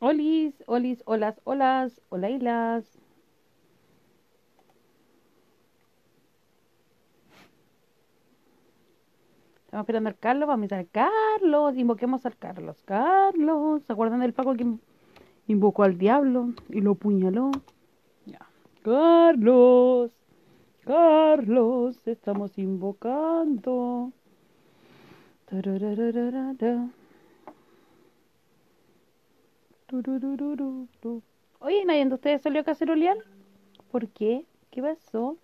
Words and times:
Olis, 0.00 0.54
olis, 0.66 1.02
olas, 1.06 1.40
olas, 1.44 2.00
hola 2.08 2.30
hilas. 2.30 2.84
Estamos 9.64 9.82
esperando 9.82 10.08
al 10.08 10.18
Carlos, 10.18 10.48
vamos 10.48 10.72
a 10.72 10.76
al 10.78 10.88
Carlos, 10.88 11.76
invoquemos 11.76 12.24
al 12.24 12.36
Carlos. 12.36 12.80
Carlos, 12.84 13.82
¿se 13.82 13.92
acuerdan 13.92 14.20
del 14.20 14.32
Paco 14.32 14.54
que 14.54 14.66
invocó 15.48 15.82
al 15.82 15.98
diablo 15.98 16.54
y 16.68 16.80
lo 16.80 16.94
puñaló? 16.94 17.50
Ya. 18.24 18.48
Carlos, 18.82 20.12
Carlos, 20.84 22.06
estamos 22.06 22.56
invocando. 22.56 24.12
Oye, 31.60 31.84
¿nadie 31.84 32.04
de 32.04 32.14
ustedes 32.14 32.42
salió 32.42 32.60
a 32.60 32.64
cacerolear? 32.64 33.16
¿Por 33.90 34.08
qué? 34.08 34.44
¿Qué 34.70 34.82
pasó? 34.82 35.38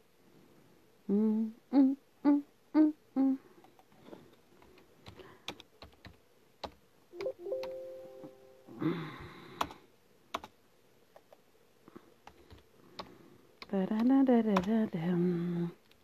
Mm, 1.06 1.48
mm, 1.70 1.96
mm. 2.24 2.42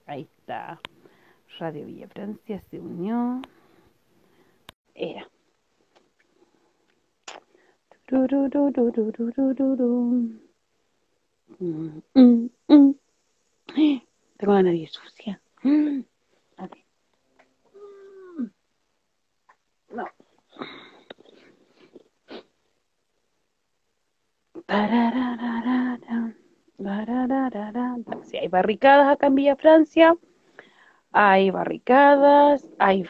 Ahí 0.07 0.23
está. 0.23 0.81
Radio 1.59 1.87
Villa 1.87 2.09
Francia 2.09 2.61
se 2.61 2.81
unió. 2.81 3.43
Era. 4.95 5.29
Tengo 14.37 14.55
la 14.55 14.63
nariz 14.63 14.91
sucia. 14.91 15.41
No. 19.93 20.07
Sí, 28.25 28.37
hay 28.37 28.49
barricadas 28.49 29.09
acá 29.09 29.29
en 29.29 29.35
Villa 29.37 29.57
Francia. 29.57 30.17
Hay 31.13 31.51
barricadas, 31.51 32.69
hay 32.79 33.05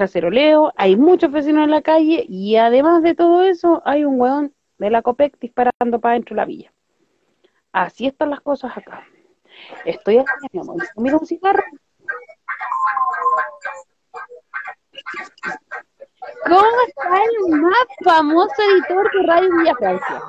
caceroleo, 0.00 0.72
hay 0.76 0.96
muchos 0.96 1.30
vecinos 1.30 1.64
en 1.64 1.70
la 1.70 1.82
calle 1.82 2.24
y 2.26 2.56
además 2.56 3.02
de 3.02 3.14
todo 3.14 3.42
eso 3.42 3.82
hay 3.84 4.06
un 4.06 4.18
hueón 4.18 4.54
de 4.78 4.88
la 4.88 5.02
COPEC 5.02 5.38
disparando 5.38 6.00
para 6.00 6.14
dentro 6.14 6.34
de 6.34 6.40
la 6.40 6.46
villa. 6.46 6.72
Así 7.70 8.06
están 8.06 8.30
las 8.30 8.40
cosas 8.40 8.74
acá. 8.74 9.06
Estoy 9.84 10.16
acá, 10.16 10.32
mi 10.52 10.60
amor. 10.60 10.76
Mira 10.96 11.18
un 11.18 11.26
cigarro. 11.26 11.62
¿Cómo 16.44 16.76
está 16.86 17.18
el 17.44 17.60
más 17.60 17.86
famoso 18.02 18.62
editor 18.72 19.10
de 19.12 19.22
Radio 19.26 19.48
Villa 19.58 19.74
Francia? 19.74 20.22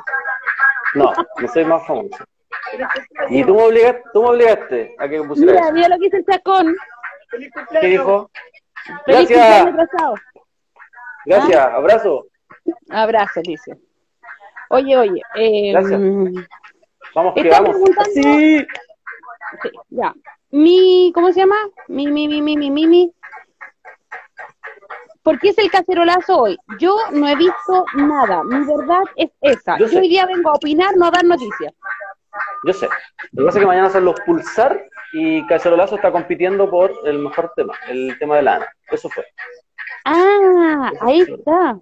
No, 0.96 1.14
no 1.40 1.48
soy 1.48 1.64
más 1.64 1.88
famoso. 1.88 2.26
Y 3.30 3.46
tú 3.46 3.56
me 3.56 3.64
obligaste, 3.64 4.04
tú 4.12 4.22
me 4.22 4.30
obligaste 4.32 4.96
a 5.00 5.08
que 5.08 5.24
pusiera 5.24 5.54
Mira, 5.54 5.64
eso. 5.64 5.74
mira 5.74 5.88
lo 5.88 5.98
que 5.98 6.18
el 6.18 6.26
chacón. 6.26 6.76
¿Qué 7.80 7.88
dijo? 7.88 8.30
Feliz 9.06 9.30
Gracias. 9.30 9.68
atrasado. 9.68 10.16
Gracias, 11.26 11.60
abrazo. 11.74 12.26
Abrazo, 12.90 13.42
dice. 13.44 13.78
Oye, 14.70 14.98
oye. 14.98 15.22
Eh, 15.36 15.72
Gracias. 15.72 16.00
Vamos 17.14 17.34
que 17.36 17.50
vamos. 17.50 17.70
preguntando- 17.72 18.12
Sí. 18.14 18.66
Sí, 19.62 19.70
ya. 19.90 20.14
Mi, 20.52 21.12
¿cómo 21.14 21.32
se 21.32 21.42
llama? 21.42 21.56
Mi, 21.88 22.08
mi, 22.08 22.28
mi, 22.28 22.42
mi, 22.42 22.56
mi, 22.58 22.72
mi, 22.72 22.88
mi. 22.88 23.14
¿Por 25.24 25.40
qué 25.40 25.50
es 25.50 25.58
el 25.60 25.70
cacerolazo 25.70 26.38
hoy? 26.40 26.58
Yo 26.80 26.96
no 27.12 27.28
he 27.28 27.36
visto 27.36 27.86
nada. 27.96 28.44
Mi 28.44 28.66
verdad 28.66 29.04
es 29.16 29.30
esa. 29.42 29.78
Yo 29.78 29.86
hoy 30.00 30.10
día 30.10 30.26
vengo 30.26 30.50
a 30.50 30.54
opinar, 30.56 30.96
no 30.98 31.06
a 31.06 31.12
dar 31.12 31.24
noticias. 31.24 31.74
Yo 32.66 32.74
sé. 32.74 32.88
Lo 33.34 33.44
que 33.44 33.46
pasa 33.46 33.58
es 33.60 33.62
que 33.64 33.68
mañana 33.68 33.90
son 33.90 34.06
los 34.06 34.20
pulsar 34.22 34.84
y 35.14 35.46
Cacerolazo 35.48 35.96
está 35.96 36.12
compitiendo 36.12 36.70
por 36.70 36.94
el 37.06 37.20
mejor 37.20 37.52
tema, 37.56 37.74
el 37.90 38.18
tema 38.20 38.38
de 38.38 38.42
la 38.44 38.56
ANA. 38.56 38.68
Eso 38.90 39.10
fue. 39.10 39.26
Ah, 40.06 40.92
ahí 41.02 41.22
está. 41.22 41.80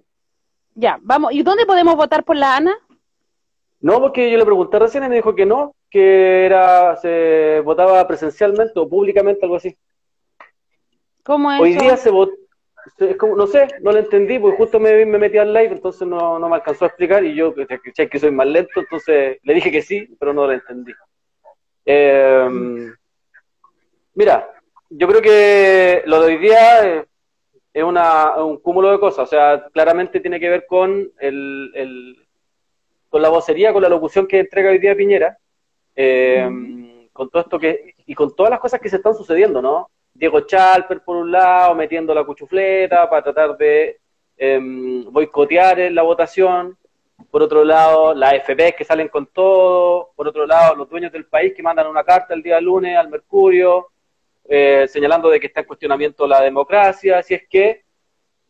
Ya, 0.74 0.98
vamos. 1.02 1.32
¿Y 1.32 1.42
dónde 1.42 1.66
podemos 1.66 1.96
votar 1.96 2.24
por 2.24 2.36
la 2.36 2.56
ANA? 2.56 2.76
No, 3.80 4.00
porque 4.00 4.30
yo 4.30 4.36
le 4.36 4.44
pregunté 4.44 4.78
recién 4.78 5.04
y 5.04 5.08
me 5.08 5.16
dijo 5.16 5.34
que 5.34 5.46
no, 5.46 5.74
que 5.88 6.44
era 6.44 6.96
se 6.96 7.60
votaba 7.64 8.06
presencialmente 8.06 8.78
o 8.78 8.88
públicamente, 8.88 9.40
algo 9.42 9.56
así. 9.56 9.76
¿Cómo 11.22 11.50
es 11.52 11.60
Hoy 11.60 11.74
día 11.74 11.96
se 11.96 12.10
votó, 12.10 12.32
es 12.98 13.16
como, 13.16 13.36
no 13.36 13.46
sé, 13.46 13.68
no 13.80 13.92
lo 13.92 13.98
entendí, 13.98 14.38
porque 14.38 14.56
justo 14.56 14.80
me, 14.80 15.06
me 15.06 15.18
metí 15.18 15.38
al 15.38 15.52
live, 15.52 15.72
entonces 15.72 16.06
no, 16.06 16.38
no 16.38 16.48
me 16.48 16.56
alcanzó 16.56 16.84
a 16.84 16.88
explicar 16.88 17.24
y 17.24 17.34
yo, 17.34 17.54
que, 17.54 18.08
que 18.08 18.18
soy 18.18 18.30
más 18.30 18.46
lento, 18.46 18.80
entonces 18.80 19.38
le 19.42 19.54
dije 19.54 19.70
que 19.70 19.82
sí, 19.82 20.14
pero 20.18 20.32
no 20.32 20.46
lo 20.46 20.52
entendí. 20.52 20.92
Eh, 21.86 22.90
mira, 24.20 24.50
yo 24.90 25.08
creo 25.08 25.22
que 25.22 26.02
lo 26.04 26.20
de 26.20 26.26
hoy 26.26 26.36
día 26.38 26.86
eh, 26.86 27.06
es 27.72 27.82
una, 27.82 28.34
un 28.44 28.58
cúmulo 28.58 28.90
de 28.92 29.00
cosas, 29.00 29.20
o 29.26 29.30
sea, 29.30 29.66
claramente 29.72 30.20
tiene 30.20 30.38
que 30.38 30.50
ver 30.50 30.66
con 30.66 31.10
el, 31.18 31.70
el- 31.74 32.16
con 33.08 33.22
la 33.22 33.30
vocería, 33.30 33.72
con 33.72 33.82
la 33.82 33.88
locución 33.88 34.26
que 34.26 34.40
entrega 34.40 34.70
hoy 34.70 34.78
día 34.78 34.94
Piñera, 34.94 35.36
eh, 35.96 37.08
con 37.12 37.30
todo 37.30 37.42
esto 37.42 37.58
que, 37.58 37.94
y 38.06 38.14
con 38.14 38.36
todas 38.36 38.50
las 38.50 38.60
cosas 38.60 38.78
que 38.80 38.90
se 38.90 38.96
están 38.96 39.14
sucediendo, 39.14 39.62
¿no? 39.62 39.88
Diego 40.12 40.40
Chalper 40.42 41.00
por 41.02 41.16
un 41.16 41.32
lado, 41.32 41.74
metiendo 41.74 42.14
la 42.14 42.22
cuchufleta 42.24 43.08
para 43.08 43.22
tratar 43.22 43.56
de 43.56 43.98
em, 44.36 45.04
boicotear 45.10 45.80
eh, 45.80 45.90
la 45.90 46.02
votación, 46.02 46.76
por 47.30 47.42
otro 47.42 47.64
lado, 47.64 48.14
las 48.14 48.34
FP 48.34 48.74
que 48.76 48.84
salen 48.84 49.08
con 49.08 49.26
todo, 49.26 50.10
por 50.14 50.28
otro 50.28 50.46
lado, 50.46 50.74
los 50.76 50.88
dueños 50.88 51.10
del 51.10 51.24
país 51.26 51.52
que 51.54 51.62
mandan 51.62 51.86
una 51.88 52.04
carta 52.04 52.34
el 52.34 52.42
día 52.42 52.60
lunes 52.60 52.96
al 52.96 53.08
Mercurio, 53.08 53.88
eh, 54.50 54.86
señalando 54.88 55.30
de 55.30 55.38
que 55.40 55.46
está 55.46 55.60
en 55.60 55.66
cuestionamiento 55.66 56.26
la 56.26 56.42
democracia, 56.42 57.22
si 57.22 57.34
es 57.34 57.42
que, 57.48 57.84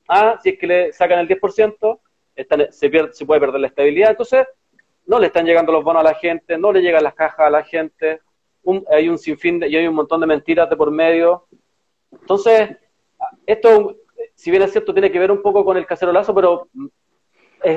ah, 0.09 0.39
si 0.43 0.51
es 0.51 0.59
que 0.59 0.67
le 0.67 0.93
sacan 0.93 1.19
el 1.21 1.29
10%, 1.29 2.01
están- 2.35 2.73
se, 2.73 2.89
pierde, 2.89 3.13
se 3.13 3.27
puede 3.27 3.41
perder 3.41 3.61
la 3.61 3.67
estabilidad, 3.69 4.11
entonces 4.13 4.47
no 5.07 5.19
le 5.19 5.27
están 5.29 5.45
llegando 5.47 5.73
los 5.73 5.85
bonos 5.85 6.01
a 6.01 6.05
la 6.11 6.15
gente, 6.15 6.57
no 6.57 6.73
le 6.73 6.81
llegan 6.81 7.05
las 7.05 7.15
cajas 7.15 7.47
a 7.47 7.51
la 7.51 7.63
gente, 7.65 8.21
un- 8.63 8.85
hay 8.91 9.09
un 9.11 9.19
sinfín 9.19 9.61
de, 9.61 9.69
y 9.69 9.77
hay 9.77 9.87
un 9.87 9.95
montón 9.95 10.21
de 10.23 10.27
mentiras 10.27 10.71
de 10.71 10.77
por 10.77 10.91
medio. 10.91 11.47
Entonces, 12.13 12.77
esto, 13.47 13.97
si 14.35 14.51
bien 14.51 14.63
es 14.63 14.73
cierto, 14.73 14.93
tiene 14.95 15.13
que 15.13 15.19
ver 15.19 15.31
un 15.31 15.43
poco 15.43 15.65
con 15.65 15.77
el 15.77 15.87
cacerolazo, 15.87 16.35
pero 16.35 16.69
mm, 16.73 16.87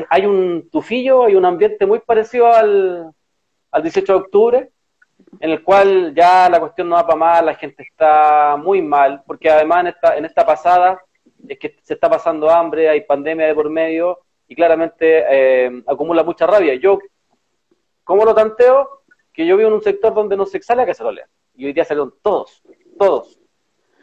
hay 0.10 0.26
un 0.26 0.70
tufillo, 0.72 1.26
hay 1.26 1.36
un 1.36 1.46
ambiente 1.46 1.86
muy 1.86 2.00
parecido 2.00 2.48
al, 2.48 3.12
al 3.72 3.82
18 3.84 4.14
de 4.14 4.20
octubre, 4.20 4.70
en 5.40 5.50
el 5.50 5.64
cual 5.64 6.14
ya 6.16 6.50
la 6.50 6.60
cuestión 6.60 6.90
no 6.90 6.96
va 6.96 7.06
para 7.06 7.18
más, 7.18 7.44
la 7.44 7.56
gente 7.56 7.84
está 7.84 8.56
muy 8.58 8.82
mal, 8.82 9.24
porque 9.26 9.50
además 9.50 9.82
en 9.82 9.88
esta, 9.88 10.18
en 10.18 10.26
esta 10.26 10.46
pasada 10.46 11.02
es 11.48 11.60
que 11.60 11.76
se 11.82 11.96
está 11.96 12.10
pasando 12.10 12.50
hambre, 12.50 12.90
hay 12.90 13.02
pandemia 13.02 13.48
de 13.48 13.56
por 13.56 13.70
medio, 13.70 14.20
y 14.48 14.56
claramente 14.56 15.26
eh, 15.30 15.84
acumula 15.88 16.24
mucha 16.24 16.46
rabia. 16.46 16.76
Yo, 16.76 17.00
¿cómo 18.04 18.24
lo 18.24 18.36
tanteo? 18.36 19.02
Que 19.34 19.46
yo 19.46 19.58
vivo 19.58 19.70
en 19.70 19.76
un 19.76 19.82
sector 19.82 20.14
donde 20.14 20.38
no 20.38 20.46
se 20.46 20.62
sale 20.62 20.84
a 20.84 20.86
cacerolear, 20.86 21.28
y 21.56 21.66
hoy 21.66 21.74
día 21.74 21.86
salieron 21.86 22.14
todos, 22.22 22.62
todos, 22.98 23.40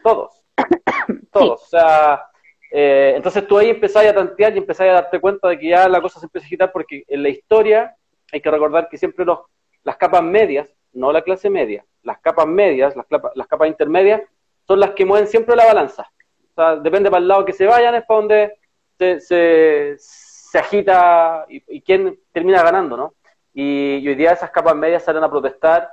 todos, 0.02 0.42
todos. 1.32 1.62
O 1.62 1.66
sea, 1.66 2.26
eh, 2.70 3.14
entonces 3.16 3.46
tú 3.46 3.58
ahí 3.58 3.70
empezás 3.70 4.06
a 4.06 4.14
tantear 4.14 4.54
y 4.54 4.58
empezás 4.58 4.88
a 4.88 4.92
darte 4.92 5.20
cuenta 5.20 5.48
de 5.48 5.58
que 5.58 5.68
ya 5.68 5.88
la 5.88 6.00
cosa 6.00 6.20
se 6.20 6.26
empieza 6.26 6.44
a 6.44 6.48
agitar 6.48 6.72
porque 6.72 7.04
en 7.06 7.22
la 7.22 7.28
historia 7.28 7.96
hay 8.32 8.40
que 8.40 8.50
recordar 8.50 8.88
que 8.88 8.98
siempre 8.98 9.24
los, 9.24 9.40
las 9.82 9.96
capas 9.96 10.22
medias, 10.22 10.68
no 10.92 11.12
la 11.12 11.22
clase 11.22 11.50
media, 11.50 11.84
las 12.02 12.18
capas 12.20 12.46
medias, 12.46 12.94
las, 12.96 13.06
las 13.34 13.46
capas 13.46 13.68
intermedias, 13.68 14.22
son 14.66 14.80
las 14.80 14.90
que 14.90 15.04
mueven 15.04 15.26
siempre 15.26 15.56
la 15.56 15.66
balanza. 15.66 16.10
O 16.52 16.54
sea, 16.54 16.76
depende 16.76 17.10
para 17.10 17.20
el 17.20 17.28
lado 17.28 17.44
que 17.44 17.52
se 17.52 17.66
vayan, 17.66 17.94
es 17.94 18.04
para 18.04 18.20
donde 18.20 18.52
se, 18.98 19.96
se, 19.98 20.58
agita 20.58 21.46
y, 21.48 21.80
quién 21.80 22.18
termina 22.32 22.62
ganando, 22.62 22.96
¿no? 22.96 23.14
Y, 23.52 23.96
y 23.96 24.08
hoy 24.08 24.14
día 24.14 24.32
esas 24.32 24.50
capas 24.50 24.76
medias 24.76 25.04
salen 25.04 25.24
a 25.24 25.30
protestar 25.30 25.90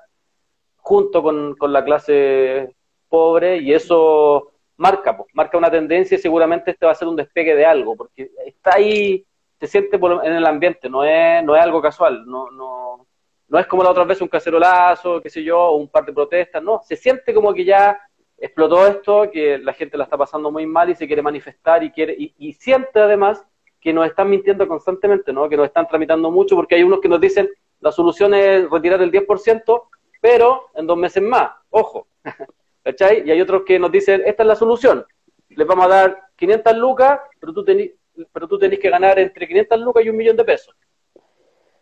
junto 0.77 1.21
con, 1.21 1.55
con 1.55 1.73
la 1.73 1.83
clase 1.83 2.75
pobre 3.09 3.57
y 3.57 3.73
eso 3.73 4.51
marca, 4.77 5.17
pues, 5.17 5.29
marca 5.33 5.57
una 5.57 5.71
tendencia 5.71 6.15
y 6.15 6.21
seguramente 6.21 6.71
este 6.71 6.85
va 6.85 6.91
a 6.91 6.95
ser 6.95 7.07
un 7.07 7.15
despegue 7.15 7.55
de 7.55 7.65
algo, 7.65 7.95
porque 7.95 8.31
está 8.45 8.75
ahí, 8.75 9.25
se 9.59 9.67
siente 9.67 9.97
en 9.97 10.33
el 10.33 10.45
ambiente, 10.45 10.89
no 10.89 11.03
es, 11.03 11.43
no 11.43 11.55
es 11.55 11.61
algo 11.61 11.81
casual, 11.81 12.25
no, 12.25 12.49
no, 12.51 13.05
no 13.47 13.59
es 13.59 13.67
como 13.67 13.83
la 13.83 13.91
otra 13.91 14.03
vez 14.03 14.21
un 14.21 14.27
cacerolazo, 14.27 15.21
qué 15.21 15.29
sé 15.29 15.43
yo, 15.43 15.71
un 15.71 15.87
par 15.87 16.05
de 16.05 16.13
protestas, 16.13 16.61
no, 16.61 16.81
se 16.83 16.95
siente 16.95 17.33
como 17.33 17.53
que 17.53 17.65
ya 17.65 17.99
explotó 18.37 18.85
esto, 18.85 19.29
que 19.31 19.57
la 19.57 19.73
gente 19.73 19.97
la 19.97 20.03
está 20.03 20.17
pasando 20.17 20.51
muy 20.51 20.65
mal 20.65 20.89
y 20.89 20.95
se 20.95 21.07
quiere 21.07 21.21
manifestar 21.21 21.83
y 21.83 21.91
quiere, 21.91 22.15
y, 22.17 22.33
y 22.37 22.53
siente 22.53 22.99
además 22.99 23.43
que 23.79 23.93
nos 23.93 24.07
están 24.07 24.29
mintiendo 24.29 24.67
constantemente, 24.67 25.31
¿no? 25.31 25.47
Que 25.47 25.57
nos 25.57 25.67
están 25.67 25.87
tramitando 25.87 26.29
mucho, 26.29 26.55
porque 26.55 26.75
hay 26.75 26.83
unos 26.83 26.99
que 26.99 27.09
nos 27.09 27.21
dicen 27.21 27.49
la 27.79 27.91
solución 27.91 28.33
es 28.33 28.69
retirar 28.69 29.01
el 29.01 29.11
10%, 29.11 29.83
pero 30.19 30.69
en 30.75 30.87
dos 30.87 30.97
meses 30.97 31.21
más, 31.21 31.51
ojo, 31.69 32.07
¿cachai? 32.83 33.23
Y 33.25 33.31
hay 33.31 33.41
otros 33.41 33.63
que 33.65 33.79
nos 33.79 33.91
dicen, 33.91 34.23
esta 34.25 34.43
es 34.43 34.47
la 34.47 34.55
solución, 34.55 35.05
les 35.49 35.67
vamos 35.67 35.85
a 35.85 35.89
dar 35.89 36.23
500 36.35 36.77
lucas, 36.77 37.19
pero 37.39 37.53
tú 37.53 37.63
tenés, 37.63 37.91
pero 38.31 38.47
tú 38.47 38.57
tenés 38.57 38.79
que 38.79 38.89
ganar 38.89 39.19
entre 39.19 39.47
500 39.47 39.79
lucas 39.79 40.05
y 40.05 40.09
un 40.09 40.17
millón 40.17 40.37
de 40.37 40.43
pesos. 40.43 40.75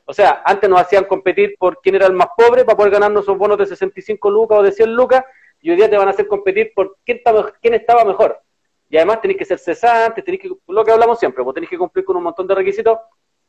O 0.05 0.13
sea, 0.13 0.43
antes 0.45 0.69
nos 0.69 0.79
hacían 0.79 1.05
competir 1.05 1.55
por 1.57 1.81
quién 1.81 1.95
era 1.95 2.05
el 2.05 2.13
más 2.13 2.27
pobre 2.37 2.63
para 2.63 2.77
poder 2.77 2.93
ganarnos 2.93 3.23
esos 3.23 3.37
bonos 3.37 3.57
de 3.57 3.65
65 3.65 4.29
lucas 4.29 4.59
o 4.59 4.63
de 4.63 4.71
100 4.71 4.93
lucas, 4.93 5.23
y 5.61 5.71
hoy 5.71 5.77
día 5.77 5.89
te 5.89 5.97
van 5.97 6.07
a 6.07 6.11
hacer 6.11 6.27
competir 6.27 6.71
por 6.75 6.97
quién 7.03 7.17
estaba, 7.17 7.51
quién 7.59 7.73
estaba 7.73 8.05
mejor. 8.05 8.39
Y 8.87 8.97
además 8.97 9.21
tenéis 9.21 9.39
que 9.39 9.45
ser 9.45 9.57
cesantes, 9.57 10.23
tenéis 10.23 10.43
que, 10.43 10.51
lo 10.67 10.85
que 10.85 10.91
hablamos 10.91 11.17
siempre, 11.17 11.43
vos 11.43 11.55
tenéis 11.55 11.71
que 11.71 11.77
cumplir 11.77 12.05
con 12.05 12.17
un 12.17 12.23
montón 12.23 12.45
de 12.45 12.53
requisitos. 12.53 12.99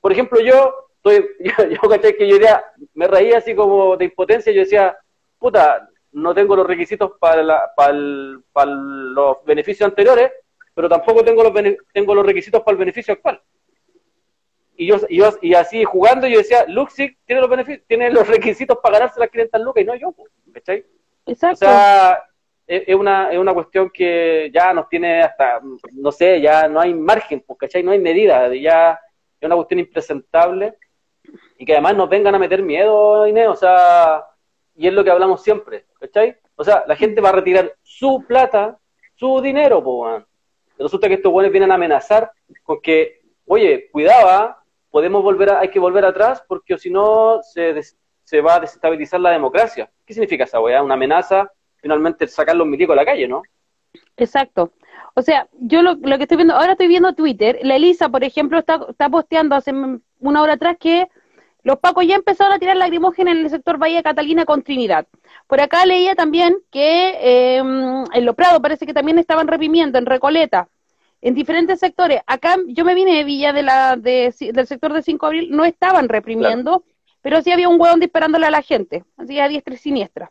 Por 0.01 0.13
ejemplo, 0.13 0.41
yo, 0.41 0.89
estoy, 0.97 1.29
yo, 1.41 1.69
yo 1.69 1.89
caché 1.91 2.17
que 2.17 2.27
yo 2.27 2.39
día 2.39 2.65
me 2.95 3.07
reía 3.07 3.39
así 3.39 3.55
como 3.55 3.97
de 3.99 4.07
impotencia, 4.07 4.51
yo 4.51 4.61
decía, 4.61 4.97
puta, 5.39 5.89
no 6.13 6.35
tengo 6.35 6.57
los 6.57 6.67
requisitos 6.67 7.13
para, 7.21 7.75
para, 7.77 7.99
para 8.53 8.71
los 8.71 9.45
beneficios 9.45 9.87
anteriores, 9.87 10.33
pero 10.75 10.89
tampoco 10.89 11.23
tengo 11.23 11.43
los, 11.43 11.53
tengo 11.93 12.15
los 12.15 12.25
requisitos 12.25 12.63
para 12.63 12.73
el 12.73 12.79
beneficio 12.79 13.13
actual. 13.13 13.43
Y 14.77 14.87
yo, 14.87 14.97
y 15.09 15.19
yo 15.19 15.31
y 15.41 15.55
así 15.55 15.85
jugando 15.85 16.27
yo 16.27 16.39
decía, 16.39 16.65
Luxic 16.69 17.19
tiene 17.25 17.41
los 17.41 17.51
beneficios, 17.51 17.87
tiene 17.87 18.11
los 18.11 18.29
requisitos 18.29 18.79
para 18.83 18.99
ganarse 18.99 19.21
las 19.21 19.31
500 19.31 19.61
lucas 19.63 19.83
y 19.83 19.87
no 19.87 19.95
yo, 19.95 20.15
¿cachai? 20.53 20.85
Exacto. 21.27 21.55
O 21.55 21.69
sea, 21.69 22.23
es, 22.67 22.95
una, 22.95 23.33
es 23.33 23.39
una 23.39 23.55
cuestión 23.55 23.91
que 23.91 24.51
ya 24.53 24.75
nos 24.75 24.89
tiene 24.89 25.23
hasta, 25.23 25.61
no 25.93 26.13
sé, 26.13 26.41
ya 26.41 26.69
no 26.69 26.81
hay 26.81 26.93
margen, 26.95 27.45
¿cachai? 27.59 27.83
No 27.83 27.93
hay 27.93 28.01
medida, 28.01 28.53
ya 28.55 28.99
es 29.41 29.47
una 29.47 29.57
cuestión 29.57 29.81
impresentable 29.81 30.75
y 31.59 31.65
que 31.65 31.73
además 31.73 31.97
nos 31.97 32.09
vengan 32.09 32.35
a 32.35 32.39
meter 32.39 32.63
miedo, 32.63 33.27
Inés, 33.27 33.49
o 33.49 33.57
sea, 33.57 34.25
y 34.75 34.87
es 34.87 34.93
lo 34.93 35.05
que 35.05 35.11
hablamos 35.11 35.43
siempre, 35.43 35.87
¿cachai? 35.99 36.37
O 36.57 36.65
sea, 36.65 36.85
la 36.87 36.97
gente 36.97 37.21
va 37.21 37.31
a 37.31 37.33
retirar 37.33 37.75
su 37.83 38.25
plata, 38.27 38.79
su 39.15 39.41
dinero, 39.41 39.83
pues, 39.83 40.25
Resulta 40.79 41.09
que 41.09 41.15
estos 41.15 41.33
buenos 41.33 41.53
vienen 41.53 41.73
a 41.73 41.77
amenazar 41.77 42.31
con 42.63 42.83
que, 42.83 43.23
oye, 43.47 43.89
cuidaba, 43.91 44.37
¿ah? 44.37 44.63
Podemos 44.97 45.23
volver 45.23 45.51
a, 45.51 45.61
hay 45.61 45.69
que 45.69 45.79
volver 45.79 46.07
atrás 46.07 46.43
porque 46.49 46.79
si 46.79 46.89
no 46.89 47.43
se, 47.43 47.79
se 48.25 48.41
va 48.41 48.55
a 48.55 48.61
desestabilizar 48.61 49.21
la 49.21 49.29
democracia. 49.29 49.91
¿Qué 50.07 50.15
significa 50.15 50.45
esa 50.45 50.59
weá? 50.59 50.83
Una 50.83 50.95
amenaza, 50.95 51.53
finalmente 51.83 52.27
sacar 52.27 52.57
los 52.57 52.67
milicos 52.67 52.95
a 52.95 52.97
la 52.97 53.05
calle, 53.05 53.29
¿no? 53.29 53.43
Exacto. 54.17 54.73
O 55.15 55.21
sea, 55.21 55.49
yo 55.53 55.83
lo, 55.83 55.97
lo, 55.97 56.17
que 56.17 56.23
estoy 56.23 56.39
viendo, 56.39 56.55
ahora 56.55 56.73
estoy 56.73 56.89
viendo 56.89 57.13
Twitter, 57.13 57.59
la 57.61 57.77
Elisa, 57.77 58.09
por 58.09 58.25
ejemplo, 58.25 58.59
está, 58.59 58.87
está 58.89 59.11
posteando 59.11 59.55
hace 59.55 59.75
una 60.19 60.41
hora 60.41 60.55
atrás 60.55 60.79
que 60.81 61.09
los 61.63 61.79
pacos 61.79 62.07
ya 62.07 62.15
empezaron 62.15 62.55
a 62.55 62.59
tirar 62.59 62.79
lacrimógena 62.79 63.33
en 63.33 63.37
el 63.41 63.51
sector 63.51 63.77
Bahía 63.77 64.03
Catalina 64.03 64.47
con 64.47 64.63
Trinidad. 64.63 65.07
Por 65.47 65.61
acá 65.61 65.85
leía 65.85 66.15
también 66.15 66.57
que 66.71 67.57
em, 67.59 68.03
en 68.15 68.25
Lo 68.25 68.33
Prado 68.33 68.63
parece 68.63 68.87
que 68.87 68.95
también 68.95 69.19
estaban 69.19 69.47
reprimiendo, 69.47 69.99
en 69.99 70.07
Recoleta, 70.07 70.71
en 71.21 71.35
diferentes 71.35 71.81
sectores. 71.81 72.21
Acá 72.27 72.57
yo 72.67 72.85
me 72.85 72.95
vine 72.95 73.17
de 73.17 73.25
Villa 73.25 73.53
de 73.53 73.63
la, 73.63 73.97
del 73.97 74.33
sector 74.67 74.93
de 74.93 75.03
5 75.03 75.27
de 75.27 75.29
abril, 75.29 75.51
no 75.51 75.65
estaban 75.65 76.09
reprimiendo, 76.09 76.85
pero 77.23 77.43
sí 77.43 77.51
había 77.53 77.69
un 77.69 77.81
hueón 77.81 78.01
disparándole 78.01 78.47
a 78.47 78.51
la 78.51 78.63
gente, 78.63 79.05
así 79.17 79.39
a 79.41 79.49
diestra 79.49 79.75
y 79.75 79.79
siniestra. 79.79 80.31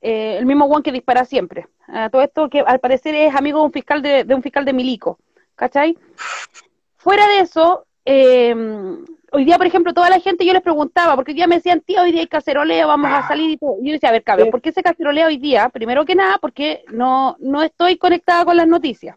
Eh, 0.00 0.36
el 0.38 0.46
mismo 0.46 0.64
hueón 0.66 0.82
que 0.82 0.92
dispara 0.92 1.24
siempre. 1.24 1.68
todo 2.10 2.22
esto 2.22 2.48
que 2.48 2.60
al 2.60 2.80
parecer 2.80 3.14
es 3.14 3.34
amigo 3.34 3.60
de 3.60 3.64
un 3.66 3.72
fiscal 3.72 4.02
de, 4.02 4.24
de 4.24 4.34
un 4.34 4.42
fiscal 4.42 4.64
de 4.64 4.72
Milico, 4.72 5.18
¿cachai? 5.54 5.96
Fuera 6.96 7.28
de 7.28 7.38
eso, 7.40 7.86
eh, 8.04 8.54
hoy 9.32 9.44
día, 9.44 9.58
por 9.58 9.66
ejemplo, 9.66 9.94
toda 9.94 10.10
la 10.10 10.20
gente 10.20 10.44
yo 10.44 10.52
les 10.52 10.62
preguntaba, 10.62 11.14
porque 11.14 11.32
hoy 11.32 11.36
día 11.36 11.46
me 11.46 11.56
decían, 11.56 11.80
tío, 11.80 12.02
hoy 12.02 12.12
día 12.12 12.20
hay 12.20 12.26
caceroleo, 12.26 12.88
vamos 12.88 13.10
a 13.10 13.26
salir 13.26 13.50
y 13.50 13.56
todo. 13.56 13.76
Yo 13.82 13.92
decía, 13.92 14.10
a 14.10 14.12
ver, 14.12 14.22
cabrón, 14.22 14.50
¿por 14.50 14.60
qué 14.60 14.72
se 14.72 14.82
cacerolea 14.82 15.26
hoy 15.26 15.38
día? 15.38 15.68
Primero 15.68 16.04
que 16.04 16.14
nada, 16.14 16.38
porque 16.38 16.84
no, 16.92 17.36
no 17.40 17.62
estoy 17.62 17.96
conectada 17.96 18.44
con 18.44 18.56
las 18.56 18.68
noticias. 18.68 19.16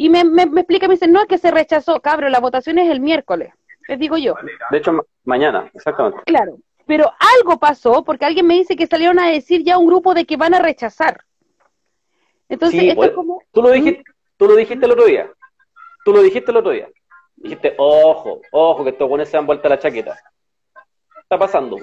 Y 0.00 0.10
me, 0.10 0.22
me, 0.22 0.46
me 0.46 0.60
explica, 0.60 0.86
me 0.86 0.94
dice, 0.94 1.08
no, 1.08 1.20
es 1.20 1.26
que 1.26 1.38
se 1.38 1.50
rechazó, 1.50 2.00
cabrón, 2.00 2.30
la 2.30 2.38
votación 2.38 2.78
es 2.78 2.88
el 2.88 3.00
miércoles, 3.00 3.52
les 3.88 3.98
digo 3.98 4.16
yo. 4.16 4.34
De 4.70 4.78
hecho, 4.78 4.92
mañana, 5.24 5.68
exactamente. 5.74 6.20
Claro, 6.24 6.56
pero 6.86 7.10
algo 7.36 7.58
pasó, 7.58 8.04
porque 8.04 8.24
alguien 8.24 8.46
me 8.46 8.54
dice 8.54 8.76
que 8.76 8.86
salieron 8.86 9.18
a 9.18 9.28
decir 9.28 9.64
ya 9.64 9.76
un 9.76 9.88
grupo 9.88 10.14
de 10.14 10.24
que 10.24 10.36
van 10.36 10.54
a 10.54 10.60
rechazar. 10.60 11.24
Entonces, 12.48 12.80
esto 12.84 13.04
es 13.04 13.10
como... 13.10 13.42
Tú 13.50 13.60
lo, 13.60 13.70
dijiste, 13.70 14.04
tú 14.36 14.46
lo 14.46 14.54
dijiste 14.54 14.86
el 14.86 14.92
otro 14.92 15.04
día. 15.04 15.32
Tú 16.04 16.12
lo 16.12 16.22
dijiste 16.22 16.52
el 16.52 16.56
otro 16.58 16.70
día. 16.70 16.88
Dijiste, 17.34 17.74
ojo, 17.76 18.40
ojo, 18.52 18.84
que 18.84 18.90
estos 18.90 19.08
buenos 19.08 19.28
se 19.28 19.36
han 19.36 19.46
vuelto 19.46 19.66
a 19.66 19.70
la 19.70 19.80
chaqueta. 19.80 20.16
Está 21.22 21.36
pasando. 21.36 21.76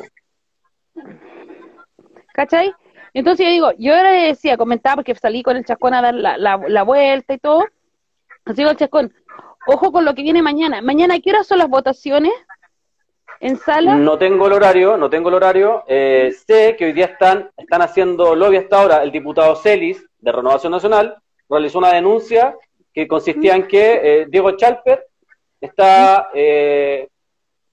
¿Cachai? 2.33 2.73
Entonces 3.13 3.45
yo 3.45 3.51
digo, 3.51 3.71
yo 3.77 3.93
le 3.93 4.27
decía, 4.27 4.55
comentaba, 4.55 4.95
porque 4.95 5.15
salí 5.15 5.43
con 5.43 5.57
el 5.57 5.65
chascón 5.65 5.93
a 5.93 6.01
dar 6.01 6.13
la, 6.13 6.37
la, 6.37 6.83
vuelta 6.83 7.33
y 7.33 7.39
todo. 7.39 7.65
Chascón, 8.53 9.13
ojo 9.67 9.91
con 9.91 10.05
lo 10.05 10.13
que 10.13 10.21
viene 10.21 10.41
mañana. 10.41 10.81
Mañana, 10.81 11.19
¿qué 11.19 11.31
horas 11.31 11.47
son 11.47 11.57
las 11.57 11.69
votaciones? 11.69 12.33
¿En 13.39 13.57
sala? 13.57 13.95
No 13.95 14.17
tengo 14.17 14.47
el 14.47 14.53
horario, 14.53 14.97
no 14.97 15.09
tengo 15.09 15.29
el 15.29 15.35
horario. 15.35 15.83
Eh, 15.87 16.33
sé 16.45 16.75
que 16.77 16.85
hoy 16.85 16.93
día 16.93 17.05
están, 17.05 17.49
están 17.57 17.81
haciendo 17.81 18.35
lobby 18.35 18.57
hasta 18.57 18.81
ahora. 18.81 19.03
El 19.03 19.11
diputado 19.11 19.55
Celis, 19.55 20.05
de 20.19 20.31
Renovación 20.31 20.71
Nacional, 20.71 21.17
realizó 21.49 21.79
una 21.79 21.93
denuncia 21.93 22.55
que 22.93 23.07
consistía 23.07 23.55
en 23.55 23.67
que 23.67 23.99
eh, 24.03 24.25
Diego 24.29 24.51
Chalper 24.51 25.05
está, 25.59 26.29
eh, 26.33 27.09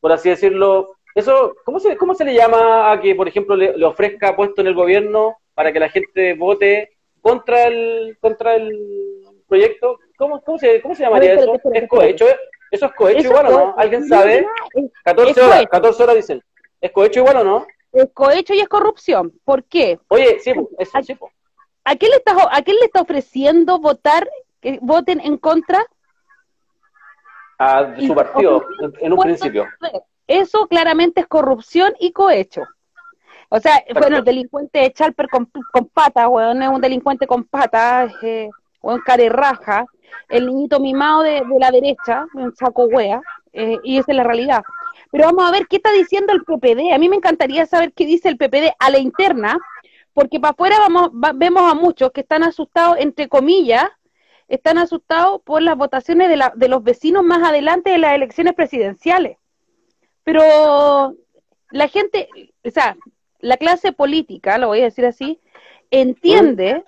por 0.00 0.12
así 0.12 0.30
decirlo, 0.30 0.96
eso, 1.14 1.54
¿cómo 1.64 1.78
se, 1.78 1.96
¿cómo 1.96 2.14
se 2.14 2.24
le 2.24 2.34
llama 2.34 2.90
a 2.90 3.00
que, 3.00 3.14
por 3.14 3.28
ejemplo, 3.28 3.54
le, 3.54 3.84
ofrezca 3.84 4.34
puesto 4.34 4.62
en 4.62 4.66
el 4.66 4.74
gobierno 4.74 5.36
para 5.54 5.72
que 5.72 5.80
la 5.80 5.90
gente 5.90 6.34
vote 6.34 6.90
contra 7.20 7.64
el, 7.68 8.16
contra 8.20 8.54
el 8.56 9.26
proyecto? 9.46 10.00
¿Cómo, 10.22 10.40
cómo, 10.40 10.56
se, 10.56 10.80
cómo 10.80 10.94
se 10.94 11.02
llamaría 11.02 11.34
eso? 11.34 11.60
¿Es 11.72 11.88
cohecho? 11.88 12.26
¿Eso 12.70 12.86
es 12.86 12.92
cohecho 12.92 13.26
igual 13.26 13.46
o 13.46 13.50
no? 13.50 13.74
¿Alguien 13.76 14.06
sabe? 14.06 14.46
14 15.02 15.40
horas, 15.40 15.66
14 15.68 16.02
horas 16.04 16.14
dicen. 16.14 16.44
¿Es 16.80 16.92
cohecho 16.92 17.18
igual 17.18 17.38
o 17.38 17.44
no? 17.44 17.66
Es 17.92 18.06
cohecho 18.14 18.54
y 18.54 18.60
es 18.60 18.68
corrupción. 18.68 19.32
¿Por 19.44 19.64
qué? 19.64 19.98
Oye, 20.06 20.38
sí, 20.38 20.52
eso, 20.78 20.96
¿A, 20.96 21.02
sí. 21.02 21.18
¿a, 21.82 21.96
quién 21.96 22.12
le 22.12 22.18
está, 22.18 22.36
¿A 22.52 22.62
quién 22.62 22.76
le 22.76 22.84
está 22.84 23.00
ofreciendo 23.00 23.80
votar, 23.80 24.30
que 24.60 24.78
voten 24.80 25.18
en 25.18 25.38
contra 25.38 25.84
a 27.58 27.96
su 27.98 28.14
partido 28.14 28.64
en, 29.00 29.12
un 29.12 29.18
principio. 29.18 29.66
Eso 30.28 30.68
claramente 30.68 31.22
es 31.22 31.26
corrupción 31.26 31.94
y 31.98 32.12
cohecho. 32.12 32.62
O 33.48 33.58
sea, 33.58 33.82
bueno, 33.92 34.18
el 34.18 34.24
delincuente 34.24 34.78
de 34.78 34.92
Chalper 34.92 35.28
con, 35.28 35.50
con 35.72 35.88
patas, 35.88 36.28
weón, 36.28 36.62
es 36.62 36.68
un 36.68 36.80
delincuente 36.80 37.26
con 37.26 37.42
patas, 37.42 38.14
eh, 38.22 38.48
weón, 38.80 39.00
carerraja, 39.04 39.84
el 40.28 40.46
niñito 40.46 40.80
mimado 40.80 41.22
de, 41.22 41.42
la 41.58 41.70
derecha, 41.70 42.26
un 42.34 42.54
saco 42.54 42.84
wea, 42.84 43.20
eh, 43.52 43.78
y 43.82 43.98
esa 43.98 44.12
es 44.12 44.16
la 44.16 44.24
realidad. 44.24 44.62
Pero 45.10 45.24
vamos 45.26 45.46
a 45.46 45.52
ver 45.52 45.66
qué 45.66 45.76
está 45.76 45.92
diciendo 45.92 46.32
el 46.32 46.42
PPD. 46.42 46.92
A 46.94 46.98
mí 46.98 47.08
me 47.08 47.16
encantaría 47.16 47.66
saber 47.66 47.92
qué 47.92 48.06
dice 48.06 48.28
el 48.28 48.36
PPD 48.36 48.72
a 48.78 48.90
la 48.90 48.98
interna, 48.98 49.58
porque 50.14 50.40
para 50.40 50.52
afuera 50.52 50.78
vamos, 50.78 51.10
vemos 51.34 51.70
a 51.70 51.74
muchos 51.74 52.12
que 52.12 52.22
están 52.22 52.42
asustados, 52.42 52.96
entre 52.98 53.28
comillas, 53.28 53.84
están 54.48 54.78
asustados 54.78 55.40
por 55.42 55.62
las 55.62 55.76
votaciones 55.76 56.28
de, 56.28 56.36
la, 56.36 56.52
de 56.54 56.68
los 56.68 56.82
vecinos 56.82 57.24
más 57.24 57.42
adelante 57.42 57.90
de 57.90 57.98
las 57.98 58.14
elecciones 58.14 58.54
presidenciales. 58.54 59.38
Pero 60.24 61.14
la 61.70 61.88
gente, 61.88 62.28
o 62.64 62.70
sea, 62.70 62.96
la 63.40 63.56
clase 63.56 63.92
política, 63.92 64.58
lo 64.58 64.68
voy 64.68 64.80
a 64.80 64.84
decir 64.84 65.06
así, 65.06 65.40
entiende, 65.90 66.84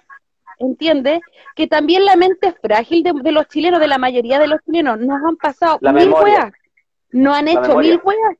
entiende 0.58 1.20
que 1.54 1.66
también 1.66 2.04
la 2.04 2.16
mente 2.16 2.48
es 2.48 2.54
frágil 2.60 3.02
de, 3.02 3.32
los 3.32 3.46
chilenos, 3.48 3.80
de 3.80 3.88
la 3.88 3.98
mayoría 3.98 4.38
de 4.38 4.46
los 4.46 4.60
chilenos. 4.64 4.98
Nos 4.98 5.22
han 5.22 5.36
pasado 5.36 5.78
mil 5.80 6.10
weas, 6.10 6.52
no 7.10 7.34
han 7.34 7.48
hecho 7.48 7.76
mil 7.76 8.00
weas. 8.02 8.36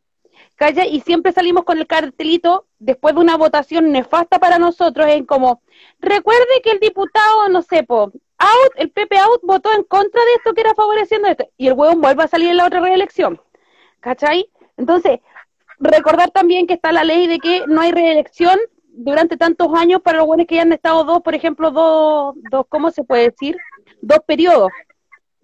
Calla, 0.57 0.87
y 0.87 1.01
siempre 1.01 1.33
salimos 1.33 1.65
con 1.65 1.79
el 1.79 1.87
cartelito 1.87 2.67
después 2.79 3.15
de 3.15 3.21
una 3.21 3.37
votación 3.37 3.91
nefasta 3.91 4.39
para 4.39 4.59
nosotros, 4.59 5.07
en 5.09 5.27
como, 5.27 5.63
recuerde 5.99 6.61
que 6.63 6.71
el 6.71 6.81
diputado, 6.81 7.49
no 7.49 7.63
sé, 7.63 7.83
po, 7.83 8.13
out, 8.39 8.73
el 8.77 8.91
Pepe 8.91 9.19
out 9.19 9.41
votó 9.43 9.73
en 9.73 9.83
contra 9.83 10.21
de 10.21 10.35
esto 10.37 10.53
que 10.55 10.61
era 10.61 10.75
favoreciendo 10.75 11.27
esto, 11.29 11.49
y 11.57 11.67
el 11.67 11.73
huevón 11.73 12.01
vuelve 12.01 12.23
a 12.23 12.29
salir 12.29 12.51
en 12.51 12.59
la 12.59 12.67
otra 12.67 12.81
reelección. 12.81 13.41
¿Cachai? 13.99 14.49
Entonces, 14.77 15.21
recordar 15.79 16.31
también 16.31 16.67
que 16.67 16.75
está 16.75 16.93
la 16.93 17.05
ley 17.05 17.27
de 17.27 17.39
que 17.39 17.65
no 17.67 17.81
hay 17.81 17.91
reelección 17.91 18.59
durante 18.97 19.37
tantos 19.37 19.69
años 19.75 20.01
para 20.03 20.19
los 20.19 20.27
buenos 20.27 20.47
que 20.47 20.57
ya 20.57 20.63
han 20.63 20.73
estado 20.73 21.05
dos, 21.05 21.21
por 21.23 21.35
ejemplo, 21.35 21.71
dos, 21.71 22.35
dos 22.51 22.67
¿cómo 22.69 22.91
se 22.91 23.05
puede 23.05 23.31
decir? 23.31 23.57
Dos 24.01 24.19
periodos. 24.27 24.71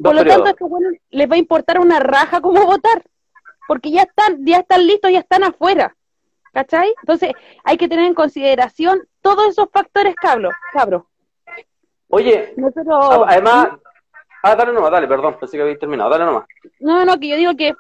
por 0.03 0.15
lo 0.15 0.25
tanto, 0.25 0.47
a 0.47 0.51
estos 0.51 0.69
buenos 0.69 0.95
les 1.11 1.31
va 1.31 1.35
a 1.35 1.39
importar 1.39 1.81
una 1.81 2.01
raja 2.01 2.41
cómo 2.41 2.65
votar, 2.67 3.03
porque 3.67 3.91
ya 3.91 4.03
están, 4.03 4.45
ya 4.45 4.59
están 4.59 4.87
listos, 4.87 5.11
ya 5.11 5.21
están 5.21 5.45
afuera. 5.45 5.97
¿Cachai? 6.53 6.93
Entonces, 7.03 7.31
hay 7.63 7.77
que 7.77 7.89
tener 7.89 8.07
en 8.07 8.15
consideración 8.15 9.07
todos 9.23 9.47
esos 9.47 9.69
factores, 9.73 10.17
cabros. 10.17 10.53
cabros. 10.73 11.05
Oye, 12.09 12.57
además, 13.29 13.69
Ah, 14.43 14.57
dale 14.57 14.73
nomás, 14.73 14.91
dale, 14.91 15.07
perdón, 15.07 15.37
pensé 15.39 15.57
que 15.57 15.63
había 15.63 15.79
terminado, 15.79 16.11
dale 16.11 16.25
nomás. 16.25 16.45
No, 16.81 17.05
no, 17.05 17.19
que 17.19 17.29
yo 17.29 17.37
digo 17.37 17.55
que 17.57 17.75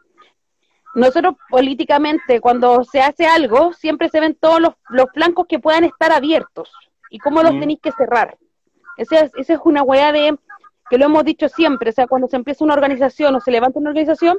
nosotros 0.95 1.35
políticamente, 1.49 2.41
cuando 2.41 2.83
se 2.85 3.01
hace 3.01 3.27
algo, 3.27 3.73
siempre 3.73 4.09
se 4.09 4.21
ven 4.21 4.35
todos 4.35 4.61
los, 4.61 4.75
los 4.89 5.07
flancos 5.15 5.47
que 5.49 5.59
puedan 5.59 5.85
estar 5.85 6.13
abiertos 6.13 6.73
y 7.11 7.19
cómo 7.19 7.43
los 7.43 7.55
Mm. 7.55 7.61
tenéis 7.61 7.81
que 7.81 7.93
cerrar. 7.93 8.37
Esa 8.97 9.21
es, 9.21 9.33
esa 9.37 9.55
es 9.55 9.61
una 9.65 9.83
weá 9.83 10.13
de, 10.13 10.37
que 10.89 10.99
lo 10.99 11.05
hemos 11.07 11.25
dicho 11.25 11.49
siempre, 11.49 11.91
o 11.91 11.93
sea, 11.93 12.07
cuando 12.07 12.27
se 12.29 12.37
empieza 12.37 12.65
una 12.65 12.75
organización 12.75 13.35
o 13.37 13.41
se 13.41 13.51
levanta 13.51 13.79
una 13.79 13.91
organización, 13.91 14.37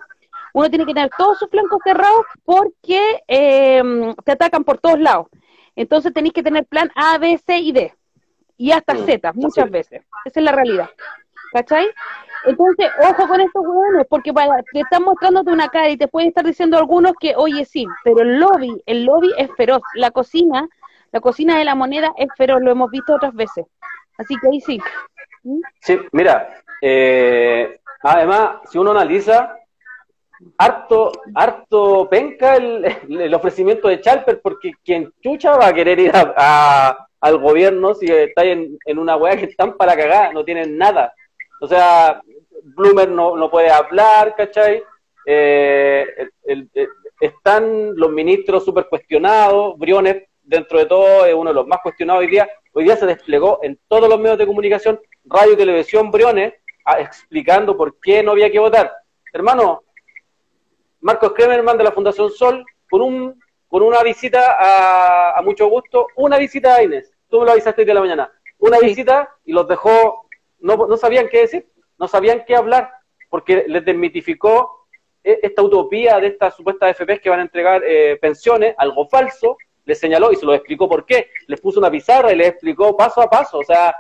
uno 0.53 0.69
tiene 0.69 0.85
que 0.85 0.93
tener 0.93 1.09
todos 1.17 1.39
sus 1.39 1.49
flancos 1.49 1.79
cerrados 1.83 2.25
porque 2.43 3.23
eh, 3.27 3.81
te 4.25 4.31
atacan 4.33 4.63
por 4.65 4.77
todos 4.79 4.99
lados. 4.99 5.27
Entonces 5.75 6.13
tenéis 6.13 6.33
que 6.33 6.43
tener 6.43 6.65
plan 6.65 6.91
A, 6.95 7.17
B, 7.17 7.37
C 7.37 7.57
y 7.59 7.71
D. 7.71 7.93
Y 8.57 8.71
hasta 8.73 8.93
Mm, 8.93 9.05
Z, 9.05 9.33
muchas 9.33 9.65
sí. 9.65 9.71
veces. 9.71 10.01
Esa 10.25 10.39
es 10.41 10.43
la 10.43 10.51
realidad. 10.51 10.89
¿Cachai? 11.53 11.87
Entonces, 12.45 12.87
ojo 12.99 13.27
con 13.27 13.39
estos 13.41 13.63
hueones, 13.65 14.07
porque 14.09 14.33
para, 14.33 14.63
te 14.73 14.79
están 14.81 15.03
mostrándote 15.03 15.51
una 15.51 15.69
cara 15.69 15.89
y 15.89 15.97
te 15.97 16.07
pueden 16.07 16.29
estar 16.29 16.43
diciendo 16.45 16.77
algunos 16.77 17.13
que, 17.19 17.35
oye, 17.35 17.65
sí, 17.65 17.85
pero 18.03 18.21
el 18.21 18.39
lobby, 18.39 18.81
el 18.85 19.05
lobby 19.05 19.31
es 19.37 19.49
feroz. 19.55 19.81
La 19.95 20.11
cocina, 20.11 20.67
la 21.11 21.19
cocina 21.19 21.57
de 21.57 21.65
la 21.65 21.75
moneda 21.75 22.13
es 22.17 22.27
feroz, 22.37 22.61
lo 22.61 22.71
hemos 22.71 22.89
visto 22.89 23.13
otras 23.15 23.33
veces. 23.33 23.65
Así 24.17 24.35
que 24.41 24.47
ahí 24.47 24.61
sí. 24.61 24.79
¿Mm? 25.43 25.59
Sí, 25.81 25.99
mira, 26.11 26.49
eh, 26.81 27.79
además, 28.01 28.57
si 28.69 28.77
uno 28.77 28.91
analiza, 28.91 29.55
harto, 30.57 31.11
harto 31.35 32.07
penca 32.09 32.55
el, 32.55 32.85
el 33.09 33.33
ofrecimiento 33.33 33.87
de 33.87 34.01
Chalper, 34.01 34.41
porque 34.41 34.71
quien 34.83 35.11
chucha 35.21 35.55
va 35.57 35.67
a 35.67 35.73
querer 35.73 35.99
ir 35.99 36.11
a, 36.15 36.33
a- 36.35 37.07
al 37.21 37.37
gobierno 37.37 37.93
si 37.93 38.07
está 38.11 38.43
en, 38.43 38.79
una 38.97 39.15
weá 39.15 39.37
que 39.37 39.45
están 39.45 39.77
para 39.77 39.95
cagar, 39.95 40.33
no 40.33 40.43
tienen 40.43 40.75
nada. 40.75 41.13
O 41.61 41.67
sea, 41.67 42.21
Bloomer 42.63 43.07
no, 43.09 43.35
no 43.37 43.49
puede 43.51 43.69
hablar, 43.69 44.35
¿cachai? 44.35 44.83
Eh, 45.25 46.05
el- 46.17 46.33
el- 46.43 46.69
el- 46.73 46.89
están 47.19 47.95
los 47.95 48.09
ministros 48.09 48.65
súper 48.65 48.87
cuestionados, 48.89 49.77
Briones, 49.77 50.23
dentro 50.41 50.79
de 50.79 50.87
todo, 50.87 51.25
es 51.25 51.35
uno 51.35 51.51
de 51.51 51.53
los 51.53 51.67
más 51.67 51.79
cuestionados 51.83 52.21
hoy 52.21 52.27
día. 52.27 52.49
Hoy 52.73 52.85
día 52.85 52.95
se 52.97 53.05
desplegó 53.05 53.59
en 53.61 53.79
todos 53.87 54.09
los 54.09 54.19
medios 54.19 54.39
de 54.39 54.47
comunicación, 54.47 54.99
radio 55.25 55.53
y 55.53 55.57
televisión, 55.57 56.09
Briones, 56.09 56.53
a- 56.85 56.99
explicando 56.99 57.77
por 57.77 57.99
qué 57.99 58.23
no 58.23 58.31
había 58.31 58.51
que 58.51 58.57
votar. 58.59 58.91
Hermano, 59.31 59.83
Marcos 60.99 61.33
Kremerman 61.33 61.77
de 61.77 61.83
la 61.83 61.91
Fundación 61.91 62.31
Sol, 62.31 62.65
con 62.89 63.01
un 63.01 63.39
con 63.67 63.83
una 63.83 64.03
visita 64.03 64.57
a, 64.59 65.39
a 65.39 65.41
mucho 65.43 65.65
gusto, 65.67 66.07
una 66.17 66.37
visita 66.37 66.75
a 66.75 66.83
Inés. 66.83 67.13
Tú 67.29 67.39
me 67.39 67.45
lo 67.45 67.51
avisaste 67.53 67.81
hoy 67.83 67.85
de 67.85 67.93
la 67.93 68.01
mañana. 68.01 68.29
Una 68.57 68.77
Sí. 68.79 68.87
visita 68.87 69.29
y 69.45 69.53
los 69.53 69.65
dejó, 69.65 70.25
no, 70.61 70.75
no 70.87 70.97
sabían 70.97 71.27
qué 71.29 71.41
decir, 71.41 71.67
no 71.97 72.07
sabían 72.07 72.43
qué 72.47 72.55
hablar, 72.55 72.91
porque 73.29 73.65
les 73.67 73.83
desmitificó 73.85 74.87
eh, 75.23 75.39
esta 75.43 75.61
utopía 75.61 76.19
de 76.19 76.27
estas 76.27 76.55
supuestas 76.55 76.95
FPs 76.97 77.19
que 77.21 77.29
van 77.29 77.39
a 77.39 77.43
entregar 77.43 77.81
eh, 77.85 78.17
pensiones, 78.21 78.73
algo 78.77 79.07
falso, 79.07 79.57
les 79.85 79.99
señaló 79.99 80.31
y 80.31 80.35
se 80.35 80.45
lo 80.45 80.53
explicó 80.53 80.87
por 80.87 81.05
qué. 81.05 81.29
Les 81.47 81.59
puso 81.59 81.79
una 81.79 81.89
pizarra 81.91 82.31
y 82.31 82.35
les 82.35 82.49
explicó 82.49 82.95
paso 82.95 83.21
a 83.21 83.29
paso. 83.29 83.59
O 83.59 83.63
sea, 83.63 83.95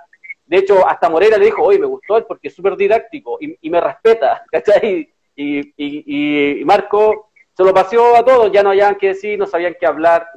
de 0.45 0.57
hecho, 0.57 0.87
hasta 0.87 1.09
Moreira 1.09 1.37
le 1.37 1.45
dijo, 1.45 1.63
oye, 1.63 1.79
me 1.79 1.85
gustó 1.87 2.17
él 2.17 2.25
porque 2.27 2.49
es 2.49 2.55
súper 2.55 2.75
didáctico 2.75 3.37
y, 3.41 3.57
y 3.61 3.69
me 3.69 3.81
respeta, 3.81 4.43
¿cachai? 4.51 5.11
Y, 5.35 5.59
y, 5.59 6.59
y- 6.59 6.65
Marco 6.65 7.31
se 7.55 7.63
lo 7.63 7.73
paseó 7.73 8.15
a 8.15 8.23
todos, 8.23 8.51
ya 8.51 8.63
no 8.63 8.69
hallaban 8.69 8.95
qué 8.95 9.07
decir, 9.09 9.37
no 9.39 9.45
sabían 9.45 9.75
qué 9.79 9.85
hablar. 9.85 10.27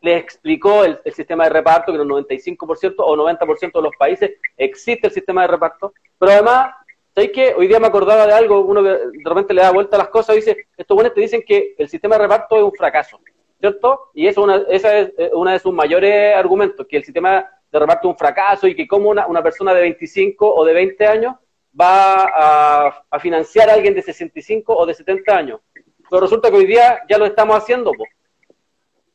Les 0.00 0.22
explicó 0.22 0.84
el, 0.84 1.00
sistema 1.12 1.44
de 1.44 1.50
reparto, 1.50 1.92
que 1.92 1.96
en 1.96 2.02
el 2.02 2.08
95% 2.08 2.94
o 2.98 3.16
90% 3.16 3.72
de 3.72 3.82
los 3.82 3.96
países 3.96 4.32
existe 4.56 5.08
el 5.08 5.12
sistema 5.12 5.42
de 5.42 5.48
reparto. 5.48 5.92
Pero 6.18 6.32
además, 6.32 6.74
¿sabéis 7.14 7.32
qué? 7.34 7.54
Hoy 7.56 7.66
día 7.66 7.80
me 7.80 7.88
acordaba 7.88 8.26
de 8.26 8.32
algo, 8.32 8.60
uno 8.60 8.82
que 8.82 8.88
de 8.88 9.24
repente 9.24 9.54
le 9.54 9.62
da 9.62 9.72
vuelta 9.72 9.96
a 9.96 10.00
las 10.00 10.08
cosas 10.08 10.36
y 10.36 10.40
dice, 10.40 10.68
estos 10.76 10.94
buenos 10.94 11.14
te 11.14 11.20
dicen 11.20 11.42
que 11.46 11.74
el 11.78 11.88
sistema 11.88 12.16
de 12.16 12.22
reparto 12.22 12.56
es 12.56 12.62
un 12.62 12.72
fracaso, 12.72 13.20
¿cierto? 13.58 14.10
Y 14.14 14.26
eso 14.26 14.42
una, 14.42 14.56
esa 14.68 14.98
es 14.98 15.12
eh, 15.18 15.30
una 15.34 15.52
de 15.52 15.58
sus 15.58 15.72
mayores 15.72 16.34
argumentos, 16.34 16.86
que 16.86 16.96
el 16.96 17.04
sistema 17.04 17.46
de 17.70 17.78
reparto 17.78 18.08
es 18.08 18.12
un 18.12 18.18
fracaso 18.18 18.66
y 18.66 18.74
que 18.74 18.88
como 18.88 19.10
una, 19.10 19.26
una 19.26 19.42
persona 19.42 19.74
de 19.74 19.82
25 19.82 20.54
o 20.54 20.64
de 20.64 20.72
20 20.72 21.06
años 21.06 21.34
va 21.78 23.02
a, 23.10 23.20
financiar 23.20 23.70
a 23.70 23.74
alguien 23.74 23.94
de 23.94 24.02
65 24.02 24.74
o 24.74 24.86
de 24.86 24.94
70 24.94 25.36
años. 25.36 25.60
Pero 26.08 26.22
resulta 26.22 26.50
que 26.50 26.56
hoy 26.56 26.66
día 26.66 27.00
ya 27.08 27.18
lo 27.18 27.26
estamos 27.26 27.56
haciendo. 27.56 27.92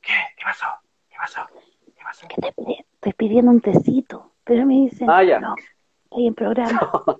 ¿Qué? 0.05 0.13
¿Qué 0.37 0.43
pasó? 0.43 0.65
¿Qué 1.09 1.15
pasó? 1.17 1.41
¿Qué 1.97 2.03
pasó? 2.03 2.27
Que 2.27 2.41
te 2.41 2.53
estoy 2.93 3.13
pidiendo 3.13 3.51
un 3.51 3.61
tecito, 3.61 4.33
pero 4.43 4.65
me 4.65 4.75
dicen, 4.75 5.09
Ah, 5.09 5.23
ya. 5.23 5.39
no, 5.39 5.55
hay 6.11 6.27
en 6.27 6.35
programa. 6.35 6.91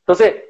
Entonces, 0.00 0.44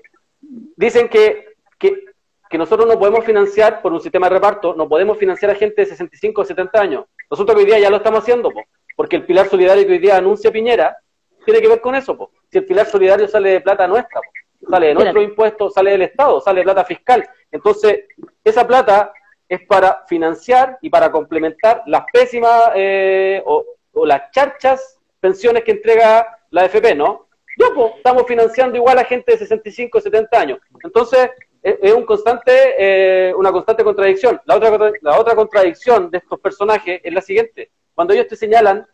dicen 0.76 1.08
que, 1.08 1.56
que, 1.78 2.04
que 2.48 2.58
nosotros 2.58 2.86
no 2.88 2.98
podemos 2.98 3.24
financiar 3.24 3.82
por 3.82 3.92
un 3.92 4.00
sistema 4.00 4.28
de 4.28 4.34
reparto, 4.34 4.74
no 4.74 4.88
podemos 4.88 5.18
financiar 5.18 5.50
a 5.50 5.54
gente 5.54 5.82
de 5.82 5.86
65 5.86 6.40
o 6.40 6.44
70 6.44 6.80
años. 6.80 7.04
Que 7.28 7.52
hoy 7.52 7.64
día 7.64 7.78
ya 7.78 7.90
lo 7.90 7.96
estamos 7.96 8.20
haciendo, 8.20 8.50
po, 8.50 8.62
porque 8.96 9.16
el 9.16 9.26
pilar 9.26 9.48
solidario 9.48 9.86
que 9.86 9.92
hoy 9.92 9.98
día 9.98 10.16
anuncia 10.16 10.52
Piñera 10.52 10.96
tiene 11.44 11.60
que 11.60 11.68
ver 11.68 11.80
con 11.80 11.94
eso. 11.94 12.16
Po. 12.16 12.30
Si 12.50 12.58
el 12.58 12.64
pilar 12.66 12.86
solidario 12.86 13.26
sale 13.28 13.50
de 13.50 13.60
plata 13.60 13.86
nuestra, 13.88 14.20
po, 14.20 14.68
sale 14.70 14.88
de 14.88 14.94
nuestros 14.94 15.24
impuestos, 15.24 15.74
sale 15.74 15.90
del 15.92 16.02
Estado, 16.02 16.40
sale 16.40 16.60
de 16.60 16.64
plata 16.64 16.84
fiscal. 16.84 17.28
Entonces, 17.50 18.04
esa 18.44 18.66
plata 18.66 19.12
es 19.54 19.66
para 19.66 20.04
financiar 20.06 20.78
y 20.80 20.90
para 20.90 21.11
complementar 21.11 21.82
las 21.87 22.04
pésimas 22.12 22.70
eh, 22.75 23.42
o, 23.44 23.64
las 24.04 24.30
charchas 24.32 24.99
pensiones 25.20 25.64
que 25.64 25.73
entrega 25.73 26.26
la 26.50 26.62
AFP, 26.62 26.94
¿no? 26.94 27.28
Pues, 27.56 27.92
estamos 27.96 28.25
financiando 28.26 28.76
igual 28.76 28.99
a 28.99 29.04
gente 29.04 29.32
de 29.32 29.38
65, 29.38 30.00
70 30.00 30.40
años. 30.40 30.58
Entonces, 30.82 31.30
es, 31.62 31.92
un 31.94 32.04
constante, 32.04 32.75
eh, 32.78 33.34
una 33.34 33.52
constante 33.52 33.84
contradicción. 33.84 34.40
La 34.44 34.56
otra, 34.56 34.92
la 35.00 35.18
otra 35.18 35.34
contradicción 35.34 36.11
de 36.11 36.18
estos 36.18 36.38
personajes 36.40 37.00
es 37.02 37.12
la 37.14 37.20
siguiente. 37.20 37.70
Cuando 37.94 38.12
ellos 38.12 38.26
te 38.26 38.37
señalan 38.37 38.87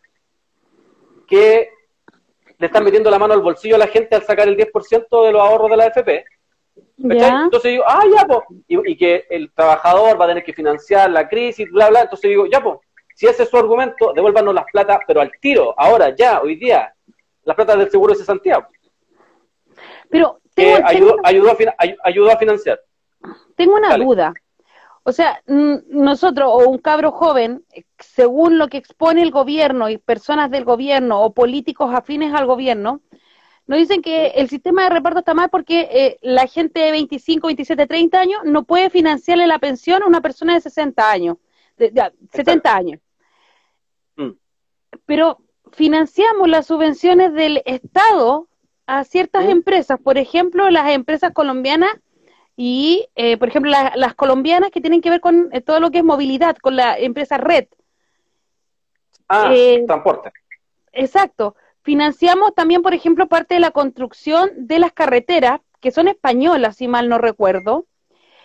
que 1.27 1.69
le 2.59 2.67
están 2.67 2.83
metiendo 2.83 3.09
la 3.09 3.17
mano 3.17 3.33
al 3.33 3.41
bolsillo 3.41 3.75
a 3.75 3.79
la 3.79 3.87
gente 3.87 4.15
al 4.15 4.23
sacar 4.23 4.47
el 4.47 4.55
10% 4.55 5.25
de 5.25 5.31
los 5.31 5.41
ahorros 5.41 5.71
de 5.71 5.77
la 5.77 5.85
AFP. 5.85 6.25
¿Ya? 6.97 7.41
Entonces 7.45 7.71
digo, 7.71 7.83
ah, 7.87 8.03
ya, 8.15 8.25
pues, 8.27 8.39
y, 8.67 8.91
y 8.91 8.97
que 8.97 9.25
el 9.29 9.51
trabajador 9.53 10.19
va 10.19 10.25
a 10.25 10.27
tener 10.29 10.43
que 10.43 10.53
financiar 10.53 11.09
la 11.09 11.27
crisis, 11.27 11.69
bla, 11.71 11.89
bla. 11.89 12.01
Entonces 12.01 12.29
digo, 12.29 12.45
ya, 12.45 12.61
pues, 12.61 12.77
si 13.15 13.27
ese 13.27 13.43
es 13.43 13.49
su 13.49 13.57
argumento, 13.57 14.13
devuélvanos 14.13 14.53
las 14.53 14.65
plata, 14.71 14.99
pero 15.07 15.21
al 15.21 15.31
tiro, 15.39 15.73
ahora, 15.77 16.15
ya, 16.15 16.41
hoy 16.41 16.55
día, 16.55 16.93
las 17.43 17.55
plata 17.55 17.75
del 17.75 17.89
seguro 17.89 18.13
de 18.13 18.19
cesantía, 18.19 18.67
Pero 20.09 20.39
que 20.55 20.63
tengo, 20.63 20.75
tengo- 20.77 20.87
ayudó, 20.87 21.15
a, 21.77 21.85
ayudó 22.03 22.37
financiar. 22.37 22.79
Tengo 23.55 23.75
una 23.75 23.89
Dale. 23.89 24.05
duda. 24.05 24.33
O 25.03 25.11
sea, 25.11 25.41
nosotros 25.47 26.47
o 26.51 26.69
un 26.69 26.77
cabro 26.77 27.11
joven, 27.11 27.65
según 27.97 28.59
lo 28.59 28.67
que 28.67 28.77
expone 28.77 29.23
el 29.23 29.31
gobierno 29.31 29.89
y 29.89 29.97
personas 29.97 30.51
del 30.51 30.63
gobierno 30.65 31.21
o 31.21 31.33
políticos 31.33 31.91
afines 31.93 32.33
al 32.35 32.45
gobierno, 32.45 33.01
nos 33.67 33.79
dicen 33.79 34.01
que 34.01 34.27
el 34.29 34.49
sistema 34.49 34.83
de 34.83 34.89
reparto 34.89 35.19
está 35.19 35.33
mal 35.33 35.49
porque 35.49 35.87
eh, 35.91 36.17
la 36.21 36.47
gente 36.47 36.79
de 36.81 36.91
25, 36.91 37.47
27, 37.47 37.87
30 37.87 38.19
años 38.19 38.41
no 38.43 38.63
puede 38.63 38.89
financiarle 38.89 39.47
la 39.47 39.59
pensión 39.59 40.03
a 40.03 40.07
una 40.07 40.19
persona 40.21 40.53
de 40.55 40.61
60 40.61 41.09
años, 41.09 41.37
de, 41.77 41.91
de- 41.91 42.11
70 42.33 42.75
años. 42.75 42.99
Mm. 44.17 44.31
Pero 45.05 45.37
financiamos 45.71 46.49
las 46.49 46.65
subvenciones 46.67 47.33
del 47.33 47.61
Estado 47.65 48.47
a 48.87 49.03
ciertas 49.05 49.45
Mm. 49.45 49.49
empresas, 49.51 49.99
por 50.01 50.17
ejemplo, 50.17 50.69
las 50.69 50.89
empresas 50.91 51.31
colombianas 51.33 51.91
y, 52.57 53.07
eh, 53.15 53.37
por 53.37 53.47
ejemplo, 53.47 53.71
la- 53.71 53.93
las 53.95 54.15
colombianas 54.15 54.71
que 54.71 54.81
tienen 54.81 54.99
que 55.01 55.09
ver 55.11 55.21
con 55.21 55.47
eh, 55.53 55.61
todo 55.61 55.79
lo 55.79 55.91
que 55.91 55.99
es 55.99 56.03
movilidad, 56.03 56.57
con 56.57 56.75
la 56.75 56.97
empresa 56.97 57.37
Red. 57.37 57.67
Ah, 59.29 59.49
Eh, 59.53 59.83
transporte. 59.87 60.31
Exacto. 60.91 61.55
Financiamos 61.83 62.53
también, 62.53 62.81
por 62.81 62.93
ejemplo, 62.93 63.27
parte 63.27 63.55
de 63.55 63.59
la 63.59 63.71
construcción 63.71 64.51
de 64.55 64.79
las 64.79 64.93
carreteras, 64.93 65.61
que 65.79 65.91
son 65.91 66.07
españolas, 66.07 66.77
si 66.77 66.87
mal 66.87 67.09
no 67.09 67.17
recuerdo, 67.17 67.85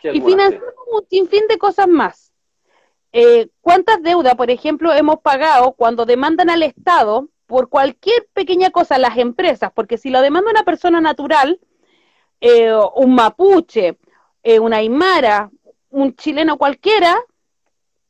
y 0.02 0.20
financiamos 0.20 0.74
un 0.92 1.06
sinfín 1.08 1.42
de 1.48 1.58
cosas 1.58 1.88
más. 1.88 2.32
Eh, 3.12 3.48
¿Cuántas 3.60 4.02
deudas, 4.02 4.34
por 4.36 4.50
ejemplo, 4.50 4.92
hemos 4.92 5.20
pagado 5.20 5.72
cuando 5.72 6.06
demandan 6.06 6.50
al 6.50 6.62
Estado 6.62 7.28
por 7.46 7.68
cualquier 7.68 8.26
pequeña 8.32 8.70
cosa 8.70 8.98
las 8.98 9.18
empresas? 9.18 9.70
Porque 9.74 9.98
si 9.98 10.10
lo 10.10 10.20
demanda 10.22 10.50
una 10.50 10.64
persona 10.64 11.00
natural, 11.00 11.60
eh, 12.40 12.72
un 12.94 13.14
mapuche, 13.14 13.98
eh, 14.42 14.58
una 14.60 14.78
aymara, 14.78 15.50
un 15.90 16.14
chileno 16.14 16.56
cualquiera, 16.58 17.18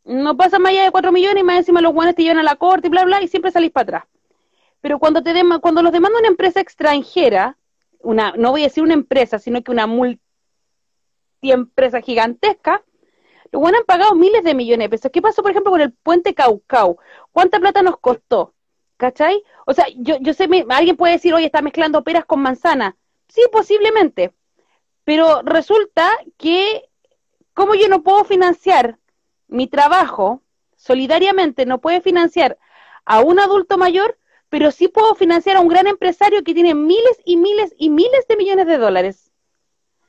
no 0.04 0.36
pasa 0.36 0.58
más 0.58 0.70
allá 0.70 0.84
de 0.84 0.90
cuatro 0.90 1.12
millones 1.12 1.40
y 1.40 1.44
más 1.44 1.58
encima 1.58 1.80
los 1.80 1.92
guanes 1.92 2.14
te 2.14 2.22
llevan 2.22 2.38
a 2.38 2.42
la 2.42 2.56
corte 2.56 2.88
y 2.88 2.90
bla, 2.90 3.04
bla, 3.04 3.22
y 3.22 3.28
siempre 3.28 3.50
salís 3.50 3.70
para 3.70 3.82
atrás. 3.82 4.04
Pero 4.86 5.00
cuando 5.00 5.20
te 5.20 5.34
dema- 5.34 5.58
cuando 5.60 5.82
los 5.82 5.90
demanda 5.90 6.20
una 6.20 6.28
empresa 6.28 6.60
extranjera, 6.60 7.58
una, 7.98 8.34
no 8.36 8.52
voy 8.52 8.60
a 8.60 8.66
decir 8.66 8.84
una 8.84 8.94
empresa, 8.94 9.40
sino 9.40 9.60
que 9.64 9.72
una 9.72 9.88
multiempresa 11.40 12.00
gigantesca, 12.00 12.84
los 13.50 13.60
buenos 13.60 13.80
han 13.80 13.86
pagado 13.86 14.14
miles 14.14 14.44
de 14.44 14.54
millones 14.54 14.84
de 14.84 14.90
pesos. 14.90 15.10
¿Qué 15.10 15.20
pasó, 15.20 15.42
por 15.42 15.50
ejemplo, 15.50 15.72
con 15.72 15.80
el 15.80 15.92
puente 15.92 16.34
Caucau? 16.34 16.98
¿Cuánta 17.32 17.58
plata 17.58 17.82
nos 17.82 17.98
costó? 17.98 18.54
¿Cachai? 18.96 19.42
O 19.66 19.74
sea, 19.74 19.86
yo, 19.96 20.18
yo 20.20 20.32
sé, 20.34 20.46
me- 20.46 20.64
alguien 20.68 20.96
puede 20.96 21.14
decir, 21.14 21.34
oye, 21.34 21.46
está 21.46 21.62
mezclando 21.62 22.04
peras 22.04 22.24
con 22.24 22.40
manzanas, 22.40 22.94
sí, 23.26 23.42
posiblemente. 23.50 24.34
Pero 25.02 25.42
resulta 25.42 26.08
que, 26.36 26.88
como 27.54 27.74
yo 27.74 27.88
no 27.88 28.04
puedo 28.04 28.22
financiar 28.22 29.00
mi 29.48 29.66
trabajo 29.66 30.42
solidariamente, 30.76 31.66
no 31.66 31.80
puede 31.80 32.00
financiar 32.00 32.56
a 33.04 33.18
un 33.18 33.40
adulto 33.40 33.78
mayor, 33.78 34.16
pero 34.48 34.70
sí 34.70 34.88
puedo 34.88 35.14
financiar 35.14 35.56
a 35.56 35.60
un 35.60 35.68
gran 35.68 35.86
empresario 35.86 36.42
que 36.44 36.54
tiene 36.54 36.74
miles 36.74 37.20
y 37.24 37.36
miles 37.36 37.74
y 37.78 37.90
miles 37.90 38.26
de 38.28 38.36
millones 38.36 38.66
de 38.66 38.78
dólares. 38.78 39.32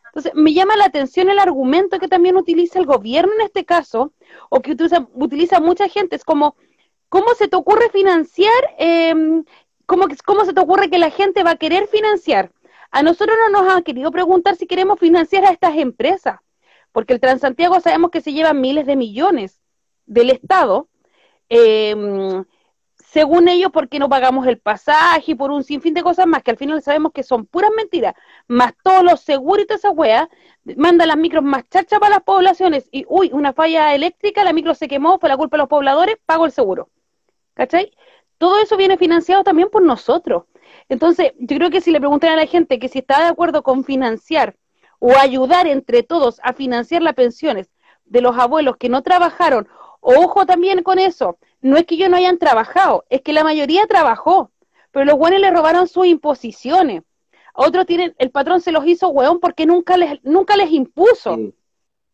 Entonces, 0.06 0.34
me 0.36 0.54
llama 0.54 0.76
la 0.76 0.86
atención 0.86 1.30
el 1.30 1.40
argumento 1.40 2.00
que 2.00 2.08
también 2.08 2.38
utiliza 2.38 2.80
el 2.80 2.86
gobierno 2.86 3.34
en 3.34 3.42
este 3.42 3.66
caso, 3.66 4.14
o 4.50 4.62
que 4.62 4.72
utiliza, 4.72 5.08
utiliza 5.14 5.60
mucha 5.60 5.90
gente. 5.90 6.16
Es 6.16 6.24
como, 6.24 6.56
¿cómo 7.10 7.34
se 7.36 7.48
te 7.48 7.56
ocurre 7.56 7.90
financiar? 7.90 8.52
Eh, 8.80 9.14
¿cómo, 9.86 10.08
¿Cómo 10.26 10.46
se 10.46 10.54
te 10.54 10.62
ocurre 10.62 10.90
que 10.90 10.98
la 10.98 11.12
gente 11.12 11.44
va 11.44 11.52
a 11.52 11.58
querer 11.58 11.88
financiar? 11.88 12.52
A 12.90 13.04
nosotros 13.04 13.38
no 13.46 13.62
nos 13.62 13.74
han 13.74 13.84
querido 13.84 14.12
preguntar 14.12 14.56
si 14.56 14.66
queremos 14.66 15.00
financiar 15.00 15.46
a 15.46 15.52
estas 15.52 15.78
empresas, 15.78 16.40
porque 16.92 17.14
el 17.14 17.20
Transantiago 17.20 17.80
sabemos 17.80 18.12
que 18.12 18.22
se 18.22 18.34
lleva 18.34 18.54
miles 18.54 18.86
de 18.86 18.96
millones 18.96 19.62
del 20.06 20.30
Estado. 20.30 20.88
Eh, 21.50 22.44
según 23.12 23.48
ellos, 23.48 23.72
¿por 23.72 23.88
qué 23.88 24.00
no 24.00 24.10
pagamos 24.10 24.46
el 24.48 24.60
pasaje? 24.60 25.36
Por 25.36 25.50
un 25.52 25.64
sinfín 25.64 25.94
de 25.94 26.04
cosas 26.04 26.28
más, 26.28 26.44
que 26.44 26.52
al 26.52 26.58
final 26.58 26.82
sabemos 26.82 27.14
que 27.14 27.24
son 27.24 27.46
puras 27.46 27.72
mentiras, 27.76 28.14
más 28.48 28.74
todos 28.84 29.02
los 29.02 29.22
seguros 29.22 29.64
y 29.64 29.68
toda 29.68 29.78
esa 29.78 29.92
wea, 29.92 30.30
mandan 30.76 31.08
las 31.08 31.18
micros 31.18 31.44
más 31.44 31.64
chacha 31.70 32.00
para 32.00 32.16
las 32.16 32.24
poblaciones 32.24 32.90
y, 32.92 33.06
uy, 33.08 33.30
una 33.32 33.54
falla 33.54 33.96
eléctrica, 33.96 34.44
la 34.44 34.52
micro 34.52 34.76
se 34.76 34.90
quemó, 34.90 35.20
fue 35.20 35.30
la 35.30 35.38
culpa 35.38 35.56
de 35.56 35.60
los 35.60 35.70
pobladores, 35.70 36.18
pago 36.26 36.46
el 36.46 36.52
seguro. 36.52 36.90
¿Cachai? 37.54 37.94
Todo 38.38 38.60
eso 38.60 38.76
viene 38.76 38.98
financiado 38.98 39.44
también 39.44 39.70
por 39.70 39.84
nosotros. 39.84 40.44
Entonces, 40.90 41.32
yo 41.40 41.58
creo 41.58 41.70
que 41.70 41.82
si 41.82 41.92
le 41.92 42.00
preguntan 42.00 42.32
a 42.32 42.36
la 42.36 42.46
gente 42.46 42.78
que 42.78 42.90
si 42.90 43.00
está 43.00 43.20
de 43.20 43.30
acuerdo 43.30 43.64
con 43.64 43.86
financiar 43.86 44.58
o 45.00 45.16
ayudar 45.18 45.66
entre 45.66 46.04
todos 46.04 46.42
a 46.44 46.52
financiar 46.52 47.02
las 47.02 47.14
pensiones 47.14 47.70
de 48.04 48.22
los 48.22 48.38
abuelos 48.38 48.76
que 48.78 48.90
no 48.90 49.02
trabajaron, 49.02 49.68
ojo 50.02 50.46
también 50.46 50.84
con 50.84 51.00
eso, 51.00 51.40
no 51.62 51.78
es 51.78 51.86
que 51.86 51.96
ellos 51.96 52.10
no 52.10 52.18
hayan 52.18 52.38
trabajado, 52.38 53.06
es 53.10 53.22
que 53.22 53.34
la 53.34 53.44
mayoría 53.44 53.86
trabajó, 53.88 54.52
pero 54.92 55.06
los 55.06 55.18
buenos 55.18 55.40
le 55.40 55.52
robaron 55.52 55.88
sus 55.88 56.06
imposiciones. 56.06 57.04
otros 57.54 57.86
tienen, 57.86 58.16
el 58.18 58.32
patrón 58.32 58.62
se 58.62 58.72
los 58.72 58.86
hizo 58.86 59.10
hueón 59.10 59.40
porque 59.40 59.66
nunca 59.66 59.98
les, 59.98 60.24
nunca 60.24 60.56
les 60.56 60.72
impuso. 60.72 61.38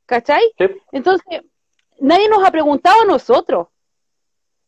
¿Cachai? 0.06 0.42
Entonces, 0.92 1.42
nadie 2.00 2.30
nos 2.30 2.44
ha 2.44 2.52
preguntado 2.52 3.02
a 3.02 3.06
nosotros. 3.06 3.68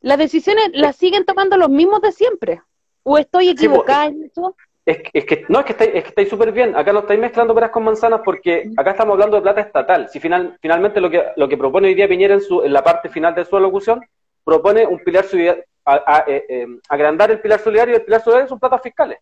Las 0.02 0.18
decisiones 0.18 0.70
las 0.74 0.96
siguen 0.96 1.26
tomando 1.26 1.58
los 1.58 1.70
mismos 1.70 2.02
de 2.02 2.12
siempre. 2.12 2.62
¿O 3.04 3.18
estoy 3.18 3.50
equivocada 3.50 4.06
en 4.06 4.24
eso? 4.24 4.56
Es, 4.86 5.26
que, 5.26 5.46
no, 5.50 5.60
es 5.60 5.66
que 5.66 5.72
estáis, 5.72 5.92
es 5.96 6.14
que 6.14 6.26
súper 6.28 6.52
bien. 6.52 6.76
Acá 6.76 6.94
no 6.94 7.00
estáis 7.00 7.20
mezclando 7.20 7.56
peras 7.56 7.72
con 7.72 7.84
manzanas 7.84 8.22
porque 8.24 8.70
acá 8.78 8.92
estamos 8.92 9.14
hablando 9.14 9.38
de 9.38 9.42
plata 9.42 9.62
estatal. 9.62 10.10
Si 10.10 10.20
final, 10.20 10.58
finalmente 10.62 11.02
lo 11.02 11.10
que, 11.10 11.24
lo 11.36 11.50
que 11.50 11.58
propone 11.58 11.88
hoy 11.88 11.96
día 11.96 12.08
Piñera 12.08 12.36
en, 12.36 12.42
su, 12.42 12.64
en 12.64 12.72
la 12.72 12.84
parte 12.84 13.10
final 13.10 13.34
de 13.34 13.46
su 13.46 13.60
locución 13.60 14.02
propone 14.46 14.86
un 14.86 15.00
pilar 15.00 15.26
solidario, 15.26 15.66
a, 15.84 16.24
eh, 16.28 16.46
eh, 16.48 16.68
agrandar 16.90 17.32
el 17.32 17.42
pilar 17.42 17.60
solidario 17.60 17.94
y 17.94 17.98
el 17.98 18.06
pilar 18.06 18.22
solidario 18.22 18.48
son 18.48 18.60
platas 18.60 18.82
fiscales. 18.82 19.20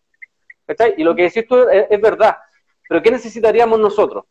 Y 0.96 1.04
lo 1.04 1.14
que 1.14 1.24
decís 1.24 1.46
tú 1.46 1.68
es, 1.68 2.00
verdad. 2.00 2.36
Pero 2.88 3.02
¿qué 3.02 3.10
necesitaríamos 3.10 3.78
nosotros? 3.78 4.24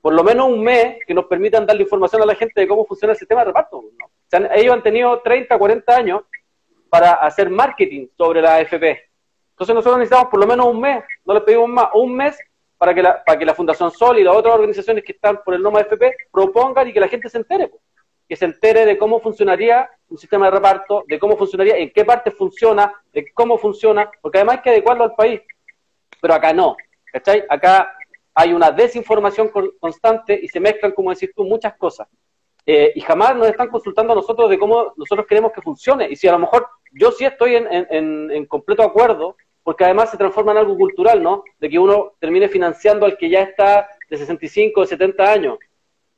Por 0.00 0.14
lo 0.14 0.24
menos 0.24 0.48
un 0.48 0.62
mes 0.62 0.98
que 1.06 1.14
nos 1.14 1.26
permitan 1.26 1.66
darle 1.66 1.82
información 1.82 2.22
a 2.22 2.26
la 2.26 2.34
gente 2.34 2.60
de 2.60 2.68
cómo 2.68 2.86
funciona 2.86 3.12
el 3.12 3.18
sistema 3.18 3.42
de 3.42 3.46
reparto. 3.46 3.82
ellos 4.54 4.74
han 4.74 4.82
tenido 4.82 5.20
30, 5.20 5.58
40 5.58 5.96
años 5.96 6.22
para 6.88 7.12
hacer 7.14 7.50
marketing 7.50 8.08
sobre 8.16 8.40
la 8.40 8.56
AFP. 8.56 9.10
Entonces 9.50 9.74
nosotros 9.74 9.98
necesitamos 9.98 10.30
por 10.30 10.40
lo 10.40 10.46
menos 10.46 10.66
un 10.66 10.80
mes, 10.80 11.04
no 11.24 11.34
les 11.34 11.42
pedimos 11.42 11.68
más, 11.68 11.88
un 11.94 12.16
mes 12.16 12.38
para 12.78 12.94
que 12.94 13.02
la, 13.02 13.22
para 13.22 13.38
que 13.38 13.44
la 13.44 13.54
Fundación 13.54 13.90
Sol 13.90 14.18
y 14.18 14.24
las 14.24 14.34
otras 14.34 14.54
organizaciones 14.54 15.04
que 15.04 15.12
están 15.12 15.40
por 15.44 15.54
el 15.54 15.62
nombre 15.62 15.82
AFP 15.82 16.16
propongan 16.32 16.88
y 16.88 16.92
que 16.92 17.00
la 17.00 17.08
gente 17.08 17.28
se 17.28 17.38
entere 17.38 17.70
que 18.32 18.36
se 18.36 18.46
entere 18.46 18.86
de 18.86 18.96
cómo 18.96 19.20
funcionaría 19.20 19.90
un 20.08 20.16
sistema 20.16 20.46
de 20.46 20.52
reparto, 20.52 21.04
de 21.06 21.18
cómo 21.18 21.36
funcionaría, 21.36 21.76
en 21.76 21.90
qué 21.90 22.02
parte 22.02 22.30
funciona, 22.30 22.90
de 23.12 23.30
cómo 23.34 23.58
funciona, 23.58 24.10
porque 24.22 24.38
además 24.38 24.56
hay 24.56 24.62
que 24.62 24.70
adecuarlo 24.70 25.04
al 25.04 25.14
país. 25.14 25.42
Pero 26.18 26.32
acá 26.32 26.54
no, 26.54 26.74
¿cachai? 27.12 27.44
Acá 27.46 27.94
hay 28.32 28.54
una 28.54 28.70
desinformación 28.70 29.50
constante 29.78 30.40
y 30.42 30.48
se 30.48 30.60
mezclan, 30.60 30.92
como 30.92 31.10
decís 31.10 31.28
tú, 31.36 31.44
muchas 31.44 31.76
cosas. 31.76 32.08
Eh, 32.64 32.92
y 32.94 33.02
jamás 33.02 33.36
nos 33.36 33.48
están 33.48 33.68
consultando 33.68 34.14
a 34.14 34.16
nosotros 34.16 34.48
de 34.48 34.58
cómo 34.58 34.94
nosotros 34.96 35.26
queremos 35.26 35.52
que 35.52 35.60
funcione. 35.60 36.08
Y 36.08 36.16
si 36.16 36.26
a 36.26 36.32
lo 36.32 36.38
mejor 36.38 36.66
yo 36.90 37.12
sí 37.12 37.26
estoy 37.26 37.56
en, 37.56 37.66
en 37.90 38.46
completo 38.46 38.82
acuerdo, 38.82 39.36
porque 39.62 39.84
además 39.84 40.10
se 40.10 40.16
transforma 40.16 40.52
en 40.52 40.58
algo 40.58 40.74
cultural, 40.78 41.22
¿no? 41.22 41.44
De 41.60 41.68
que 41.68 41.78
uno 41.78 42.14
termine 42.18 42.48
financiando 42.48 43.04
al 43.04 43.18
que 43.18 43.28
ya 43.28 43.42
está 43.42 43.90
de 44.08 44.16
65 44.16 44.80
o 44.80 44.86
70 44.86 45.30
años 45.30 45.58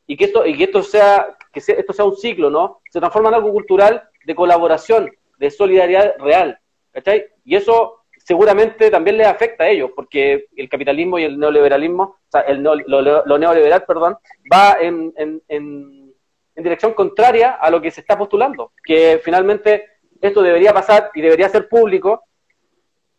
y 0.07 0.17
que 0.17 0.27
esto, 0.27 0.47
y 0.47 0.57
que 0.57 0.65
esto 0.65 0.83
sea, 0.83 1.37
que 1.53 1.61
esto 1.61 1.93
sea 1.93 2.05
un 2.05 2.17
ciclo, 2.17 2.51
¿no? 2.51 2.81
Se 2.91 3.01
transforma 3.01 3.31
en 3.31 3.37
algo 3.37 3.53
cultural 3.53 4.09
de 4.25 4.35
colaboración, 4.35 5.11
de 5.39 5.51
solidaridad 5.51 6.15
real, 6.19 6.59
¿cachai? 6.93 7.27
Y 7.45 7.57
eso 7.57 8.05
seguramente 8.19 8.91
también 8.91 9.19
les 9.19 9.27
afecta 9.27 9.65
a 9.65 9.69
ellos, 9.69 9.91
porque 9.95 10.47
el 10.57 10.69
capitalismo 10.69 11.19
y 11.19 11.25
el 11.25 11.39
neoliberalismo, 11.39 12.03
o 12.03 12.19
sea, 12.29 12.41
el 12.43 12.63
lo, 12.63 13.39
neoliberal, 13.39 13.85
perdón, 13.85 14.17
va 14.53 14.79
en, 14.81 15.13
en, 15.17 15.43
en, 15.49 16.15
dirección 16.57 16.95
contraria 16.95 17.53
a 17.61 17.71
lo 17.71 17.83
que 17.83 17.91
se 17.91 18.01
está 18.01 18.17
postulando, 18.17 18.73
que 18.83 19.21
finalmente 19.23 19.89
esto 20.21 20.41
debería 20.41 20.73
pasar 20.73 21.11
y 21.15 21.21
debería 21.21 21.49
ser 21.51 21.69
público, 21.69 22.25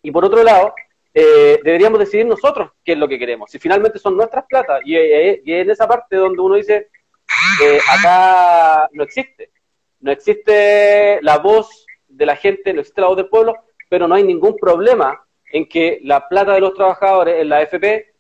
y 0.02 0.12
por 0.12 0.26
otro 0.26 0.42
lado, 0.42 0.74
eh, 1.18 1.62
deberíamos 1.64 1.98
decidir 1.98 2.26
nosotros 2.26 2.72
qué 2.84 2.92
es 2.92 2.98
lo 2.98 3.08
que 3.08 3.18
queremos. 3.18 3.50
Si 3.50 3.58
finalmente 3.58 4.00
son 4.00 4.18
nuestras 4.18 4.46
platas, 4.48 4.82
y, 4.84 4.98
eh, 4.98 5.42
en 5.46 5.70
esa 5.70 5.88
parte 5.88 6.18
donde 6.18 6.42
uno 6.42 6.56
dice, 6.56 6.90
eh, 7.64 7.80
acá 7.90 8.90
no 8.92 9.04
existe, 9.04 9.50
no 10.02 10.12
existe 10.12 11.20
la 11.22 11.38
voz 11.38 11.86
de 12.10 12.26
la 12.26 12.36
gente, 12.36 12.74
no 12.74 12.82
existe 12.82 13.00
la 13.00 13.08
voz 13.08 13.16
del 13.16 13.30
pueblo, 13.30 13.56
pero 13.90 14.10
no 14.10 14.16
hay 14.16 14.26
ningún 14.26 14.58
problema 14.58 15.26
en 15.54 15.70
que 15.70 16.00
la 16.04 16.28
plata 16.28 16.52
de 16.52 16.60
los 16.60 16.74
trabajadores 16.74 17.40
en 17.40 17.48
la 17.48 17.62
FP, 17.62 18.14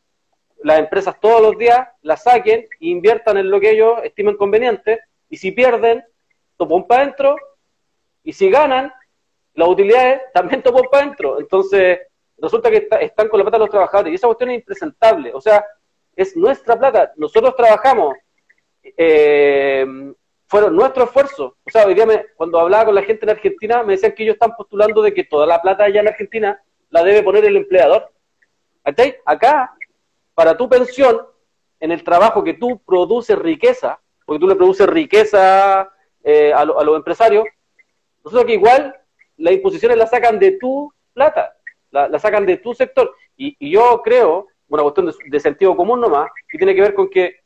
las 0.63 0.79
empresas 0.79 1.19
todos 1.19 1.41
los 1.41 1.57
días 1.57 1.85
la 2.01 2.15
saquen 2.15 2.61
e 2.61 2.67
inviertan 2.79 3.35
en 3.35 3.51
lo 3.51 3.59
que 3.59 3.71
ellos 3.71 3.99
estimen 4.05 4.37
conveniente, 4.37 5.01
y 5.29 5.35
si 5.35 5.51
pierden, 5.51 6.01
topón 6.55 6.87
para 6.87 7.01
adentro, 7.01 7.35
y 8.23 8.31
si 8.31 8.49
ganan, 8.49 8.93
las 9.53 9.67
utilidades 9.67 10.21
también 10.33 10.63
topón 10.63 10.87
para 10.89 11.03
adentro. 11.03 11.41
Entonces, 11.41 11.99
resulta 12.37 12.69
que 12.69 12.87
están 13.01 13.29
con 13.29 13.39
la 13.39 13.45
plata 13.45 13.57
de 13.57 13.63
los 13.63 13.69
trabajadores 13.69 14.11
y 14.11 14.15
esa 14.15 14.27
cuestión 14.27 14.51
es 14.51 14.57
impresentable. 14.57 15.31
O 15.33 15.41
sea, 15.41 15.65
es 16.15 16.35
nuestra 16.35 16.77
plata. 16.77 17.13
Nosotros 17.15 17.55
trabajamos, 17.55 18.15
eh, 18.83 19.85
fueron 20.47 20.75
nuestro 20.75 21.05
esfuerzo. 21.05 21.57
O 21.65 21.69
sea, 21.71 21.85
hoy 21.85 21.93
día 21.93 22.25
cuando 22.35 22.59
hablaba 22.59 22.85
con 22.85 22.95
la 22.95 23.03
gente 23.03 23.25
en 23.25 23.31
Argentina 23.31 23.83
me 23.83 23.93
decían 23.93 24.13
que 24.13 24.23
ellos 24.23 24.35
están 24.35 24.55
postulando 24.55 25.01
de 25.01 25.13
que 25.13 25.23
toda 25.23 25.45
la 25.45 25.61
plata 25.61 25.85
allá 25.85 26.01
en 26.01 26.07
Argentina 26.07 26.61
la 26.89 27.03
debe 27.03 27.23
poner 27.23 27.45
el 27.45 27.57
empleador. 27.57 28.11
Acá, 29.25 29.73
para 30.33 30.55
tu 30.55 30.69
pensión, 30.69 31.21
en 31.79 31.91
el 31.91 32.03
trabajo 32.03 32.43
que 32.43 32.53
tú 32.53 32.79
produces 32.85 33.37
riqueza, 33.37 33.99
porque 34.25 34.39
tú 34.39 34.47
le 34.47 34.55
produces 34.55 34.87
riqueza 34.87 35.91
eh, 36.23 36.53
a, 36.53 36.61
a 36.61 36.65
los 36.65 36.95
empresarios, 36.95 37.45
nosotros 38.23 38.45
que 38.45 38.53
igual 38.53 38.95
las 39.37 39.53
imposiciones 39.53 39.97
las 39.97 40.09
sacan 40.09 40.39
de 40.39 40.51
tu 40.53 40.91
plata 41.13 41.54
la, 42.09 42.19
sacan 42.19 42.45
de 42.45 42.57
tu 42.57 42.73
sector. 42.73 43.15
Y, 43.37 43.71
yo 43.71 44.01
creo, 44.03 44.47
una 44.67 44.83
cuestión 44.83 45.11
de, 45.29 45.39
sentido 45.39 45.75
común 45.75 46.01
nomás, 46.01 46.29
que 46.47 46.57
tiene 46.57 46.75
que 46.75 46.81
ver 46.81 46.93
con 46.93 47.09
que 47.09 47.37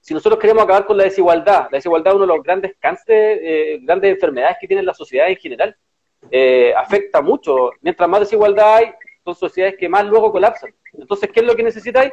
si 0.00 0.14
nosotros 0.14 0.40
queremos 0.40 0.64
acabar 0.64 0.86
con 0.86 0.96
la 0.96 1.04
desigualdad, 1.04 1.68
la 1.70 1.78
desigualdad 1.78 2.12
es 2.12 2.16
uno 2.16 2.26
de 2.26 2.34
los 2.34 2.42
grandes 2.42 2.76
cánceres, 2.78 3.40
eh, 3.42 3.78
grandes 3.82 4.12
enfermedades 4.12 4.56
que 4.60 4.66
tiene 4.66 4.82
la 4.82 4.94
sociedad 4.94 5.28
en 5.28 5.36
general, 5.36 5.76
eh, 6.30 6.72
afecta 6.76 7.20
mucho. 7.20 7.72
Mientras 7.80 8.08
más 8.08 8.20
desigualdad 8.20 8.76
hay, 8.76 8.92
son 9.24 9.34
sociedades 9.34 9.76
que 9.78 9.88
más 9.88 10.04
luego 10.06 10.32
colapsan. 10.32 10.74
Entonces, 10.92 11.30
¿qué 11.32 11.40
es 11.40 11.46
lo 11.46 11.54
que 11.54 11.62
necesitáis? 11.62 12.12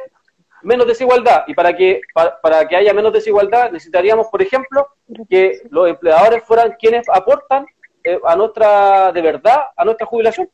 Menos 0.62 0.86
desigualdad. 0.86 1.44
Y 1.46 1.54
para 1.54 1.74
que, 1.74 2.00
para, 2.42 2.66
que 2.68 2.76
haya 2.76 2.92
menos 2.92 3.12
desigualdad, 3.12 3.70
necesitaríamos, 3.70 4.26
por 4.28 4.42
ejemplo, 4.42 4.88
que 5.28 5.60
los 5.70 5.88
empleadores 5.88 6.44
fueran 6.44 6.76
quienes 6.78 7.08
aportan 7.08 7.66
eh, 8.04 8.18
a 8.24 8.36
nuestra, 8.36 9.12
de 9.12 9.22
verdad, 9.22 9.64
a 9.76 9.84
nuestra 9.84 10.06
jubilación. 10.06 10.48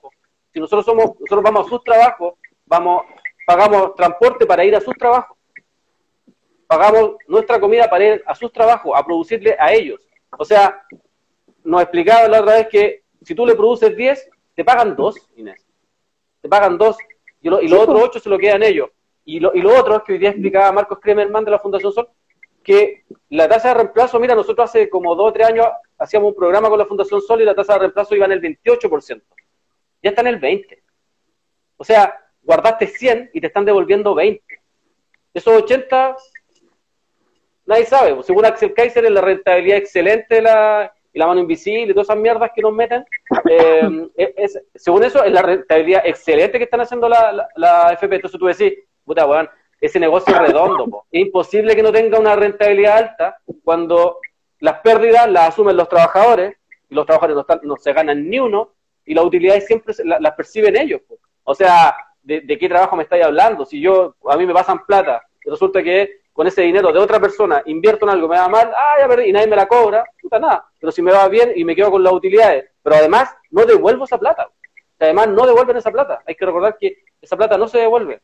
Si 0.53 0.61
nosotros 0.61 0.85
somos, 0.85 1.19
nosotros 1.19 1.43
vamos 1.43 1.67
a 1.67 1.71
sus 1.71 1.83
trabajos, 1.83 2.35
vamos, 2.67 3.05
pagamos 3.47 3.95
transporte 3.95 4.45
para 4.45 4.65
ir 4.65 4.77
a 4.77 4.81
sus 4.81 4.95
trabajos, 4.95 5.37
pagamos 6.67 7.17
nuestra 7.27 7.59
comida 7.59 7.89
para 7.89 8.05
ir 8.05 8.23
a 8.27 8.35
sus 8.35 8.53
trabajos, 8.53 8.93
a 8.95 9.05
producirle 9.05 9.57
a 9.59 9.73
ellos. 9.73 10.01
O 10.39 10.45
sea, 10.45 10.85
nos 11.65 11.83
explicaba 11.83 12.29
la 12.29 12.41
otra 12.41 12.57
vez 12.57 12.69
que 12.69 13.03
si 13.23 13.35
tú 13.35 13.47
le 13.47 13.55
produces 13.55 13.97
10, 13.97 14.31
te 14.55 14.65
pagan 14.65 14.95
2, 14.95 15.31
Inés. 15.37 15.67
Te 16.43 16.49
pagan 16.49 16.77
2 16.77 16.97
y, 17.43 17.49
lo, 17.49 17.63
y 17.63 17.69
los 17.69 17.81
otros 17.81 18.03
8 18.03 18.21
se 18.21 18.29
lo 18.29 18.39
quedan 18.39 18.63
ellos. 18.63 18.91
Y 19.25 19.41
lo, 19.41 19.55
y 19.55 19.63
lo 19.63 19.79
otro 19.79 19.97
es 19.97 20.03
que 20.03 20.13
hoy 20.13 20.19
día 20.19 20.31
explicaba 20.31 20.73
Marcos 20.73 20.99
Kremerman 21.01 21.45
de 21.45 21.53
la 21.53 21.61
Fundación 21.61 21.93
Sol, 21.93 22.09
que 22.63 23.05
la 23.31 23.49
tasa 23.49 23.69
de 23.69 23.75
reemplazo, 23.75 24.21
mira, 24.21 24.35
nosotros 24.35 24.69
hace 24.69 24.91
como 24.91 25.15
2 25.15 25.29
o 25.29 25.33
3 25.33 25.47
años 25.47 25.67
hacíamos 25.99 26.31
un 26.31 26.37
programa 26.37 26.69
con 26.69 26.79
la 26.79 26.87
Fundación 26.87 27.23
Sol 27.23 27.41
y 27.41 27.45
la 27.45 27.55
tasa 27.55 27.75
de 27.75 27.79
reemplazo 27.81 28.15
iba 28.15 28.27
en 28.27 28.33
el 28.33 28.41
28% 28.41 29.23
ya 30.03 30.11
está 30.11 30.23
en 30.23 30.29
el 30.29 30.39
20. 30.39 30.83
O 31.77 31.85
sea, 31.85 32.19
guardaste 32.43 32.87
100 32.87 33.31
y 33.33 33.41
te 33.41 33.47
están 33.47 33.65
devolviendo 33.65 34.15
20. 34.15 34.43
Esos 35.35 35.55
80, 35.63 36.17
nadie 37.67 37.87
sabe. 37.87 38.15
Pues, 38.15 38.27
según 38.27 38.45
Axel 38.45 38.75
Kaiser, 38.75 39.05
es 39.05 39.11
la 39.11 39.21
rentabilidad 39.21 39.79
excelente 39.79 40.43
la, 40.43 40.93
y 41.13 41.19
la 41.19 41.27
mano 41.27 41.41
invisible 41.41 41.91
y 41.91 41.95
todas 41.95 42.07
esas 42.07 42.19
mierdas 42.19 42.51
que 42.55 42.63
nos 42.63 42.73
meten. 42.73 43.05
Eh, 43.49 44.49
según 44.75 45.05
eso, 45.05 45.25
es 45.25 45.33
la 45.33 45.43
rentabilidad 45.43 46.03
excelente 46.05 46.59
que 46.59 46.65
están 46.65 46.81
haciendo 46.81 47.09
la, 47.09 47.49
la, 47.57 47.93
FP. 47.93 48.17
Entonces 48.17 48.39
tú 48.39 48.47
decís, 48.47 48.79
puta, 49.05 49.27
weón, 49.27 49.49
ese 49.81 49.99
negocio 49.99 50.35
es 50.35 50.41
redondo. 50.41 51.05
Es 51.11 51.23
imposible 51.23 51.75
que 51.75 51.83
no 51.83 51.93
tenga 51.93 52.19
una 52.19 52.37
rentabilidad 52.37 52.99
alta 52.99 53.39
cuando 53.65 54.19
las 54.61 54.81
pérdidas 54.81 55.29
las 55.29 55.49
asumen 55.49 55.77
los 55.77 55.89
trabajadores 55.89 56.57
y 56.89 56.95
los 56.95 57.05
trabajadores 57.05 57.45
no, 57.63 57.77
se 57.77 57.93
ganan 57.93 58.31
ni 58.31 58.39
uno 58.39 58.71
y 59.05 59.15
las 59.15 59.25
utilidades 59.25 59.67
siempre 59.67 59.95
las, 60.05 60.35
perciben 60.35 60.77
ellos. 60.77 61.01
O 61.45 61.55
sea, 61.55 61.95
¿de, 62.23 62.59
qué 62.59 62.69
trabajo 62.69 62.97
me 62.97 63.03
estáis 63.03 63.25
hablando? 63.25 63.65
Si 63.65 63.81
yo, 63.81 64.15
a 64.29 64.37
mí 64.37 64.47
me 64.47 64.55
pasan 64.55 64.85
plata 64.87 65.23
y 65.45 65.51
resulta 65.51 65.83
que 65.83 66.23
con 66.33 66.47
ese 66.47 66.63
dinero 66.63 66.93
de 66.93 66.99
otra 66.99 67.21
persona 67.21 67.63
invierto 67.67 68.07
en 68.07 68.11
algo, 68.11 68.29
me 68.29 68.39
va 68.39 68.49
mal, 68.49 68.73
ah, 68.75 68.95
ya 69.01 69.09
perdí, 69.09 69.29
y 69.29 69.33
nadie 69.33 69.49
me 69.49 69.57
la 69.57 69.67
cobra, 69.67 70.05
puta 70.21 70.39
nada. 70.39 70.67
Pero 70.81 70.91
si 70.91 71.03
me 71.03 71.13
va 71.13 71.29
bien 71.29 71.53
y 71.55 71.65
me 71.65 71.77
quedo 71.77 71.91
con 71.91 72.03
las 72.03 72.13
utilidades, 72.13 72.71
pero 72.83 72.97
además 72.97 73.35
no 73.51 73.67
devuelvo 73.67 74.05
esa 74.05 74.19
plata. 74.19 74.49
Además 74.99 75.29
no 75.29 75.47
devuelven 75.47 75.77
esa 75.77 75.91
plata. 75.91 76.23
Hay 76.27 76.35
que 76.35 76.47
recordar 76.47 76.77
que 76.79 76.99
esa 77.21 77.37
plata 77.37 77.59
no 77.59 77.69
se 77.69 77.79
devuelve. 77.79 78.23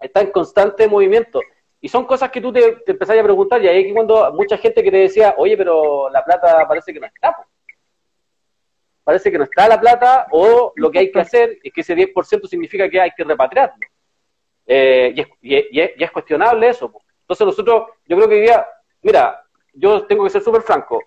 Está 0.00 0.22
en 0.22 0.30
constante 0.30 0.88
movimiento. 0.88 1.40
Y 1.80 1.88
son 1.88 2.04
cosas 2.04 2.30
que 2.30 2.40
tú 2.40 2.52
te, 2.52 2.76
te 2.84 2.92
empezás 2.92 3.18
a 3.18 3.22
preguntar, 3.22 3.62
y 3.62 3.68
ahí 3.68 3.92
cuando 3.92 4.32
mucha 4.32 4.56
gente 4.56 4.82
que 4.82 4.90
te 4.90 4.96
decía, 4.96 5.34
oye, 5.36 5.56
pero 5.56 6.10
la 6.10 6.24
plata 6.24 6.66
parece 6.66 6.92
que 6.92 7.00
no 7.00 7.06
está. 7.06 7.36
Parece 9.06 9.30
que 9.30 9.38
no 9.38 9.44
está 9.44 9.68
la 9.68 9.80
plata, 9.80 10.26
o 10.32 10.72
lo 10.74 10.90
que 10.90 10.98
hay 10.98 11.12
que 11.12 11.20
hacer 11.20 11.60
es 11.62 11.72
que 11.72 11.82
ese 11.82 11.94
10% 11.94 12.48
significa 12.48 12.90
que 12.90 13.00
hay 13.00 13.12
que 13.16 13.22
repatriarlo. 13.22 13.76
Eh, 14.66 15.14
y, 15.14 15.20
es, 15.20 15.64
y, 15.70 16.02
es, 16.02 16.10
cuestionable 16.10 16.68
eso. 16.68 16.92
Entonces 17.20 17.46
nosotros, 17.46 17.84
yo 18.04 18.16
creo 18.16 18.28
que 18.28 18.50
hoy 18.50 18.50
mira, 19.02 19.44
yo 19.74 20.04
tengo 20.06 20.24
que 20.24 20.30
ser 20.30 20.42
súper 20.42 20.62
franco. 20.62 21.04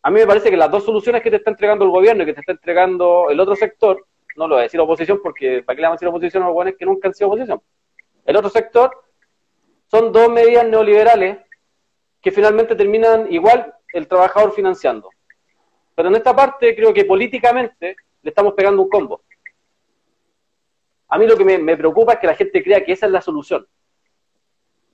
A 0.00 0.10
mí 0.10 0.20
me 0.20 0.26
parece 0.26 0.48
que 0.48 0.56
las 0.56 0.70
dos 0.70 0.82
soluciones 0.82 1.22
que 1.22 1.28
te 1.28 1.36
está 1.36 1.50
entregando 1.50 1.84
el 1.84 1.90
gobierno 1.90 2.22
y 2.22 2.26
que 2.26 2.32
te 2.32 2.40
está 2.40 2.52
entregando 2.52 3.28
el 3.28 3.38
otro 3.38 3.56
sector, 3.56 4.06
no 4.36 4.48
lo 4.48 4.54
voy 4.54 4.60
a 4.60 4.62
decir 4.62 4.80
oposición 4.80 5.20
porque 5.22 5.62
¿para 5.62 5.76
qué 5.76 5.82
le 5.82 5.86
vamos 5.86 5.96
a 5.96 5.98
decir 5.98 6.08
oposición 6.08 6.42
a 6.44 6.46
los 6.46 6.54
buenos 6.54 6.76
que 6.78 6.86
nunca 6.86 7.08
han 7.08 7.14
sido 7.14 7.28
oposición? 7.28 7.60
El 8.24 8.36
otro 8.38 8.48
sector 8.48 8.90
son 9.90 10.12
dos 10.12 10.30
medidas 10.30 10.66
neoliberales 10.66 11.40
que 12.22 12.32
finalmente 12.32 12.74
terminan 12.74 13.30
igual 13.30 13.74
el 13.92 14.08
trabajador 14.08 14.54
financiando. 14.54 15.10
Pero 16.00 16.08
en 16.08 16.16
esta 16.16 16.34
parte 16.34 16.74
creo 16.74 16.94
que 16.94 17.04
políticamente 17.04 17.94
le 18.22 18.30
estamos 18.30 18.54
pegando 18.54 18.80
un 18.80 18.88
combo. 18.88 19.20
A 21.08 21.18
mí 21.18 21.26
lo 21.26 21.36
que 21.36 21.44
me, 21.44 21.76
preocupa 21.76 22.14
es 22.14 22.20
que 22.20 22.26
la 22.26 22.34
gente 22.34 22.64
crea 22.64 22.82
que 22.82 22.92
esa 22.92 23.04
es 23.04 23.12
la 23.12 23.20
solución. 23.20 23.66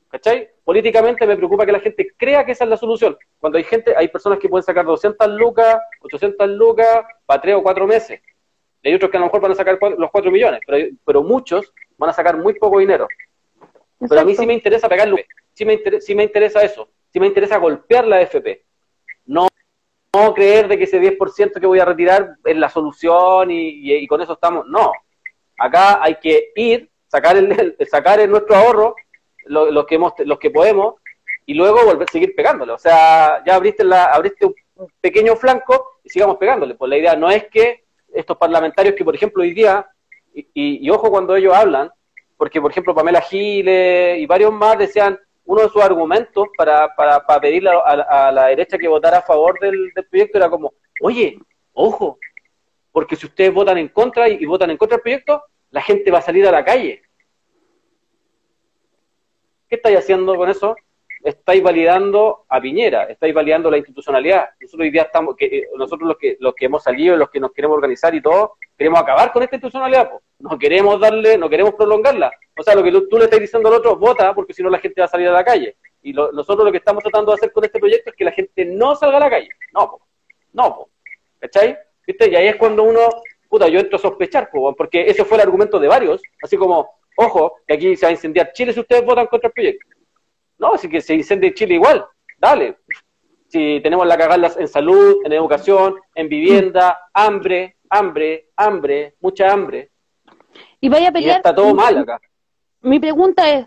¿Cachai? 0.08 0.50
Políticamente 0.64 1.24
me 1.24 1.36
preocupa 1.36 1.64
que 1.64 1.70
la 1.70 1.78
gente 1.78 2.12
crea 2.16 2.44
que 2.44 2.50
esa 2.50 2.64
es 2.64 2.70
la 2.70 2.76
solución. 2.76 3.16
Cuando 3.38 3.56
hay 3.56 3.62
gente, 3.62 3.94
hay 3.96 4.08
personas 4.08 4.40
que 4.40 4.48
pueden 4.48 4.64
sacar 4.64 4.84
200 4.84 5.28
lucas, 5.28 5.78
800 6.00 6.48
lucas 6.48 7.04
para 7.24 7.40
tres 7.40 7.54
o 7.54 7.62
cuatro 7.62 7.86
meses. 7.86 8.20
Y 8.82 8.88
hay 8.88 8.94
otros 8.96 9.08
que 9.08 9.16
a 9.16 9.20
lo 9.20 9.26
mejor 9.26 9.42
van 9.42 9.52
a 9.52 9.54
sacar 9.54 9.78
los 9.80 10.10
4 10.10 10.28
millones, 10.32 10.58
pero, 10.66 10.88
pero 11.04 11.22
muchos 11.22 11.72
van 11.96 12.10
a 12.10 12.14
sacar 12.14 12.36
muy 12.36 12.54
poco 12.54 12.80
dinero. 12.80 13.06
Pero 14.00 14.20
a 14.20 14.24
mí 14.24 14.34
sí 14.34 14.44
me 14.44 14.54
interesa 14.54 14.88
pegarle, 14.88 15.24
sí 15.52 15.64
me, 15.64 15.74
interesa, 15.74 16.04
sí 16.04 16.16
me 16.16 16.24
interesa 16.24 16.64
eso, 16.64 16.88
sí 17.12 17.20
me 17.20 17.28
interesa 17.28 17.58
golpear 17.58 18.08
la 18.08 18.22
FP. 18.22 18.64
No, 19.26 19.46
no 20.24 20.34
creer 20.34 20.68
de 20.68 20.78
que 20.78 20.84
ese 20.84 21.00
10% 21.00 21.60
que 21.60 21.66
voy 21.66 21.78
a 21.78 21.84
retirar 21.84 22.36
es 22.44 22.56
la 22.56 22.68
solución 22.68 23.48
y, 23.50 24.06
con 24.06 24.20
eso 24.20 24.34
estamos. 24.34 24.66
No, 24.66 24.92
acá 25.58 26.02
hay 26.02 26.16
que 26.16 26.52
ir, 26.56 26.90
sacar 27.08 27.36
el, 27.36 27.76
sacar 27.90 28.20
el 28.20 28.30
nuestro 28.30 28.56
ahorro, 28.56 28.94
lo, 29.44 29.86
que 29.86 29.94
hemos, 29.96 30.12
los 30.24 30.38
que 30.38 30.50
podemos, 30.50 30.94
y 31.44 31.54
luego 31.54 31.84
volver 31.84 32.08
a 32.08 32.12
seguir 32.12 32.34
pegándole. 32.34 32.72
O 32.72 32.78
sea, 32.78 33.42
ya 33.44 33.54
abriste, 33.54 33.84
la, 33.84 34.06
abriste 34.06 34.46
un 34.46 34.88
pequeño 35.00 35.36
flanco 35.36 35.98
y 36.04 36.10
sigamos 36.10 36.36
pegándole. 36.36 36.74
Pues 36.74 36.88
la 36.88 36.98
idea 36.98 37.16
no 37.16 37.30
es 37.30 37.46
que 37.48 37.84
estos 38.12 38.36
parlamentarios 38.36 38.94
que, 38.94 39.04
por 39.04 39.14
ejemplo, 39.14 39.42
hoy 39.42 39.52
día, 39.52 39.86
y 40.32 40.90
ojo 40.90 41.10
cuando 41.10 41.34
ellos 41.34 41.54
hablan, 41.54 41.90
porque 42.36 42.60
por 42.60 42.70
ejemplo 42.70 42.94
Pamela 42.94 43.20
Giles 43.20 44.18
y 44.18 44.26
varios 44.26 44.52
más 44.52 44.78
decían, 44.78 45.18
uno 45.46 45.62
de 45.62 45.68
sus 45.68 45.82
argumentos 45.82 46.48
para, 46.56 46.94
para, 46.94 47.24
para 47.24 47.40
pedirle 47.40 47.70
a, 47.70 48.32
la 48.32 48.46
derecha 48.46 48.76
que 48.76 48.88
votara 48.88 49.18
a 49.18 49.22
favor 49.22 49.58
del, 49.60 49.92
proyecto 50.10 50.38
era 50.38 50.50
como, 50.50 50.74
oye, 51.00 51.38
ojo, 51.72 52.18
porque 52.90 53.16
si 53.16 53.26
ustedes 53.26 53.54
votan 53.54 53.78
en 53.78 53.88
contra 53.88 54.28
y, 54.28 54.44
votan 54.44 54.70
en 54.70 54.76
contra 54.76 54.96
del 54.96 55.02
proyecto, 55.02 55.44
la 55.70 55.80
gente 55.82 56.10
va 56.10 56.18
a 56.18 56.22
salir 56.22 56.46
a 56.46 56.52
la 56.52 56.64
calle. 56.64 57.02
¿Qué 59.68 59.76
estáis 59.76 59.98
haciendo 59.98 60.34
con 60.34 60.48
eso? 60.48 60.76
Estáis 61.24 61.62
validando 61.62 62.44
a 62.48 62.60
Piñera, 62.60 63.04
estáis 63.04 63.34
validando 63.34 63.70
la 63.70 63.78
institucionalidad. 63.78 64.50
Nosotros 64.60 64.84
hoy 64.84 64.90
día 64.90 65.02
estamos, 65.02 65.36
que, 65.36 65.46
eh, 65.46 65.68
nosotros 65.76 66.08
los 66.08 66.18
que, 66.18 66.36
los 66.40 66.54
que 66.54 66.66
hemos 66.66 66.82
salido, 66.82 67.16
los 67.16 67.30
que 67.30 67.40
nos 67.40 67.52
queremos 67.52 67.76
organizar 67.76 68.14
y 68.14 68.22
todo, 68.22 68.54
queremos 68.76 69.00
acabar 69.00 69.32
con 69.32 69.42
esta 69.42 69.56
institucionalidad, 69.56 70.10
pues. 70.10 70.22
no 70.38 70.58
queremos 70.58 71.00
darle, 71.00 71.38
no 71.38 71.48
queremos 71.48 71.74
prolongarla. 71.74 72.30
O 72.58 72.62
sea, 72.62 72.74
lo 72.74 72.82
que 72.82 72.92
tú, 72.92 73.18
le 73.18 73.24
estás 73.24 73.40
diciendo 73.40 73.68
al 73.68 73.74
otro, 73.76 73.96
vota, 73.96 74.34
porque 74.34 74.52
si 74.52 74.62
no 74.62 74.70
la 74.70 74.78
gente 74.78 75.00
va 75.00 75.06
a 75.06 75.08
salir 75.08 75.28
a 75.28 75.32
la 75.32 75.44
calle. 75.44 75.76
Y 76.02 76.12
nosotros 76.12 76.64
lo 76.64 76.70
que 76.70 76.78
estamos 76.78 77.02
tratando 77.02 77.32
de 77.32 77.36
hacer 77.36 77.52
con 77.52 77.64
este 77.64 77.80
proyecto 77.80 78.10
es 78.10 78.16
que 78.16 78.24
la 78.24 78.32
gente 78.32 78.64
no 78.64 78.94
salga 78.94 79.16
a 79.16 79.20
la 79.20 79.30
calle. 79.30 79.48
No, 79.74 79.90
po. 79.90 80.00
no, 80.52 80.76
po. 80.76 80.90
¿cachai? 81.40 81.76
¿Viste? 82.06 82.30
Y 82.30 82.36
ahí 82.36 82.48
es 82.48 82.56
cuando 82.56 82.84
uno, 82.84 83.00
puta, 83.48 83.68
yo 83.68 83.80
entro 83.80 83.96
a 83.96 84.00
sospechar, 84.00 84.48
po, 84.50 84.74
porque 84.74 85.06
ese 85.08 85.24
fue 85.24 85.36
el 85.38 85.42
argumento 85.42 85.78
de 85.78 85.88
varios, 85.88 86.22
así 86.42 86.56
como, 86.56 86.88
ojo, 87.16 87.56
que 87.66 87.74
aquí 87.74 87.96
se 87.96 88.06
va 88.06 88.10
a 88.10 88.12
incendiar 88.12 88.52
Chile 88.52 88.72
si 88.72 88.80
ustedes 88.80 89.04
votan 89.04 89.26
contra 89.26 89.48
el 89.48 89.52
proyecto. 89.52 89.95
No, 90.58 90.74
así 90.74 90.88
que 90.88 91.00
se 91.00 91.14
incendie 91.14 91.54
Chile 91.54 91.74
igual, 91.74 92.04
dale. 92.38 92.78
Si 93.48 93.80
tenemos 93.82 94.06
la 94.06 94.16
cagada 94.16 94.52
en 94.58 94.68
salud, 94.68 95.18
en 95.24 95.32
educación, 95.32 95.96
en 96.14 96.28
vivienda, 96.28 96.98
hambre, 97.12 97.76
hambre, 97.88 98.48
hambre, 98.56 99.14
mucha 99.20 99.52
hambre. 99.52 99.90
Y 100.80 100.88
vaya 100.88 101.08
a 101.08 101.12
pelear. 101.12 101.36
está 101.36 101.54
todo 101.54 101.74
mal 101.74 101.98
acá. 101.98 102.20
Mi 102.80 102.98
pregunta 102.98 103.50
es: 103.50 103.66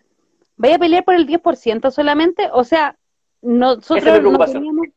¿vaya 0.57 0.75
a 0.75 0.79
pelear 0.79 1.03
por 1.03 1.15
el 1.15 1.27
10% 1.27 1.91
solamente? 1.91 2.49
O 2.51 2.63
sea, 2.63 2.97
nosotros 3.41 4.21
veníamos, 4.21 4.89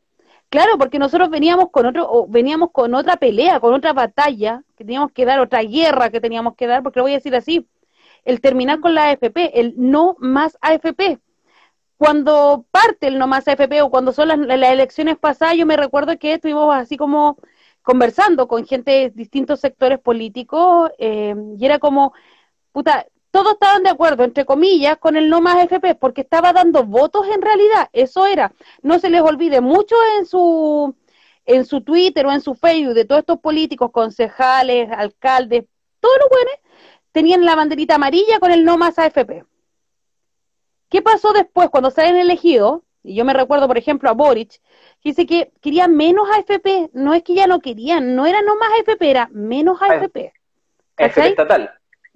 Claro, 0.49 0.77
porque 0.77 0.99
nosotros 0.99 1.31
veníamos 1.31 1.71
con 1.71 1.87
otro, 1.87 2.27
veníamos 2.27 2.69
con 2.71 2.93
otra 2.93 3.17
pelea, 3.17 3.59
con 3.59 3.73
otra 3.73 3.93
batalla, 3.93 4.61
que 4.77 4.83
teníamos 4.83 5.11
que 5.11 5.25
dar, 5.25 5.39
otra 5.39 5.63
guerra 5.63 6.11
que 6.11 6.21
teníamos 6.21 6.55
que 6.55 6.67
dar, 6.67 6.83
porque 6.83 6.99
lo 6.99 7.05
voy 7.05 7.13
a 7.13 7.15
decir 7.15 7.35
así, 7.35 7.67
el 8.23 8.39
terminar 8.39 8.79
con 8.79 8.93
la 8.93 9.09
AFP, 9.09 9.59
el 9.59 9.73
no 9.77 10.15
más 10.19 10.57
AFP 10.61 11.19
cuando 12.03 12.65
parte 12.69 13.07
el 13.07 13.17
no 13.17 13.27
más 13.27 13.47
AFP 13.47 13.81
o 13.81 13.89
cuando 13.89 14.11
son 14.11 14.27
las, 14.27 14.37
elecciones 14.71 15.17
pasadas, 15.17 15.55
yo 15.55 15.65
me 15.65 15.77
recuerdo 15.77 16.19
que 16.19 16.33
estuvimos 16.33 16.75
así 16.75 16.97
como 16.97 17.37
conversando 17.81 18.49
con 18.49 18.65
gente 18.65 18.91
de 18.91 19.09
distintos 19.11 19.61
sectores 19.61 19.99
políticos 19.99 20.91
eh, 20.97 21.33
y 21.57 21.65
era 21.65 21.79
como, 21.79 22.13
puta, 22.73 23.07
todos 23.31 23.53
estaban 23.53 23.83
de 23.83 23.89
acuerdo, 23.89 24.25
entre 24.25 24.43
comillas, 24.43 24.97
con 24.97 25.15
el 25.15 25.29
no 25.29 25.39
más 25.39 25.55
AFP 25.55 25.95
porque 25.95 26.21
estaba 26.21 26.51
dando 26.51 26.83
votos 26.83 27.25
en 27.33 27.41
realidad, 27.41 27.87
eso 27.93 28.25
era. 28.27 28.53
No 28.81 28.99
se 28.99 29.09
les 29.09 29.21
olvide 29.21 29.61
mucho 29.61 29.95
en 30.19 30.25
su 30.25 30.93
en 31.45 31.65
su 31.65 31.81
Twitter 31.81 32.25
o 32.25 32.33
en 32.33 32.41
su 32.41 32.53
Facebook 32.53 32.95
de 32.95 33.05
todos 33.05 33.19
estos 33.19 33.39
políticos, 33.39 33.91
concejales, 33.91 34.91
alcaldes, 34.91 35.65
todos 36.01 36.17
los 36.19 36.29
buenos, 36.29 36.53
tenían 37.13 37.45
la 37.45 37.55
banderita 37.55 37.95
amarilla 37.95 38.39
con 38.39 38.51
el 38.51 38.65
no 38.65 38.77
más 38.77 38.99
AFP. 38.99 39.45
¿Qué 40.93 41.01
pasó 41.01 41.33
después 41.33 41.71
cuando 41.71 41.89
se 41.89 42.03
han 42.03 42.17
elegido? 42.17 42.83
Y 43.01 43.15
yo 43.15 43.25
me 43.25 43.33
recuerdo, 43.33 43.65
por 43.65 43.79
ejemplo, 43.79 44.11
a 44.11 44.13
Boric, 44.13 44.51
que 45.01 45.09
dice 45.09 45.25
que 45.25 45.51
quería 45.59 45.87
menos 45.87 46.29
AFP. 46.29 46.91
No 46.93 47.15
es 47.15 47.23
que 47.23 47.33
ya 47.33 47.47
no 47.47 47.61
querían, 47.61 48.15
no 48.15 48.27
era 48.27 48.43
no 48.43 48.55
más 48.57 48.69
AFP, 48.79 49.09
era 49.09 49.27
menos 49.31 49.81
AFP. 49.81 50.33
AFP 50.97 51.29
estatal, 51.29 51.73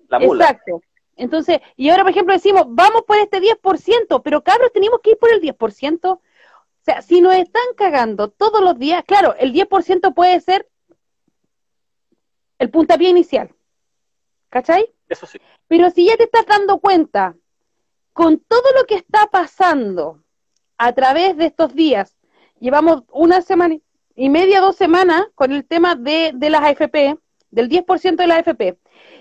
la 0.10 0.20
mula. 0.20 0.44
Exacto. 0.44 0.84
Entonces, 1.16 1.60
y 1.76 1.90
ahora, 1.90 2.04
por 2.04 2.12
ejemplo, 2.12 2.36
decimos, 2.36 2.66
vamos 2.68 3.02
por 3.08 3.18
este 3.18 3.42
10%, 3.42 4.22
pero 4.24 4.44
cabros, 4.44 4.72
tenemos 4.72 5.00
que 5.02 5.10
ir 5.10 5.18
por 5.18 5.34
el 5.34 5.42
10%. 5.42 6.12
O 6.12 6.22
sea, 6.82 7.02
si 7.02 7.20
nos 7.20 7.34
están 7.34 7.66
cagando 7.76 8.30
todos 8.30 8.62
los 8.62 8.78
días, 8.78 9.04
claro, 9.08 9.34
el 9.40 9.54
10% 9.54 10.14
puede 10.14 10.40
ser 10.40 10.70
el 12.60 12.70
puntapié 12.70 13.10
inicial. 13.10 13.50
¿Cachai? 14.52 14.86
Eso 15.10 15.26
sí. 15.26 15.40
Pero 15.68 15.90
si 15.90 16.06
ya 16.06 16.16
te 16.16 16.26
estás 16.26 16.46
dando 16.46 16.78
cuenta 16.78 17.36
con 18.18 18.40
todo 18.40 18.64
lo 18.76 18.86
que 18.88 18.96
está 18.96 19.28
pasando 19.28 20.24
a 20.80 20.92
través 20.94 21.38
de 21.38 21.46
estos 21.46 21.76
días, 21.76 22.18
llevamos 22.60 23.04
una 23.12 23.44
semana 23.44 23.78
y 24.16 24.30
media, 24.30 24.60
dos 24.60 24.76
semanas 24.76 25.28
con 25.36 25.52
el 25.52 25.64
tema 25.64 25.94
de, 25.94 26.34
las 26.50 26.64
AFP, 26.64 27.20
del 27.52 27.70
10% 27.70 28.16
de 28.16 28.26
la 28.26 28.38
AFP, 28.38 28.76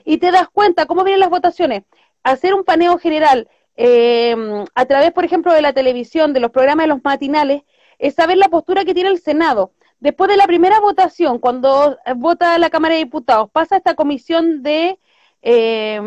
y 0.06 0.16
te 0.16 0.30
das 0.30 0.48
cuenta 0.48 0.87
cómo 0.87 1.04
vienen 1.04 1.20
las 1.20 1.28
votaciones, 1.28 1.82
hacer 2.22 2.54
un 2.54 2.64
paneo 2.64 2.96
general 2.96 3.50
eh, 3.76 4.35
a 4.74 4.87
través, 4.87 5.12
por 5.12 5.26
ejemplo, 5.26 5.52
de 5.52 5.61
la 5.61 5.74
televisión, 5.74 6.32
de 6.32 6.40
los 6.40 6.50
programas 6.50 6.85
de 6.85 6.94
los 6.94 7.04
matinales, 7.04 7.64
es 7.98 8.14
saber 8.14 8.38
la 8.38 8.48
postura 8.48 8.87
que 8.87 8.94
tiene 8.94 9.11
el 9.11 9.20
Senado. 9.20 9.72
Después 10.00 10.30
de 10.30 10.38
la 10.38 10.46
primera 10.46 10.80
votación, 10.80 11.38
cuando 11.38 11.98
vota 12.16 12.56
la 12.56 12.70
Cámara 12.70 12.94
de 12.94 13.00
Diputados, 13.00 13.50
pasa 13.50 13.76
esta 13.76 13.94
comisión 13.94 14.62
de 14.62 14.98
eh, 15.42 16.00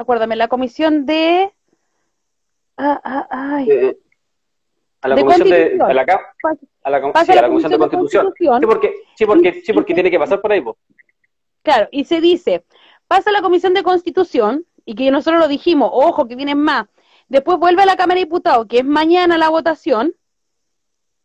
acuérdame, 0.00 0.36
la 0.36 0.48
comisión 0.48 1.06
de... 1.06 1.52
Ah, 2.76 3.00
ah, 3.04 3.28
ay. 3.30 3.96
A 5.02 5.08
la 5.08 5.14
De 5.14 5.22
comisión 5.22 5.48
de, 5.48 5.78
a 5.80 5.92
la, 5.94 6.02
a 6.82 6.90
la, 6.90 7.00
com- 7.00 7.12
Pasa 7.12 7.32
sí, 7.32 7.32
a 7.32 7.36
la 7.36 7.42
la 7.42 7.48
comisión 7.48 7.70
de 7.72 7.78
Comisión 7.78 7.78
de 7.78 7.78
constitución. 7.78 8.24
Constitución. 8.26 8.60
Sí, 8.60 8.66
porque, 8.66 8.94
sí, 9.16 9.26
porque, 9.26 9.62
sí, 9.64 9.72
porque 9.72 9.94
tiene 9.94 10.10
que 10.10 10.18
pasar 10.18 10.40
por 10.40 10.52
ahí, 10.52 10.60
po. 10.60 10.76
Claro, 11.62 11.88
y 11.90 12.04
se 12.04 12.20
dice, 12.20 12.64
pasa 13.06 13.30
a 13.30 13.32
la 13.32 13.42
Comisión 13.42 13.74
de 13.74 13.82
Constitución, 13.82 14.66
y 14.84 14.94
que 14.94 15.10
nosotros 15.10 15.40
lo 15.40 15.48
dijimos, 15.48 15.90
ojo, 15.92 16.26
que 16.26 16.36
vienen 16.36 16.58
más. 16.58 16.86
Después 17.28 17.58
vuelve 17.58 17.82
a 17.82 17.86
la 17.86 17.96
Cámara 17.96 18.18
de 18.18 18.24
Diputados, 18.24 18.66
que 18.66 18.78
es 18.78 18.84
mañana 18.84 19.38
la 19.38 19.50
votación. 19.50 20.14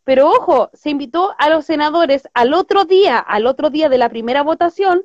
Pero 0.03 0.29
ojo, 0.29 0.69
se 0.73 0.91
invitó 0.91 1.33
a 1.39 1.49
los 1.49 1.65
senadores 1.65 2.29
al 2.33 2.53
otro 2.53 2.85
día, 2.85 3.17
al 3.17 3.47
otro 3.47 3.71
día 3.71 3.89
de 3.89 3.97
la 3.97 4.09
primera 4.09 4.43
votación, 4.43 5.03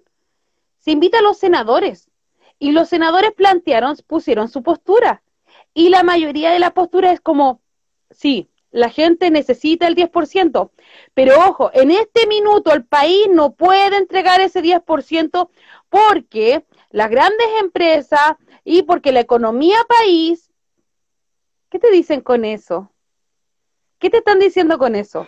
se 0.79 0.91
invita 0.91 1.21
a 1.21 1.23
los 1.23 1.39
senadores. 1.39 2.10
Y 2.61 2.70
los 2.70 2.88
senadores 2.88 3.33
plantearon, 3.33 3.96
pusieron 4.07 4.49
su 4.49 4.62
postura. 4.62 5.23
Y 5.75 5.88
la 5.88 6.05
mayoría 6.05 6.53
de 6.53 6.61
la 6.61 6.73
postura 6.73 7.11
es 7.11 7.20
como, 7.20 7.61
sí, 8.11 8.51
la 8.70 8.90
gente 8.90 9.31
necesita 9.31 9.88
el 9.88 9.96
10%, 9.96 10.70
pero 11.14 11.35
ojo, 11.49 11.70
en 11.75 11.90
este 11.90 12.27
minuto 12.29 12.73
el 12.73 12.85
país 12.85 13.29
no 13.29 13.55
puede 13.55 13.96
entregar 13.96 14.40
ese 14.40 14.62
10% 14.62 15.51
porque 15.88 16.64
las 16.90 17.11
grandes 17.11 17.46
empresas 17.61 18.37
y 18.62 18.83
porque 18.83 19.11
la 19.11 19.20
economía 19.20 19.79
país, 19.88 20.51
¿qué 21.68 21.79
te 21.79 21.90
dicen 21.90 22.20
con 22.20 22.44
eso? 22.44 22.92
¿Qué 23.99 24.11
te 24.11 24.18
están 24.18 24.38
diciendo 24.38 24.79
con 24.79 24.94
eso? 24.94 25.27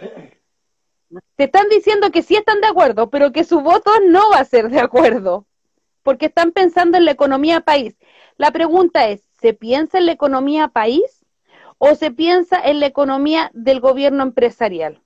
Te 1.37 1.45
están 1.45 1.69
diciendo 1.69 2.11
que 2.11 2.23
sí 2.23 2.37
están 2.37 2.61
de 2.61 2.69
acuerdo, 2.69 3.11
pero 3.11 3.33
que 3.33 3.45
su 3.45 3.61
voto 3.61 3.91
no 4.07 4.31
va 4.31 4.39
a 4.39 4.45
ser 4.45 4.71
de 4.71 4.81
acuerdo, 4.81 5.47
porque 6.03 6.27
están 6.27 6.53
pensando 6.53 6.99
en 6.99 7.05
la 7.05 7.13
economía 7.13 7.61
país. 7.61 7.97
La 8.37 8.51
pregunta 8.51 9.09
es, 9.09 9.23
¿se 9.41 9.55
piensa 9.55 9.99
en 9.99 10.07
la 10.07 10.13
economía 10.13 10.69
país 10.69 11.25
o 11.79 11.95
se 11.95 12.11
piensa 12.11 12.61
en 12.61 12.81
la 12.81 12.87
economía 12.87 13.51
del 13.55 13.81
gobierno 13.81 14.23
empresarial? 14.23 15.01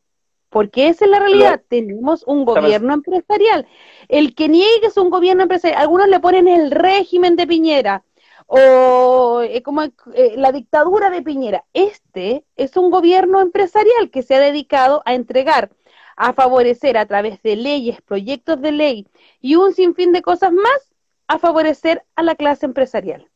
Porque 0.49 0.89
esa 0.89 1.05
es 1.05 1.11
la 1.11 1.19
realidad, 1.19 1.61
tenemos 1.69 2.23
un 2.27 2.45
gobierno 2.45 2.95
empresarial. 2.95 3.67
El 4.09 4.35
que 4.35 4.49
niegue 4.49 4.81
que 4.81 4.87
es 4.87 4.97
un 4.97 5.11
gobierno 5.11 5.43
empresarial, 5.43 5.81
algunos 5.81 6.09
le 6.09 6.21
ponen 6.21 6.49
el 6.49 6.71
régimen 6.71 7.37
de 7.37 7.47
Piñera 7.47 8.05
o 8.47 9.43
eh, 9.43 9.63
como 9.63 9.83
eh, 9.83 10.35
la 10.37 10.53
dictadura 10.53 11.11
de 11.11 11.23
Piñera. 11.23 11.65
Este 11.75 12.45
es 12.57 12.77
un 12.77 12.91
gobierno 12.91 13.41
empresarial 13.41 14.11
que 14.11 14.23
se 14.23 14.37
ha 14.37 14.41
dedicado 14.41 15.03
a 15.05 15.15
entregar, 15.15 15.71
a 16.17 16.33
favorecer 16.33 16.97
a 16.97 17.07
través 17.07 17.43
de 17.43 17.57
leyes, 17.57 18.01
proyectos 18.03 18.61
de 18.61 18.73
ley 18.73 19.07
y 19.41 19.57
un 19.57 19.75
sinfín 19.75 20.13
de 20.13 20.23
cosas 20.23 20.53
más, 20.53 20.86
a 21.29 21.39
favorecer 21.39 22.05
a 22.15 22.23
la 22.23 22.35
clase 22.35 22.67
empresarial 22.67 23.31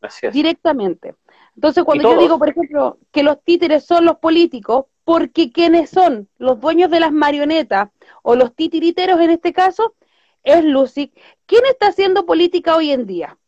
Así 0.00 0.26
es. 0.26 0.32
directamente. 0.34 1.14
Entonces, 1.54 1.84
cuando 1.84 2.12
yo 2.14 2.20
digo, 2.20 2.38
por 2.38 2.50
ejemplo, 2.50 2.98
que 3.12 3.22
los 3.22 3.42
títeres 3.42 3.84
son 3.84 4.04
los 4.04 4.18
políticos, 4.18 4.86
porque 5.04 5.52
quienes 5.52 5.88
son 5.90 6.28
los 6.38 6.60
dueños 6.60 6.90
de 6.90 7.00
las 7.00 7.12
marionetas 7.12 7.90
o 8.22 8.34
los 8.34 8.54
titiriteros 8.54 9.20
en 9.20 9.30
este 9.30 9.52
caso, 9.52 9.94
es 10.42 10.64
Lucy. 10.64 11.12
¿Quién 11.46 11.64
está 11.66 11.88
haciendo 11.88 12.26
política 12.26 12.76
hoy 12.76 12.90
en 12.90 13.06
día? 13.06 13.38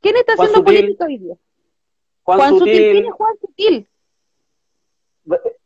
¿Quién 0.00 0.16
está 0.16 0.36
Juan 0.36 0.48
haciendo 0.48 0.68
Sutil, 0.68 0.82
política 0.82 1.04
hoy 1.04 1.18
día? 1.18 1.34
Juan, 2.22 2.48
Sutil. 2.50 2.58
Sutil, 2.58 2.92
¿Quién 2.92 3.06
es 3.06 3.12
Juan 3.12 3.34
Sutil? 3.40 3.88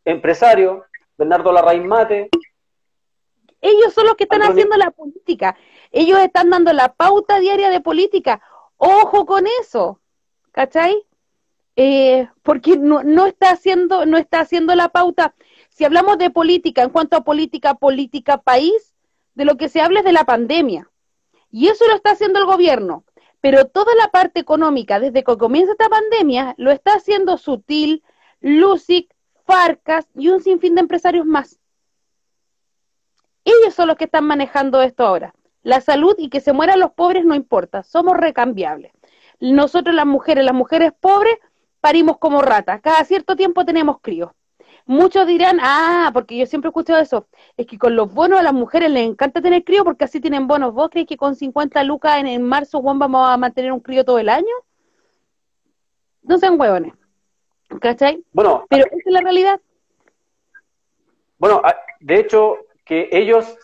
empresario, 0.05 0.85
Bernardo 1.17 1.51
Larraín 1.51 1.87
Mate, 1.87 2.29
Ellos 3.65 3.93
son 3.93 4.05
los 4.05 4.15
que 4.15 4.25
están 4.25 4.41
Antonio- 4.41 4.63
haciendo 4.65 4.77
la 4.77 4.91
política. 4.91 5.55
Ellos 5.91 6.19
están 6.19 6.49
dando 6.49 6.71
la 6.71 6.93
pauta 6.93 7.39
diaria 7.39 7.69
de 7.69 7.81
política. 7.81 8.41
Ojo 8.77 9.25
con 9.25 9.45
eso, 9.61 9.99
¿cachai? 10.51 11.03
Eh, 11.75 12.29
porque 12.43 12.77
no, 12.77 13.01
no 13.03 13.25
está 13.25 13.49
haciendo, 13.49 14.05
no 14.05 14.17
está 14.17 14.41
haciendo 14.41 14.75
la 14.75 14.89
pauta. 14.89 15.33
Si 15.69 15.83
hablamos 15.83 16.17
de 16.17 16.29
política, 16.29 16.83
en 16.83 16.89
cuanto 16.89 17.17
a 17.17 17.23
política, 17.23 17.73
política 17.73 18.37
país, 18.37 18.93
de 19.33 19.45
lo 19.45 19.57
que 19.57 19.67
se 19.67 19.81
habla 19.81 19.99
es 19.99 20.05
de 20.05 20.13
la 20.13 20.25
pandemia. 20.25 20.89
Y 21.51 21.67
eso 21.69 21.85
lo 21.87 21.95
está 21.95 22.11
haciendo 22.11 22.39
el 22.39 22.45
gobierno. 22.45 23.03
Pero 23.41 23.65
toda 23.65 23.93
la 23.95 24.09
parte 24.09 24.39
económica, 24.39 24.99
desde 24.99 25.23
que 25.23 25.37
comienza 25.37 25.71
esta 25.73 25.89
pandemia, 25.89 26.53
lo 26.57 26.71
está 26.71 26.93
haciendo 26.93 27.37
Sutil, 27.37 28.03
Lucic, 28.41 29.13
Farcas 29.45 30.07
y 30.15 30.29
un 30.29 30.41
sinfín 30.41 30.75
de 30.75 30.81
empresarios 30.81 31.25
más. 31.25 31.59
Ellos 33.45 33.73
son 33.73 33.87
los 33.87 33.95
que 33.95 34.05
están 34.05 34.25
manejando 34.25 34.81
esto 34.81 35.05
ahora. 35.05 35.33
La 35.63 35.79
salud 35.79 36.15
y 36.17 36.29
que 36.29 36.41
se 36.41 36.53
mueran 36.53 36.79
los 36.79 36.91
pobres 36.91 37.25
no 37.25 37.35
importa, 37.35 37.83
somos 37.83 38.17
recambiables. 38.17 38.91
Nosotros 39.39 39.95
las 39.95 40.05
mujeres, 40.05 40.43
las 40.43 40.53
mujeres 40.53 40.91
pobres, 40.99 41.37
parimos 41.79 42.17
como 42.17 42.41
ratas. 42.41 42.81
Cada 42.81 43.03
cierto 43.03 43.35
tiempo 43.35 43.65
tenemos 43.65 43.97
críos. 44.01 44.31
Muchos 44.87 45.25
dirán, 45.25 45.59
ah, 45.61 46.11
porque 46.13 46.37
yo 46.37 46.45
siempre 46.45 46.67
he 46.67 46.69
escuchado 46.69 46.99
eso, 46.99 47.27
es 47.57 47.65
que 47.65 47.79
con 47.79 47.95
los 47.95 48.13
bonos 48.13 48.39
a 48.39 48.43
las 48.43 48.53
mujeres 48.53 48.91
les 48.91 49.07
encanta 49.07 49.41
tener 49.41 49.63
crío 49.63 49.83
porque 49.83 50.05
así 50.05 50.19
tienen 50.19 50.47
bonos. 50.47 50.73
¿Vos 50.73 50.89
crees 50.91 51.07
que 51.07 51.17
con 51.17 51.35
50 51.35 51.83
lucas 51.83 52.19
en, 52.19 52.27
en 52.27 52.43
marzo, 52.43 52.81
Juan, 52.81 52.99
vamos 52.99 53.27
a 53.27 53.35
mantener 53.37 53.71
un 53.71 53.79
crío 53.79 54.05
todo 54.05 54.19
el 54.19 54.29
año? 54.29 54.53
No 56.21 56.37
sean 56.37 56.59
huevones. 56.59 56.93
¿Cachai? 57.81 58.23
bueno, 58.31 58.65
Pero 58.69 58.85
esa 58.85 58.95
es 58.95 59.11
la 59.11 59.21
realidad. 59.21 59.59
Bueno, 61.37 61.61
de 61.99 62.19
hecho, 62.19 62.57
que 62.85 63.09
ellos 63.11 63.57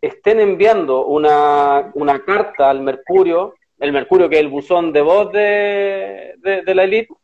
estén 0.00 0.40
enviando 0.40 1.06
una, 1.06 1.90
una 1.94 2.24
carta 2.24 2.70
al 2.70 2.80
Mercurio, 2.80 3.54
el 3.78 3.92
Mercurio 3.92 4.28
que 4.28 4.36
es 4.36 4.40
el 4.40 4.48
buzón 4.48 4.92
de 4.92 5.02
voz 5.02 5.30
de, 5.32 6.34
de, 6.42 6.74
la 6.74 6.84
élite, 6.84 7.14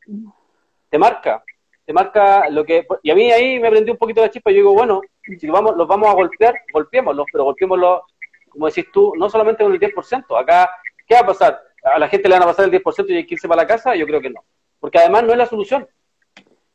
te 0.88 0.98
marca, 0.98 1.42
te 1.84 1.92
marca 1.92 2.48
lo 2.50 2.64
que... 2.64 2.86
Y 3.02 3.10
a 3.10 3.14
mí 3.14 3.32
ahí 3.32 3.58
me 3.58 3.70
prendí 3.70 3.90
un 3.90 3.96
poquito 3.96 4.22
de 4.22 4.30
chispa 4.30 4.50
y 4.50 4.54
yo 4.54 4.60
digo, 4.60 4.74
bueno, 4.74 5.00
si 5.38 5.48
vamos, 5.48 5.76
los 5.76 5.88
vamos 5.88 6.08
a 6.08 6.14
golpear, 6.14 6.54
golpeémoslos, 6.72 7.26
pero 7.32 7.44
golpeémoslos, 7.44 8.02
como 8.48 8.66
decís 8.66 8.86
tú, 8.92 9.14
no 9.16 9.30
solamente 9.30 9.64
con 9.64 9.72
el 9.72 9.80
10%. 9.80 10.38
Acá, 10.38 10.70
¿qué 11.06 11.14
va 11.14 11.20
a 11.20 11.26
pasar? 11.26 11.62
¿A 11.82 11.98
la 11.98 12.08
gente 12.08 12.28
le 12.28 12.34
van 12.34 12.42
a 12.42 12.46
pasar 12.46 12.66
el 12.66 12.72
10% 12.72 13.06
y 13.08 13.26
que 13.26 13.34
irse 13.34 13.48
para 13.48 13.62
la 13.62 13.68
casa? 13.68 13.94
Yo 13.94 14.06
creo 14.06 14.20
que 14.20 14.30
no. 14.30 14.44
Porque 14.78 14.98
además 14.98 15.24
no 15.24 15.32
es 15.32 15.38
la 15.38 15.46
solución 15.46 15.86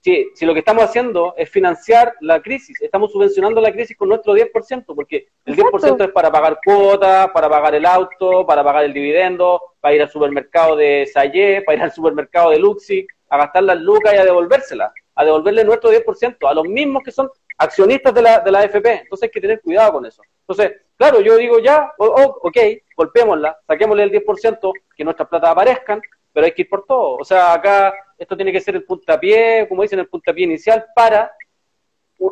si, 0.06 0.30
si 0.36 0.46
lo 0.46 0.54
que 0.54 0.60
estamos 0.60 0.84
haciendo 0.84 1.34
es 1.36 1.50
financiar 1.50 2.14
la 2.22 2.40
crisis, 2.40 2.80
estamos 2.80 3.12
subvencionando 3.12 3.60
la 3.60 3.72
crisis 3.72 3.98
con 3.98 4.08
nuestro 4.10 4.36
10%, 4.36 4.84
porque 4.96 5.30
el 5.46 5.56
10% 5.56 5.76
Exacto. 5.78 6.04
es 6.04 6.12
para 6.12 6.32
pagar 6.32 6.60
cuotas, 6.64 7.30
para 7.32 7.50
pagar 7.50 7.74
el 7.74 7.88
auto, 7.88 8.46
para 8.46 8.64
pagar 8.64 8.84
el 8.86 8.94
dividendo, 8.94 9.60
para 9.82 9.96
ir 9.96 10.04
al 10.04 10.10
supermercado 10.12 10.76
de 10.76 11.10
Sayé, 11.12 11.64
para 11.64 11.78
ir 11.78 11.84
al 11.86 11.92
supermercado 11.92 12.52
de 12.52 12.60
Luxi, 12.60 13.08
a 13.30 13.38
gastar 13.38 13.64
las 13.64 13.78
lucas 13.80 14.14
y 14.14 14.18
a 14.18 14.26
devolvérselas, 14.26 14.92
a 15.16 15.26
devolverle 15.26 15.64
nuestro 15.64 15.90
10%, 15.92 16.48
a 16.48 16.54
los 16.54 16.66
mismos 16.66 17.02
que 17.04 17.12
son 17.12 17.28
accionistas 17.58 18.14
de 18.14 18.22
la, 18.22 18.40
de 18.42 18.52
la 18.52 18.60
AFP. 18.60 18.88
Entonces 19.02 19.24
hay 19.24 19.32
que 19.32 19.42
tener 19.42 19.60
cuidado 19.62 19.94
con 19.94 20.06
eso. 20.06 20.22
Entonces, 20.48 20.82
claro, 20.98 21.20
yo 21.22 21.36
digo 21.36 21.58
ya, 21.58 21.92
o- 21.98 22.06
o- 22.06 22.40
ok, 22.48 22.58
golpeémosla, 22.96 23.58
saquémosle 23.66 24.04
el 24.04 24.12
10%, 24.12 24.72
que 24.96 25.04
nuestras 25.04 25.28
platas 25.30 25.50
aparezcan, 25.50 26.00
pero 26.36 26.46
hay 26.48 26.52
que 26.52 26.64
ir 26.64 26.70
por 26.70 26.86
todo. 26.86 27.16
O 27.16 27.24
sea, 27.24 27.54
acá 27.54 27.94
esto 28.18 28.36
tiene 28.36 28.52
que 28.52 28.60
ser 28.60 28.76
el 28.76 28.84
puntapié, 28.84 29.66
como 29.70 29.82
dicen, 29.84 30.00
el 30.00 30.10
puntapié 30.10 30.44
inicial 30.44 30.86
para 30.94 31.32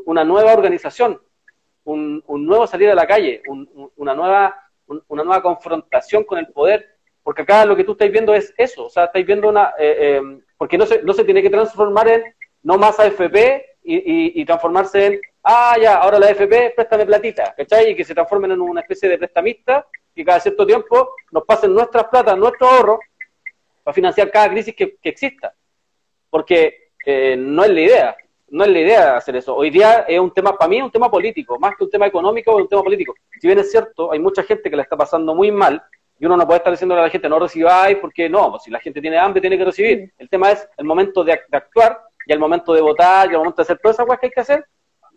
una 0.05 0.25
nueva 0.25 0.51
organización, 0.53 1.21
un, 1.85 2.21
nuevo 2.27 2.67
salir 2.67 2.89
a 2.89 2.95
la 2.95 3.07
calle, 3.07 3.41
un- 3.47 3.69
un- 3.73 3.91
una, 3.95 4.13
nueva, 4.13 4.55
un- 4.87 5.01
una 5.07 5.23
nueva 5.23 5.41
confrontación 5.41 6.25
con 6.25 6.37
el 6.37 6.47
poder, 6.47 6.97
porque 7.23 7.43
acá 7.43 7.65
lo 7.65 7.75
que 7.77 7.85
tú 7.85 7.93
estás 7.93 8.11
viendo 8.11 8.33
es 8.35 8.53
eso, 8.57 8.85
o 8.85 8.89
sea, 8.89 9.05
estáis 9.05 9.25
viendo 9.25 9.47
una, 9.47 9.73
eh, 9.79 10.19
eh, 10.21 10.21
porque 10.57 10.77
no 10.77 10.85
se, 10.85 11.01
no 11.01 11.13
se 11.13 11.23
tiene 11.23 11.41
que 11.41 11.49
transformar 11.49 12.07
en 12.09 12.23
no 12.63 12.77
más 12.77 12.99
AFP 12.99 13.65
y, 13.83 13.95
y, 13.95 14.41
y 14.41 14.45
transformarse 14.45 15.05
en, 15.05 15.21
ah, 15.43 15.75
ya, 15.81 15.95
ahora 15.95 16.19
la 16.19 16.27
AFP, 16.27 16.73
préstame 16.75 17.05
platita, 17.05 17.53
¿cachai? 17.55 17.91
Y 17.91 17.95
que 17.95 18.03
se 18.03 18.13
transformen 18.13 18.51
en 18.51 18.59
una 18.61 18.81
especie 18.81 19.07
de 19.09 19.17
prestamista 19.17 19.85
que 20.15 20.23
cada 20.23 20.39
cierto 20.39 20.65
tiempo 20.65 21.09
nos 21.31 21.43
pasen 21.43 21.73
nuestras 21.73 22.05
platas, 22.05 22.37
nuestros 22.37 22.69
ahorros, 22.71 22.99
para 23.83 23.93
financiar 23.93 24.31
cada 24.31 24.49
crisis 24.49 24.75
que, 24.75 24.95
que 24.97 25.09
exista. 25.09 25.53
Porque 26.29 26.89
eh, 27.05 27.35
no 27.37 27.63
es 27.63 27.71
la 27.71 27.81
idea, 27.81 28.17
no 28.49 28.63
es 28.63 28.71
la 28.71 28.79
idea 28.79 29.17
hacer 29.17 29.35
eso. 29.35 29.55
Hoy 29.55 29.69
día 29.69 30.05
es 30.07 30.19
un 30.19 30.31
tema, 30.31 30.57
para 30.57 30.69
mí 30.69 30.77
es 30.77 30.83
un 30.83 30.91
tema 30.91 31.09
político, 31.09 31.59
más 31.59 31.75
que 31.75 31.83
un 31.83 31.89
tema 31.89 32.07
económico, 32.07 32.57
es 32.57 32.63
un 32.63 32.69
tema 32.69 32.83
político. 32.83 33.13
Si 33.39 33.47
bien 33.47 33.59
es 33.59 33.71
cierto, 33.71 34.11
hay 34.11 34.19
mucha 34.19 34.43
gente 34.43 34.69
que 34.69 34.75
la 34.75 34.83
está 34.83 34.95
pasando 34.95 35.35
muy 35.35 35.51
mal, 35.51 35.81
y 36.19 36.25
uno 36.25 36.37
no 36.37 36.45
puede 36.45 36.59
estar 36.59 36.71
diciéndole 36.71 37.01
a 37.01 37.05
la 37.05 37.09
gente 37.09 37.27
no 37.27 37.39
recibáis, 37.39 37.97
porque 37.97 38.29
no, 38.29 38.51
pues 38.51 38.63
si 38.63 38.71
la 38.71 38.79
gente 38.79 39.01
tiene 39.01 39.17
hambre 39.17 39.41
tiene 39.41 39.57
que 39.57 39.65
recibir. 39.65 40.13
El 40.17 40.29
tema 40.29 40.51
es 40.51 40.67
el 40.77 40.85
momento 40.85 41.23
de, 41.23 41.39
de 41.49 41.57
actuar, 41.57 41.99
y 42.25 42.31
el 42.31 42.39
momento 42.39 42.73
de 42.73 42.81
votar, 42.81 43.27
y 43.27 43.31
el 43.31 43.39
momento 43.39 43.57
de 43.57 43.63
hacer 43.63 43.79
todas 43.79 43.95
esas 43.95 44.05
cosas 44.05 44.19
que 44.19 44.27
hay 44.27 44.31
que 44.31 44.41
hacer, 44.41 44.65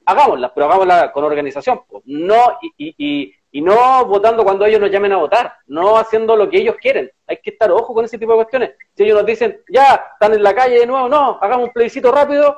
hagámoslas, 0.07 0.53
pero 0.55 0.67
hagámoslas 0.67 1.11
con 1.11 1.25
organización, 1.25 1.81
pues. 1.89 2.03
no 2.07 2.59
y, 2.63 2.73
y, 2.79 2.95
y, 2.99 3.35
y 3.51 3.63
no 3.63 4.05
votando 4.07 4.45
cuando 4.45 4.67
ellos 4.67 4.81
nos 4.81 4.91
llamen 4.91 5.13
a 5.13 5.17
votar, 5.17 5.55
no 5.67 5.97
haciendo 5.97 6.37
lo 6.37 6.49
que 6.49 6.59
ellos 6.59 6.77
quieren. 6.77 7.11
Hay 7.27 7.39
que 7.39 7.51
estar 7.51 7.71
ojo 7.71 7.95
con 7.95 8.05
ese 8.05 8.19
tipo 8.19 8.33
de 8.33 8.39
cuestiones. 8.39 8.75
Si 8.95 9.05
ellos 9.05 9.17
nos 9.17 9.27
dicen, 9.27 9.61
ya, 9.69 10.05
están 10.13 10.35
en 10.35 10.43
la 10.43 10.55
calle 10.55 10.81
de 10.81 10.87
nuevo, 10.87 11.09
no, 11.09 11.39
hagamos 11.41 11.69
un 11.69 11.73
plebiscito 11.73 12.13
rápido, 12.13 12.57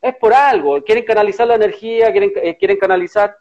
es 0.00 0.16
por 0.16 0.32
algo. 0.32 0.82
Quieren 0.82 1.04
canalizar 1.04 1.46
la 1.46 1.54
energía, 1.54 2.10
quieren, 2.10 2.32
eh, 2.36 2.56
quieren 2.56 2.78
canalizar, 2.78 3.36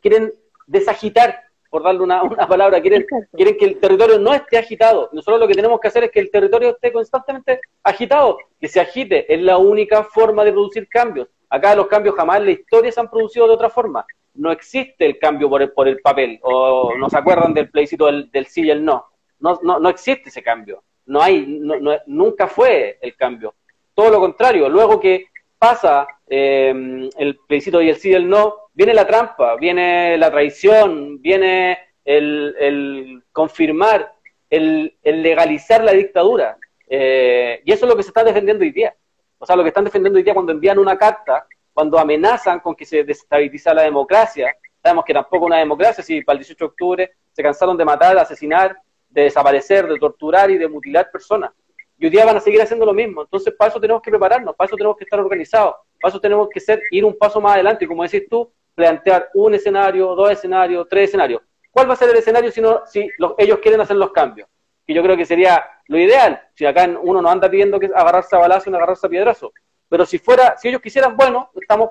quieren 0.00 0.32
desagitar, 0.66 1.44
por 1.74 1.82
darle 1.82 2.02
una, 2.02 2.22
una 2.22 2.46
palabra, 2.46 2.80
quieren, 2.80 3.04
quieren 3.32 3.56
que 3.56 3.64
el 3.64 3.80
territorio 3.80 4.20
no 4.20 4.32
esté 4.32 4.58
agitado. 4.58 5.10
Nosotros 5.12 5.40
lo 5.40 5.48
que 5.48 5.54
tenemos 5.54 5.80
que 5.80 5.88
hacer 5.88 6.04
es 6.04 6.12
que 6.12 6.20
el 6.20 6.30
territorio 6.30 6.70
esté 6.70 6.92
constantemente 6.92 7.60
agitado, 7.82 8.38
que 8.60 8.68
se 8.68 8.78
agite, 8.78 9.32
es 9.34 9.40
la 9.40 9.58
única 9.58 10.04
forma 10.04 10.44
de 10.44 10.52
producir 10.52 10.88
cambios. 10.88 11.26
Acá 11.50 11.74
los 11.74 11.88
cambios 11.88 12.14
jamás 12.14 12.38
en 12.38 12.44
la 12.44 12.50
historia 12.52 12.92
se 12.92 13.00
han 13.00 13.10
producido 13.10 13.48
de 13.48 13.54
otra 13.54 13.70
forma. 13.70 14.06
No 14.34 14.50
existe 14.50 15.06
el 15.06 15.18
cambio 15.18 15.48
por 15.48 15.62
el, 15.62 15.72
por 15.72 15.88
el 15.88 16.00
papel, 16.00 16.38
o 16.42 16.92
no 16.98 17.08
se 17.08 17.18
acuerdan 17.18 17.54
del 17.54 17.70
plebiscito 17.70 18.06
del, 18.06 18.46
sí 18.46 18.62
y 18.62 18.70
el 18.70 18.84
no. 18.84 19.06
No, 19.40 19.58
no. 19.62 19.78
no 19.78 19.88
existe 19.88 20.28
ese 20.28 20.42
cambio. 20.42 20.82
No 21.06 21.22
hay, 21.22 21.44
no, 21.46 21.74
nunca 22.06 22.46
fue 22.46 22.98
el 23.00 23.14
cambio. 23.16 23.54
Todo 23.94 24.10
lo 24.10 24.20
contrario, 24.20 24.68
luego 24.68 24.98
que 24.98 25.26
pasa 25.58 26.06
eh, 26.26 27.10
el 27.16 27.38
plebiscito 27.46 27.80
y 27.80 27.88
el 27.88 27.96
sí 27.96 28.10
y 28.10 28.14
el 28.14 28.28
no, 28.28 28.64
viene 28.74 28.92
la 28.92 29.06
trampa, 29.06 29.56
viene 29.56 30.18
la 30.18 30.30
traición, 30.30 31.20
viene 31.22 31.78
el, 32.04 33.22
confirmar, 33.32 34.12
el, 34.50 34.94
legalizar 35.02 35.82
la 35.82 35.92
dictadura. 35.92 36.58
Eh, 36.88 37.62
y 37.64 37.72
eso 37.72 37.86
es 37.86 37.90
lo 37.90 37.96
que 37.96 38.02
se 38.02 38.10
está 38.10 38.24
defendiendo 38.24 38.62
hoy 38.62 38.72
día. 38.72 38.94
O 39.38 39.46
sea, 39.46 39.56
lo 39.56 39.62
que 39.62 39.68
están 39.68 39.84
defendiendo 39.84 40.18
hoy 40.18 40.22
día 40.22 40.34
cuando 40.34 40.52
envían 40.52 40.78
una 40.78 40.98
carta, 40.98 41.46
cuando 41.74 41.98
amenazan 41.98 42.60
con 42.60 42.74
que 42.74 42.86
se 42.86 43.04
desestabiliza 43.04 43.74
la 43.74 43.82
democracia, 43.82 44.56
sabemos 44.80 45.04
que 45.04 45.12
tampoco 45.12 45.44
una 45.44 45.58
democracia, 45.58 46.02
si 46.02 46.22
para 46.22 46.34
el 46.34 46.44
18 46.44 46.64
de 46.64 46.68
octubre 46.68 47.12
se 47.32 47.42
cansaron 47.42 47.76
de 47.76 47.84
matar, 47.84 48.14
de 48.14 48.20
asesinar, 48.20 48.78
de 49.08 49.22
desaparecer, 49.22 49.86
de 49.88 49.98
torturar 49.98 50.50
y 50.50 50.56
de 50.56 50.68
mutilar 50.68 51.10
personas. 51.10 51.50
Y 51.98 52.06
hoy 52.06 52.10
día 52.10 52.24
van 52.24 52.36
a 52.36 52.40
seguir 52.40 52.62
haciendo 52.62 52.86
lo 52.86 52.92
mismo. 52.92 53.22
Entonces, 53.22 53.54
para 53.56 53.70
eso 53.70 53.80
tenemos 53.80 54.02
que 54.02 54.10
prepararnos, 54.10 54.54
para 54.56 54.66
eso 54.66 54.76
tenemos 54.76 54.96
que 54.96 55.04
estar 55.04 55.18
organizados, 55.18 55.74
para 56.00 56.10
eso 56.10 56.20
tenemos 56.20 56.48
que 56.48 56.60
ser, 56.60 56.80
ir 56.90 57.04
un 57.04 57.16
paso 57.16 57.40
más 57.40 57.54
adelante. 57.54 57.84
Y 57.84 57.88
como 57.88 58.02
decís 58.02 58.28
tú, 58.28 58.52
plantear 58.74 59.30
un 59.34 59.54
escenario, 59.54 60.14
dos 60.14 60.30
escenarios, 60.30 60.86
tres 60.88 61.08
escenarios. 61.08 61.42
¿Cuál 61.70 61.88
va 61.88 61.94
a 61.94 61.96
ser 61.96 62.10
el 62.10 62.16
escenario 62.16 62.50
si, 62.52 62.60
no, 62.60 62.82
si 62.86 63.10
ellos 63.38 63.58
quieren 63.58 63.80
hacer 63.80 63.96
los 63.96 64.12
cambios? 64.12 64.48
Que 64.86 64.94
yo 64.94 65.02
creo 65.02 65.16
que 65.16 65.24
sería 65.24 65.64
lo 65.88 65.98
ideal. 65.98 66.40
Si 66.54 66.64
acá 66.66 66.88
uno 67.02 67.20
no 67.20 67.28
anda 67.28 67.50
pidiendo 67.50 67.80
que 67.80 67.86
agarrarse 67.86 68.36
a 68.36 68.40
balazo 68.40 68.70
y 68.70 68.74
agarrarse 68.74 69.06
a 69.06 69.10
piedrazo. 69.10 69.52
Pero 69.94 70.06
si 70.06 70.18
fuera, 70.18 70.56
si 70.58 70.66
ellos 70.66 70.80
quisieran, 70.80 71.16
bueno, 71.16 71.50
estamos, 71.54 71.90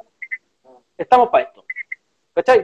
estamos 0.97 1.29
para 1.29 1.45
esto. 1.45 1.63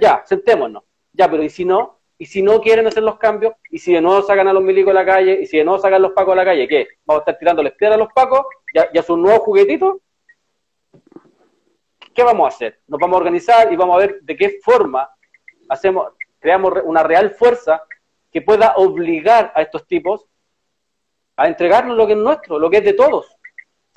Ya, 0.01 0.21
sentémonos. 0.25 0.83
Ya, 1.13 1.31
pero 1.31 1.41
¿y 1.41 1.49
si 1.49 1.63
no? 1.63 2.01
y 2.17 2.25
si 2.25 2.41
no 2.41 2.59
quieren 2.59 2.85
hacer 2.87 3.03
los 3.03 3.17
cambios, 3.17 3.53
y 3.71 3.79
si 3.79 3.93
de 3.93 4.01
nuevo 4.01 4.21
sacan 4.21 4.49
a 4.49 4.51
los 4.51 4.61
milicos 4.61 4.91
a 4.91 4.95
la 4.95 5.05
calle, 5.05 5.39
y 5.41 5.45
si 5.45 5.57
de 5.57 5.63
nuevo 5.63 5.79
sacan 5.79 6.01
los 6.01 6.11
pacos 6.11 6.33
a 6.33 6.35
la 6.35 6.43
calle, 6.43 6.67
¿qué? 6.67 6.89
¿Vamos 7.05 7.21
a 7.21 7.23
estar 7.23 7.39
tirándoles 7.39 7.71
piedras 7.71 7.95
a 7.95 8.03
los 8.03 8.11
pacos? 8.11 8.47
¿Ya, 8.75 8.91
ya 8.91 9.01
son 9.01 9.21
nuevos 9.21 9.39
juguetitos? 9.39 10.01
¿Qué 12.13 12.21
vamos 12.21 12.43
a 12.43 12.47
hacer? 12.53 12.81
Nos 12.85 12.99
vamos 12.99 13.15
a 13.15 13.19
organizar 13.19 13.71
y 13.71 13.77
vamos 13.77 13.95
a 13.95 13.99
ver 13.99 14.19
de 14.21 14.35
qué 14.35 14.59
forma 14.61 15.09
hacemos, 15.69 16.11
creamos 16.37 16.73
una 16.83 17.01
real 17.01 17.31
fuerza 17.31 17.81
que 18.29 18.41
pueda 18.41 18.73
obligar 18.75 19.53
a 19.55 19.61
estos 19.61 19.87
tipos 19.87 20.25
a 21.37 21.47
entregarnos 21.47 21.95
lo 21.95 22.05
que 22.05 22.13
es 22.13 22.19
nuestro, 22.19 22.59
lo 22.59 22.69
que 22.69 22.79
es 22.79 22.83
de 22.83 22.93
todos. 22.93 23.38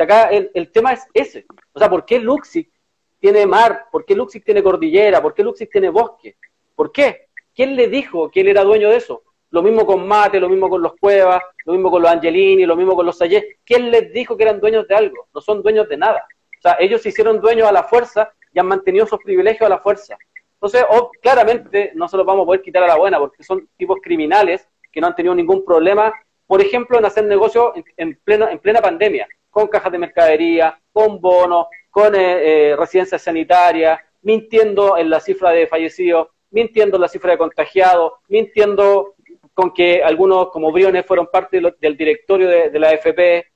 Acá 0.03 0.29
el, 0.31 0.71
tema 0.71 0.93
es 0.93 1.07
ese. 1.15 1.47
O 1.73 1.79
sea, 1.79 1.89
¿por 1.89 2.05
qué 2.05 2.19
Luxic 2.19 2.71
tiene 3.19 3.47
mar? 3.47 3.87
¿Por 3.91 4.05
qué 4.05 4.15
Luxic 4.15 4.45
tiene 4.45 4.63
cordillera? 4.63 5.21
¿Por 5.23 5.35
qué 5.35 5.43
Luxic 5.43 5.71
tiene 5.71 5.91
bosque? 5.91 6.37
¿Por 6.75 6.93
qué? 6.93 7.29
¿Quién 7.55 7.77
le 7.77 7.89
dijo 7.89 8.31
que 8.31 8.41
él 8.41 8.49
era 8.49 8.65
dueño 8.65 8.91
de 8.91 8.97
eso? 8.97 9.23
Lo 9.51 9.63
mismo 9.63 9.85
con 9.85 10.07
Mate, 10.07 10.41
lo 10.41 10.49
mismo 10.49 10.71
con 10.71 10.81
los 10.81 10.95
Cuevas, 10.97 11.43
lo 11.67 11.75
mismo 11.75 11.91
con 11.91 12.03
los 12.03 12.11
Angelini, 12.11 12.65
lo 12.65 12.77
mismo 12.77 12.97
con 12.97 13.05
los 13.05 13.19
Sayé. 13.19 13.59
¿Quién 13.65 13.91
les 13.91 14.13
dijo 14.13 14.37
que 14.37 14.45
eran 14.45 14.61
dueños 14.61 14.89
de 14.89 14.95
algo? 14.95 15.29
No 15.35 15.41
son 15.41 15.63
dueños 15.63 15.89
de 15.89 15.99
nada. 15.99 16.27
O 16.59 16.63
sea, 16.63 16.77
ellos 16.81 17.03
se 17.03 17.11
hicieron 17.11 17.41
dueños 17.41 17.69
a 17.69 17.73
la 17.73 17.83
fuerza 17.83 18.33
y 18.53 18.59
han 18.59 18.67
mantenido 18.67 19.07
sus 19.07 19.19
privilegios 19.19 19.67
a 19.67 19.69
la 19.69 19.79
fuerza. 19.79 20.17
Entonces, 20.55 20.85
claramente 21.21 21.91
no 21.95 22.07
se 22.07 22.17
los 22.17 22.25
vamos 22.25 22.45
a 22.45 22.47
poder 22.47 22.63
quitar 22.63 22.85
a 22.85 22.87
la 22.87 22.97
buena 22.97 23.19
porque 23.19 23.43
son 23.43 23.69
tipos 23.77 23.99
criminales 24.01 24.69
que 24.93 25.01
no 25.01 25.09
han 25.09 25.15
tenido 25.17 25.35
ningún 25.35 25.65
problema, 25.65 26.13
por 26.47 26.61
ejemplo, 26.61 26.99
en 26.99 27.05
hacer 27.05 27.25
negocios 27.25 27.73
en, 27.97 28.17
plena, 28.23 28.53
en 28.53 28.59
plena 28.59 28.81
pandemia, 28.81 29.27
con 29.53 29.69
cajas 29.69 29.93
de 29.93 29.99
mercadería, 29.99 30.77
con 30.93 31.21
bonos, 31.21 31.69
con 31.91 32.17
eh, 32.17 32.71
eh, 32.71 32.77
residencias 32.77 33.23
sanitarias, 33.23 34.01
mintiendo 34.23 34.97
en 34.97 35.11
la 35.11 35.21
cifra 35.21 35.51
de 35.51 35.69
fallecidos 35.69 36.29
mintiendo 36.53 36.99
la 36.99 37.09
cifra 37.09 37.33
de 37.33 37.39
contagiados, 37.39 38.13
mintiendo 38.29 39.15
con 39.55 39.73
que 39.73 40.03
algunos, 40.03 40.51
como 40.51 40.71
Briones, 40.71 41.05
fueron 41.05 41.27
parte 41.27 41.61
del 41.81 41.97
directorio 41.97 42.49
de, 42.49 42.79
la 42.79 42.91
AFP, 42.91 43.47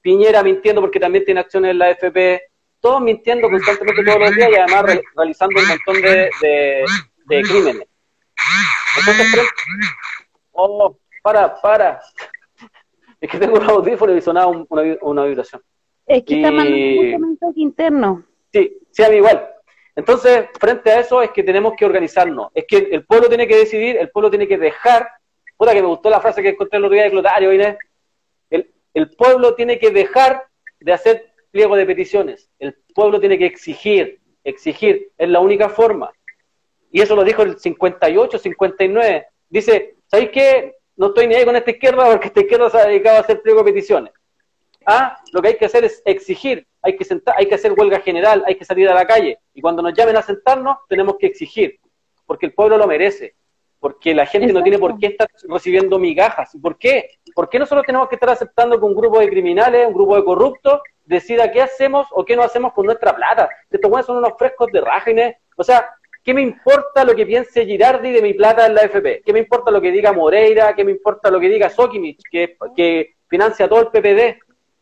Piñera 0.00 0.42
mintiendo 0.42 0.80
porque 0.80 1.00
también 1.00 1.24
tiene 1.24 1.40
acciones 1.40 1.70
en 1.72 1.78
la 1.78 1.86
AFP, 1.86 2.42
todos 2.80 3.00
mintiendo 3.00 3.48
constantemente 3.48 4.04
todos 4.04 4.20
los 4.20 4.36
días 4.36 4.50
y 4.50 4.54
además 4.56 5.00
realizando 5.16 5.60
un 5.60 5.68
montón 5.68 6.02
de, 6.02 6.30
de, 7.26 7.42
crímenes. 7.42 7.88
Entonces, 8.98 9.48
oh, 10.52 10.96
para, 11.22 11.60
para. 11.60 12.00
Es 13.20 13.30
que 13.30 13.38
tengo 13.38 13.56
un 13.56 13.64
audífono 13.64 14.16
y 14.16 14.20
sonaba 14.20 14.46
una, 14.68 14.96
una 15.02 15.24
vibración. 15.24 15.62
Es 16.06 16.22
que 16.24 16.36
está 16.36 16.50
mandando 16.50 17.16
un 17.16 17.20
mensaje 17.20 17.60
interno. 17.60 18.24
Sí, 18.52 18.78
sí, 18.90 19.02
a 19.02 19.08
mí 19.08 19.16
igual. 19.16 19.48
Entonces, 19.96 20.46
frente 20.60 20.90
a 20.90 21.00
eso 21.00 21.22
es 21.22 21.30
que 21.30 21.42
tenemos 21.42 21.72
que 21.76 21.86
organizarnos. 21.86 22.50
Es 22.54 22.66
que 22.68 22.76
el 22.76 23.04
pueblo 23.04 23.28
tiene 23.28 23.48
que 23.48 23.56
decidir, 23.56 23.96
el 23.96 24.10
pueblo 24.10 24.30
tiene 24.30 24.46
que 24.46 24.58
dejar. 24.58 25.08
Puta 25.56 25.72
que 25.72 25.80
me 25.80 25.88
gustó 25.88 26.10
la 26.10 26.20
frase 26.20 26.42
que 26.42 26.50
encontré 26.50 26.78
el 26.78 26.84
otro 26.84 26.94
día 26.94 27.04
de 27.04 27.10
Clotario, 27.10 27.52
Inés. 27.52 27.78
El, 28.50 28.70
el 28.92 29.10
pueblo 29.10 29.54
tiene 29.54 29.78
que 29.78 29.90
dejar 29.90 30.44
de 30.78 30.92
hacer 30.92 31.32
pliego 31.50 31.74
de 31.76 31.86
peticiones. 31.86 32.50
El 32.58 32.74
pueblo 32.94 33.18
tiene 33.18 33.38
que 33.38 33.46
exigir, 33.46 34.20
exigir. 34.44 35.10
Es 35.16 35.28
la 35.28 35.40
única 35.40 35.70
forma. 35.70 36.12
Y 36.92 37.00
eso 37.00 37.16
lo 37.16 37.24
dijo 37.24 37.42
el 37.42 37.58
58, 37.58 38.38
59. 38.38 39.26
Dice, 39.48 39.96
¿sabéis 40.06 40.30
qué? 40.30 40.74
No 40.96 41.08
estoy 41.08 41.26
ni 41.26 41.34
ahí 41.34 41.44
con 41.44 41.56
esta 41.56 41.70
izquierda 41.70 42.10
porque 42.10 42.28
esta 42.28 42.40
izquierda 42.40 42.70
se 42.70 42.78
ha 42.78 42.86
dedicado 42.86 43.18
a 43.18 43.20
hacer 43.20 43.42
pliego 43.42 43.62
de 43.62 43.72
peticiones. 43.72 44.12
Ah, 44.86 45.18
lo 45.32 45.42
que 45.42 45.48
hay 45.48 45.56
que 45.56 45.66
hacer 45.66 45.84
es 45.84 46.02
exigir 46.04 46.66
hay 46.86 46.96
que, 46.96 47.04
sentar, 47.04 47.34
hay 47.36 47.46
que 47.46 47.56
hacer 47.56 47.72
huelga 47.72 47.98
general, 48.00 48.44
hay 48.46 48.54
que 48.54 48.64
salir 48.64 48.88
a 48.88 48.94
la 48.94 49.04
calle. 49.04 49.40
Y 49.52 49.60
cuando 49.60 49.82
nos 49.82 49.92
llamen 49.92 50.16
a 50.16 50.22
sentarnos, 50.22 50.76
tenemos 50.88 51.16
que 51.18 51.26
exigir, 51.26 51.80
porque 52.24 52.46
el 52.46 52.54
pueblo 52.54 52.78
lo 52.78 52.86
merece, 52.86 53.34
porque 53.80 54.14
la 54.14 54.24
gente 54.24 54.52
no 54.52 54.62
tiene 54.62 54.78
por 54.78 54.96
qué 54.96 55.08
estar 55.08 55.28
recibiendo 55.48 55.98
migajas. 55.98 56.56
¿Por 56.62 56.78
qué? 56.78 57.10
¿Por 57.34 57.48
qué 57.48 57.58
nosotros 57.58 57.84
tenemos 57.84 58.08
que 58.08 58.14
estar 58.14 58.30
aceptando 58.30 58.78
que 58.78 58.84
un 58.84 58.94
grupo 58.94 59.18
de 59.18 59.28
criminales, 59.28 59.88
un 59.88 59.94
grupo 59.94 60.14
de 60.14 60.24
corruptos, 60.24 60.80
decida 61.04 61.50
qué 61.50 61.62
hacemos 61.62 62.06
o 62.12 62.24
qué 62.24 62.36
no 62.36 62.42
hacemos 62.42 62.72
con 62.72 62.86
nuestra 62.86 63.16
plata? 63.16 63.48
Estos 63.68 63.90
buenos 63.90 64.06
son 64.06 64.18
unos 64.18 64.34
frescos 64.38 64.70
de 64.70 64.80
rágenes. 64.80 65.36
O 65.56 65.64
sea, 65.64 65.90
¿qué 66.26 66.34
me 66.34 66.42
importa 66.42 67.04
lo 67.04 67.14
que 67.14 67.24
piense 67.24 67.64
Girardi 67.64 68.10
de 68.10 68.20
mi 68.20 68.34
plata 68.34 68.66
en 68.66 68.74
la 68.74 68.80
FP? 68.80 69.22
¿Qué 69.24 69.32
me 69.32 69.38
importa 69.38 69.70
lo 69.70 69.80
que 69.80 69.92
diga 69.92 70.12
Moreira? 70.12 70.74
¿Qué 70.74 70.82
me 70.82 70.90
importa 70.90 71.30
lo 71.30 71.38
que 71.38 71.48
diga 71.48 71.70
Sokimich, 71.70 72.20
que, 72.28 73.14
financia 73.28 73.68
todo 73.68 73.80
el 73.82 73.86
PPD? 73.86 74.40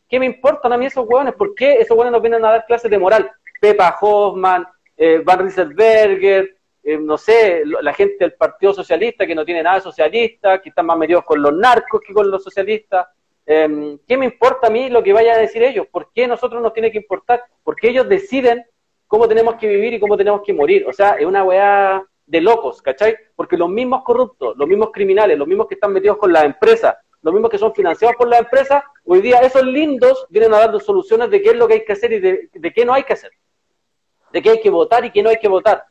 ¿Qué 0.08 0.18
me 0.18 0.24
importan 0.24 0.72
a 0.72 0.78
mí 0.78 0.86
esos 0.86 1.06
hueones? 1.06 1.34
¿Por 1.34 1.54
qué 1.54 1.74
esos 1.74 1.94
hueones 1.94 2.12
nos 2.12 2.22
vienen 2.22 2.42
a 2.46 2.50
dar 2.50 2.64
clases 2.64 2.90
de 2.90 2.98
moral? 2.98 3.30
Pepa 3.60 3.94
Hoffman, 4.00 4.66
eh, 4.96 5.20
Van 5.22 5.40
Rieselberger, 5.40 6.56
eh, 6.82 6.96
no 6.98 7.18
sé, 7.18 7.62
la 7.64 7.92
gente 7.92 8.16
del 8.20 8.32
Partido 8.32 8.72
Socialista 8.72 9.26
que 9.26 9.34
no 9.34 9.44
tiene 9.44 9.62
nada 9.62 9.76
de 9.76 9.82
socialista, 9.82 10.62
que 10.62 10.70
están 10.70 10.86
más 10.86 10.96
metidos 10.96 11.24
con 11.24 11.42
los 11.42 11.52
narcos 11.52 12.00
que 12.00 12.14
con 12.14 12.30
los 12.30 12.42
socialistas. 12.42 13.06
Em, 13.44 13.98
¿Qué 14.08 14.16
me 14.16 14.24
importa 14.24 14.68
a 14.68 14.70
mí 14.70 14.88
lo 14.88 15.02
que 15.02 15.12
vayan 15.12 15.36
a 15.36 15.40
decir 15.40 15.62
ellos? 15.62 15.86
¿Por 15.92 16.10
qué 16.14 16.26
nosotros 16.26 16.62
nos 16.62 16.72
tiene 16.72 16.90
que 16.90 16.98
importar? 16.98 17.44
Porque 17.62 17.90
ellos 17.90 18.08
deciden 18.08 18.64
cómo 19.06 19.28
tenemos 19.28 19.54
que 19.56 19.68
vivir 19.68 19.94
y 19.94 20.00
cómo 20.00 20.16
tenemos 20.16 20.42
que 20.42 20.52
morir. 20.52 20.86
O 20.86 20.92
sea, 20.92 21.12
es 21.12 21.26
una 21.26 21.44
weá 21.44 22.04
de 22.26 22.40
locos, 22.40 22.80
¿cachai? 22.82 23.16
Porque 23.36 23.56
los 23.56 23.68
mismos 23.68 24.02
corruptos, 24.02 24.56
los 24.56 24.68
mismos 24.68 24.90
criminales, 24.92 25.38
los 25.38 25.48
mismos 25.48 25.66
que 25.66 25.74
están 25.74 25.92
metidos 25.92 26.16
con 26.16 26.32
las 26.32 26.44
empresas, 26.44 26.96
los 27.22 27.32
mismos 27.32 27.50
que 27.50 27.58
son 27.58 27.74
financiados 27.74 28.16
por 28.16 28.28
las 28.28 28.40
empresas, 28.40 28.82
hoy 29.04 29.20
día 29.20 29.38
esos 29.38 29.64
lindos 29.64 30.26
vienen 30.28 30.52
a 30.54 30.58
darnos 30.58 30.84
soluciones 30.84 31.30
de 31.30 31.40
qué 31.40 31.50
es 31.50 31.56
lo 31.56 31.66
que 31.66 31.74
hay 31.74 31.84
que 31.84 31.92
hacer 31.92 32.12
y 32.12 32.20
de, 32.20 32.72
qué 32.74 32.84
no 32.84 32.92
hay 32.92 33.04
que 33.04 33.14
hacer. 33.14 33.30
De 34.32 34.42
qué 34.42 34.50
hay 34.50 34.60
que 34.60 34.70
votar 34.70 35.04
y 35.04 35.10
qué 35.10 35.22
no 35.22 35.30
hay 35.30 35.38
que 35.38 35.48
votar. 35.48 35.84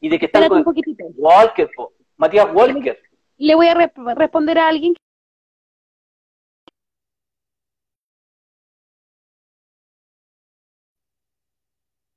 Y 0.00 0.08
de 0.08 0.18
que 0.18 0.26
están 0.26 0.48
con 0.48 0.64
Walker, 1.16 1.68
Matías 2.16 2.48
Walker. 2.54 2.98
Le 3.36 3.54
voy 3.54 3.68
a 3.68 3.74
responder 3.74 4.58
a 4.58 4.68
alguien. 4.68 4.94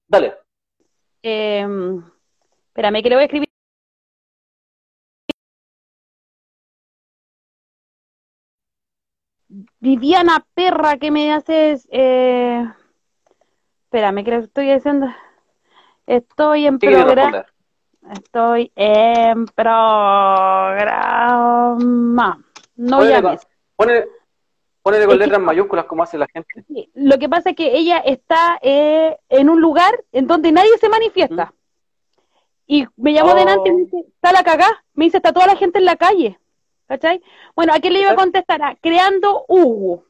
Dale. 0.08 0.41
Eh, 1.24 1.68
espérame 2.68 3.04
que 3.04 3.10
le 3.10 3.16
voy 3.16 3.24
a 3.24 3.26
escribir. 3.26 3.48
Viviana 9.80 10.46
perra 10.54 10.98
que 10.98 11.12
me 11.12 11.34
haces 11.34 11.88
eh... 11.92 12.66
espérame 13.84 14.24
que 14.24 14.36
estoy 14.38 14.72
haciendo. 14.72 15.08
Estoy 16.08 16.66
en 16.68 16.80
programa. 16.80 17.46
Estoy 18.12 18.72
en 18.76 19.46
programa. 19.46 20.80
No 22.76 23.04
llames. 23.04 23.48
pone, 23.76 24.06
pone 24.84 25.06
con 25.06 25.18
letras 25.20 25.40
mayúsculas 25.42 25.86
como 25.86 26.04
hace 26.04 26.18
la 26.18 26.28
gente 26.28 26.66
lo 26.94 27.20
que 27.20 27.30
pasa 27.30 27.52
es 27.52 27.56
que 27.56 27.78
ella 27.78 27.98
está 28.00 28.58
eh, 28.62 29.18
en 29.30 29.50
un 29.50 29.62
lugar 29.62 30.04
en 30.12 30.28
donde 30.28 30.52
nadie 30.52 30.78
se 30.80 30.90
manifiesta 30.90 31.54
Y 32.68 32.88
me 32.96 33.12
llamó 33.14 33.32
Oh. 33.32 33.36
delante 33.36 33.70
y 33.70 33.74
me 33.74 33.82
dice, 33.84 33.98
está 34.16 34.32
la 34.32 34.44
cagá. 34.44 34.84
Me 34.94 35.06
dice, 35.06 35.18
está 35.18 35.34
toda 35.34 35.46
la 35.48 35.58
gente 35.58 35.80
en 35.80 35.86
la 35.86 35.98
calle. 35.98 36.40
¿Cachai? 36.88 37.22
Bueno, 37.56 37.74
¿a 37.74 37.80
quién 37.82 37.92
le 37.94 38.00
iba 38.02 38.12
a 38.12 38.16
contestar? 38.16 38.62
A 38.64 38.76
Creando 38.76 39.44
Hugo. 39.50 40.06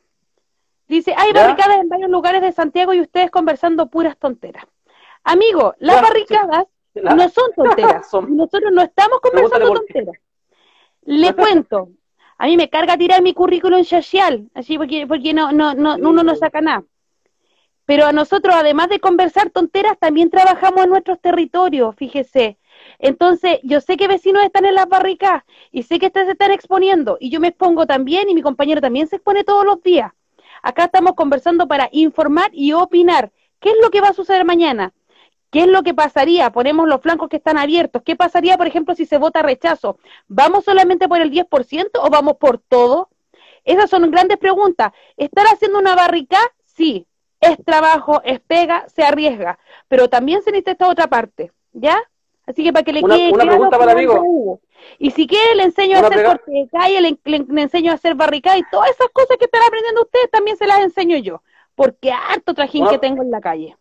Dice, 0.88 1.16
hay 1.18 1.34
¿Ya? 1.34 1.42
barricadas 1.42 1.78
en 1.80 1.90
varios 1.90 2.10
lugares 2.12 2.42
de 2.42 2.52
Santiago 2.52 2.94
y 2.94 3.02
ustedes 3.02 3.32
conversando 3.32 3.88
puras 3.88 4.16
tonteras. 4.18 4.66
Amigo, 5.24 5.74
las 5.80 5.96
Ya, 5.96 6.02
barricadas 6.04 6.66
no 6.94 7.30
son 7.30 7.52
tonteras. 7.56 8.08
Nosotros 8.30 8.72
no 8.72 8.82
estamos 8.84 9.20
conversando 9.22 9.74
tonteras. 9.74 10.16
Le 11.04 11.34
cuento. 11.42 11.90
A 12.42 12.48
mí 12.48 12.58
me 12.58 12.72
carga 12.72 12.98
tirar 12.98 13.22
mi 13.22 13.36
currículum 13.36 13.84
social, 13.84 14.50
así 14.56 14.76
porque, 14.76 15.06
porque 15.06 15.32
no, 15.32 15.52
no, 15.52 15.76
no, 15.76 15.96
uno 15.98 16.24
no 16.24 16.36
saca 16.36 16.60
nada. 16.60 16.84
Pero 17.86 18.08
a 18.08 18.14
nosotros, 18.14 18.56
además 18.56 18.90
de 18.90 19.00
conversar 19.00 19.52
tonteras, 19.52 20.00
también 20.00 20.32
trabajamos 20.32 20.86
en 20.86 20.90
nuestros 20.90 21.22
territorios, 21.22 21.96
fíjese. 21.96 22.58
Entonces, 22.98 23.60
yo 23.62 23.80
sé 23.80 23.96
que 23.96 24.08
vecinos 24.08 24.42
están 24.44 24.66
en 24.66 24.74
las 24.74 24.90
barricadas 24.90 25.44
y 25.72 25.84
sé 25.84 26.00
que 26.00 26.08
ustedes 26.08 26.26
se 26.26 26.32
están 26.32 26.50
exponiendo 26.50 27.16
y 27.20 27.30
yo 27.30 27.40
me 27.40 27.50
expongo 27.50 27.86
también 27.86 28.28
y 28.28 28.34
mi 28.34 28.42
compañero 28.42 28.82
también 28.82 29.06
se 29.06 29.18
expone 29.18 29.44
todos 29.44 29.64
los 29.64 29.84
días. 29.84 30.12
Acá 30.64 30.86
estamos 30.86 31.14
conversando 31.14 31.68
para 31.68 31.90
informar 31.92 32.50
y 32.54 32.74
opinar. 32.74 33.32
¿Qué 33.60 33.70
es 33.70 33.76
lo 33.84 33.92
que 33.92 34.02
va 34.02 34.08
a 34.08 34.14
suceder 34.14 34.46
mañana? 34.46 34.94
¿Qué 35.52 35.62
es 35.62 35.68
lo 35.68 35.84
que 35.84 35.94
pasaría? 35.94 36.50
Ponemos 36.52 36.88
los 36.88 37.02
flancos 37.02 37.30
que 37.30 37.36
están 37.38 37.58
abiertos. 37.58 38.02
¿Qué 38.04 38.16
pasaría, 38.16 38.58
por 38.58 38.68
ejemplo, 38.68 38.96
si 38.96 39.06
se 39.06 39.18
vota 39.18 39.42
rechazo? 39.42 39.98
¿Vamos 40.28 40.64
solamente 40.64 41.08
por 41.10 41.20
el 41.22 41.30
10% 41.32 41.90
o 42.02 42.10
vamos 42.10 42.38
por 42.38 42.58
todo? 42.58 43.10
Esas 43.66 43.90
son 43.90 44.10
grandes 44.10 44.38
preguntas. 44.38 44.92
¿Estar 45.18 45.46
haciendo 45.48 45.78
una 45.80 45.94
barricada? 45.96 46.44
Sí. 46.66 47.06
Es 47.42 47.58
trabajo, 47.66 48.22
es 48.24 48.40
pega, 48.40 48.88
se 48.88 49.04
arriesga. 49.04 49.60
Pero 49.88 50.08
también 50.10 50.42
se 50.42 50.52
necesita 50.52 50.72
esta 50.72 50.88
otra 50.90 51.08
parte. 51.08 51.52
¿Ya? 51.74 51.98
Así 52.48 52.64
que 52.64 52.72
para 52.74 52.84
que 52.84 52.94
le 52.94 53.04
Una- 53.04 53.16
quede 53.16 53.28
una 53.30 53.36
claro 53.44 53.50
pregunta 53.52 53.78
para 53.78 53.92
amigo. 53.92 54.60
Y 55.00 55.12
si 55.12 55.28
quiere, 55.28 55.56
le 55.56 55.64
enseño 55.64 55.98
a 55.98 56.00
hacer 56.02 56.26
corte 56.26 56.52
de 56.52 56.68
calle, 56.72 57.02
le, 57.02 57.18
le- 57.26 57.46
le 57.48 57.62
enseño 57.62 57.92
a 57.92 57.96
hacer 57.96 58.16
barricada 58.16 58.58
y 58.58 58.64
todas 58.72 58.90
esas 58.90 59.10
cosas 59.14 59.38
que 59.38 59.46
están 59.46 59.62
aprendiendo 59.68 60.02
ustedes 60.02 60.32
también 60.32 60.58
se 60.58 60.66
las 60.66 60.80
enseño 60.80 61.18
yo. 61.18 61.42
Porque 61.76 62.12
harto 62.12 62.54
trajín 62.54 62.84
Una- 62.84 62.92
que 62.92 62.98
tengo 63.00 63.22
en 63.22 63.32
la 63.32 63.42
calle. 63.42 63.76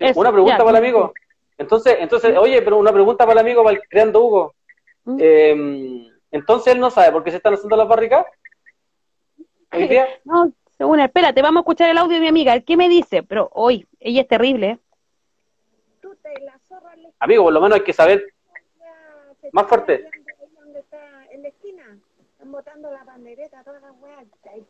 Eso, 0.00 0.18
una 0.18 0.32
pregunta 0.32 0.58
ya. 0.58 0.64
para 0.64 0.78
el 0.78 0.84
amigo. 0.84 1.12
Entonces, 1.58 1.96
entonces, 2.00 2.36
oye, 2.38 2.62
pero 2.62 2.78
una 2.78 2.92
pregunta 2.92 3.26
para 3.26 3.40
el 3.40 3.46
amigo, 3.46 3.62
para 3.62 3.76
el 3.76 3.82
creando 3.88 4.24
Hugo. 4.24 4.54
¿Mm? 5.04 5.18
Eh, 5.20 6.10
entonces 6.30 6.74
él 6.74 6.80
no 6.80 6.90
sabe 6.90 7.12
por 7.12 7.22
qué 7.22 7.30
se 7.30 7.36
están 7.36 7.54
haciendo 7.54 7.76
las 7.76 7.86
barricadas. 7.86 8.26
Hoy 9.72 9.86
día, 9.86 10.08
No, 10.24 10.52
según, 10.78 11.00
espérate, 11.00 11.42
vamos 11.42 11.58
a 11.58 11.60
escuchar 11.60 11.90
el 11.90 11.98
audio 11.98 12.14
de 12.14 12.20
mi 12.20 12.28
amiga. 12.28 12.58
¿Qué 12.60 12.76
me 12.76 12.88
dice? 12.88 13.22
Pero 13.22 13.50
hoy, 13.52 13.86
ella 14.00 14.22
es 14.22 14.28
terrible. 14.28 14.70
¿eh? 14.70 14.78
Tú 16.00 16.16
te 16.22 16.32
la 16.40 16.58
zorra 16.66 16.96
le 16.96 17.12
amigo, 17.18 17.44
por 17.44 17.52
lo 17.52 17.60
menos 17.60 17.78
hay 17.78 17.84
que 17.84 17.92
saber. 17.92 18.32
Más 19.52 19.66
fuerte. 19.66 19.98
peleando 19.98 20.30
ahí 20.40 20.54
donde 20.58 20.80
está 20.80 21.26
en 21.30 21.42
la 21.42 21.48
esquina. 21.48 21.98
Están 22.32 22.52
botando 22.52 22.90
la 22.90 23.04
bandereta, 23.04 23.62
todas 23.62 23.82
las 23.82 23.92
weas. 24.00 24.24
Ahí. 24.52 24.66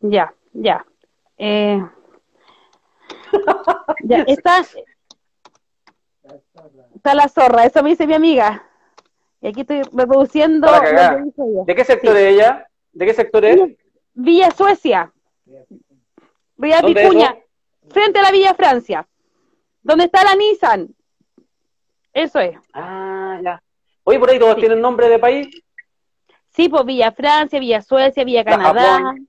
Ya, 0.00 0.32
ya. 0.52 0.86
Eh, 1.38 1.82
ya, 4.04 4.22
está, 4.26 4.62
está 6.94 7.14
la 7.14 7.28
zorra, 7.28 7.64
eso 7.64 7.82
me 7.82 7.90
dice 7.90 8.06
mi 8.06 8.14
amiga. 8.14 8.64
Y 9.40 9.48
aquí 9.48 9.62
estoy 9.62 9.82
reproduciendo. 9.92 10.68
¿De 11.66 11.74
qué 11.74 11.84
sector 11.84 12.16
es 12.16 12.34
ella? 12.34 12.68
¿De 12.92 13.06
qué 13.06 13.14
sector 13.14 13.44
es? 13.44 13.60
Villa 14.12 14.50
Suecia, 14.50 15.12
Villa 16.56 16.82
¿Dónde 16.82 17.02
Vicuña, 17.02 17.36
frente 17.88 18.18
a 18.18 18.22
la 18.22 18.30
Villa 18.32 18.54
Francia, 18.54 19.08
donde 19.82 20.04
está 20.04 20.22
la 20.24 20.34
Nissan. 20.34 20.94
Eso 22.12 22.40
es. 22.40 22.58
Ah, 22.74 23.40
ya. 23.42 23.62
Oye, 24.04 24.18
por 24.18 24.28
ahí 24.30 24.38
todos 24.38 24.54
Sí. 24.56 24.60
tienen 24.60 24.80
nombre 24.80 25.08
de 25.08 25.18
país. 25.18 25.48
Sí, 26.50 26.68
pues 26.68 26.84
Villa 26.84 27.12
Francia, 27.12 27.60
Villa 27.60 27.80
Suecia, 27.80 28.24
Villa 28.24 28.42
La 28.42 28.50
Canadá, 28.50 28.96
Japón. 28.98 29.26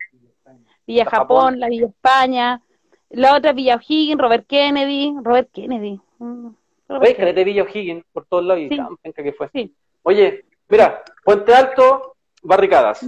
Villa 0.88 1.04
La 1.06 1.10
Japón, 1.12 1.38
Japón. 1.38 1.60
la 1.60 1.68
Villa 1.70 1.86
España, 1.88 2.62
la 3.14 3.36
otra 3.36 3.53
Villa 3.53 3.76
O'Higgins, 3.76 4.20
Robert 4.22 4.45
Kennedy, 4.47 5.14
Robert 5.24 5.49
Kennedy. 5.53 5.99
mm, 6.20 6.47
Robert 6.89 7.20
Oye, 7.20 7.34
de 7.34 7.43
Villa 7.43 7.64
O'Higgins 7.64 8.03
por 8.12 8.26
todos 8.26 8.43
lados 8.43 8.62
y 8.64 8.70
Sí. 8.70 8.78
penca 9.01 9.24
que 9.24 9.34
fue. 9.34 9.49
Sí. 9.53 9.74
Oye, 10.03 10.45
mira, 10.68 11.03
Puente 11.24 11.53
Alto, 11.53 12.16
barricadas. 12.43 13.05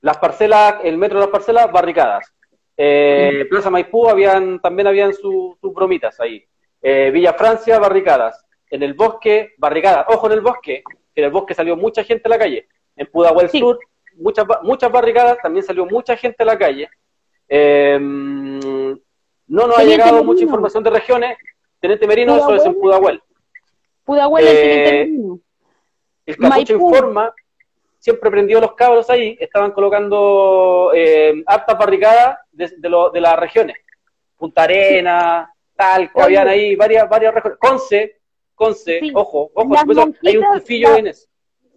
Las 0.00 0.18
parcelas, 0.18 0.76
el 0.84 0.96
metro 0.98 1.18
de 1.18 1.26
las 1.26 1.32
parcelas, 1.32 1.70
barricadas. 1.70 2.32
Eh, 2.76 3.46
Plaza 3.50 3.70
Maipú 3.70 4.08
habían, 4.08 4.60
también 4.60 4.86
habían 4.86 5.12
sus 5.12 5.58
sus 5.60 5.74
bromitas 5.74 6.18
ahí. 6.20 6.44
Eh, 6.80 7.10
Villa 7.12 7.32
Francia, 7.34 7.78
barricadas. 7.78 8.44
En 8.70 8.82
el 8.82 8.94
bosque, 8.94 9.54
barricadas. 9.58 10.06
Ojo 10.08 10.26
en 10.26 10.32
el 10.34 10.40
bosque, 10.40 10.82
que 11.14 11.20
en 11.20 11.24
el 11.24 11.30
bosque 11.32 11.54
salió 11.54 11.76
mucha 11.76 12.04
gente 12.04 12.22
a 12.26 12.30
la 12.30 12.38
calle. 12.38 12.68
En 12.96 13.06
Pudahuel 13.08 13.48
Sí. 13.48 13.58
Sur, 13.58 13.78
muchas, 14.16 14.46
muchas 14.62 14.90
barricadas, 14.92 15.38
también 15.42 15.64
salió 15.64 15.86
mucha 15.86 16.16
gente 16.16 16.42
a 16.42 16.46
la 16.46 16.58
calle. 16.58 16.88
Eh, 17.48 17.98
no 19.48 19.66
nos 19.66 19.78
ha 19.78 19.84
llegado 19.84 20.12
Merino. 20.12 20.32
mucha 20.32 20.42
información 20.44 20.82
de 20.84 20.90
regiones. 20.90 21.36
Teniente 21.80 22.06
Merino, 22.06 22.36
eso 22.36 22.54
es 22.54 22.64
en 22.64 22.74
Pudahuel. 22.74 23.20
Pudahuel. 24.04 24.44
Pudahuel, 24.44 24.46
el 24.46 24.56
Eh, 24.56 24.62
Teniente 24.62 24.92
Merino. 25.06 25.40
El 26.26 26.36
Capucho 26.36 26.72
informa, 26.74 27.34
siempre 27.98 28.30
prendió 28.30 28.60
los 28.60 28.74
cabros 28.74 29.08
ahí, 29.10 29.36
estaban 29.40 29.72
colocando 29.72 30.92
eh, 30.94 31.42
hartas 31.46 31.78
barricadas 31.78 32.38
de, 32.52 32.70
de, 32.76 32.88
lo- 32.88 33.10
de 33.10 33.20
las 33.20 33.36
regiones. 33.38 33.76
Punta 34.36 34.64
Arena, 34.64 35.52
Talca, 35.74 36.12
Oye. 36.16 36.24
habían 36.24 36.48
ahí 36.48 36.76
varias, 36.76 37.08
varias 37.08 37.34
regiones. 37.34 37.58
Conce, 37.58 38.14
Conce, 38.54 38.98
Sí. 39.00 39.12
ojo, 39.14 39.50
ojo, 39.54 39.74
hay 40.26 40.36
un 40.36 40.44
tufillo 40.52 40.90
la- 40.92 40.98
en 40.98 41.06
eso. 41.08 41.26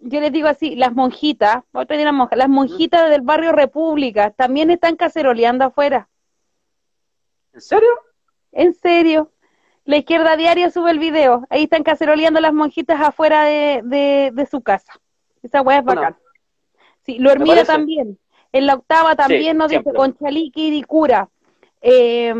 Yo 0.04 0.20
les 0.20 0.32
digo 0.32 0.48
así, 0.48 0.74
las 0.74 0.92
monjitas, 0.92 1.62
voy 1.72 1.84
a 1.84 1.86
pedir 1.86 2.04
las 2.04 2.12
monjas, 2.14 2.36
las 2.36 2.48
monjitas 2.48 3.08
del 3.08 3.20
barrio 3.22 3.52
República 3.52 4.30
también 4.32 4.70
están 4.70 4.96
caceroleando 4.96 5.64
afuera. 5.64 6.08
¿En 7.52 7.60
serio? 7.60 7.88
En 8.52 8.74
serio. 8.74 9.30
La 9.84 9.96
izquierda 9.96 10.36
diario 10.36 10.70
sube 10.70 10.90
el 10.90 10.98
video. 10.98 11.44
Ahí 11.50 11.64
están 11.64 11.82
caceroleando 11.82 12.40
las 12.40 12.52
monjitas 12.52 13.00
afuera 13.00 13.44
de, 13.44 13.80
de, 13.84 14.30
de 14.32 14.46
su 14.46 14.60
casa. 14.62 14.92
Esa 15.42 15.60
weá 15.62 15.78
es 15.78 15.84
Bueno, 15.84 16.02
bacán. 16.02 16.16
Sí, 17.04 17.18
lo 17.18 17.30
Hermida 17.30 17.64
también. 17.64 18.18
En 18.52 18.66
la 18.66 18.74
octava 18.74 19.16
también 19.16 19.56
nos 19.56 19.70
dice 19.70 19.82
siempre. 19.82 19.98
con 19.98 20.16
Chaliqui 20.16 20.68
y 20.76 20.82
Cura. 20.82 21.28
Eh, 21.80 22.32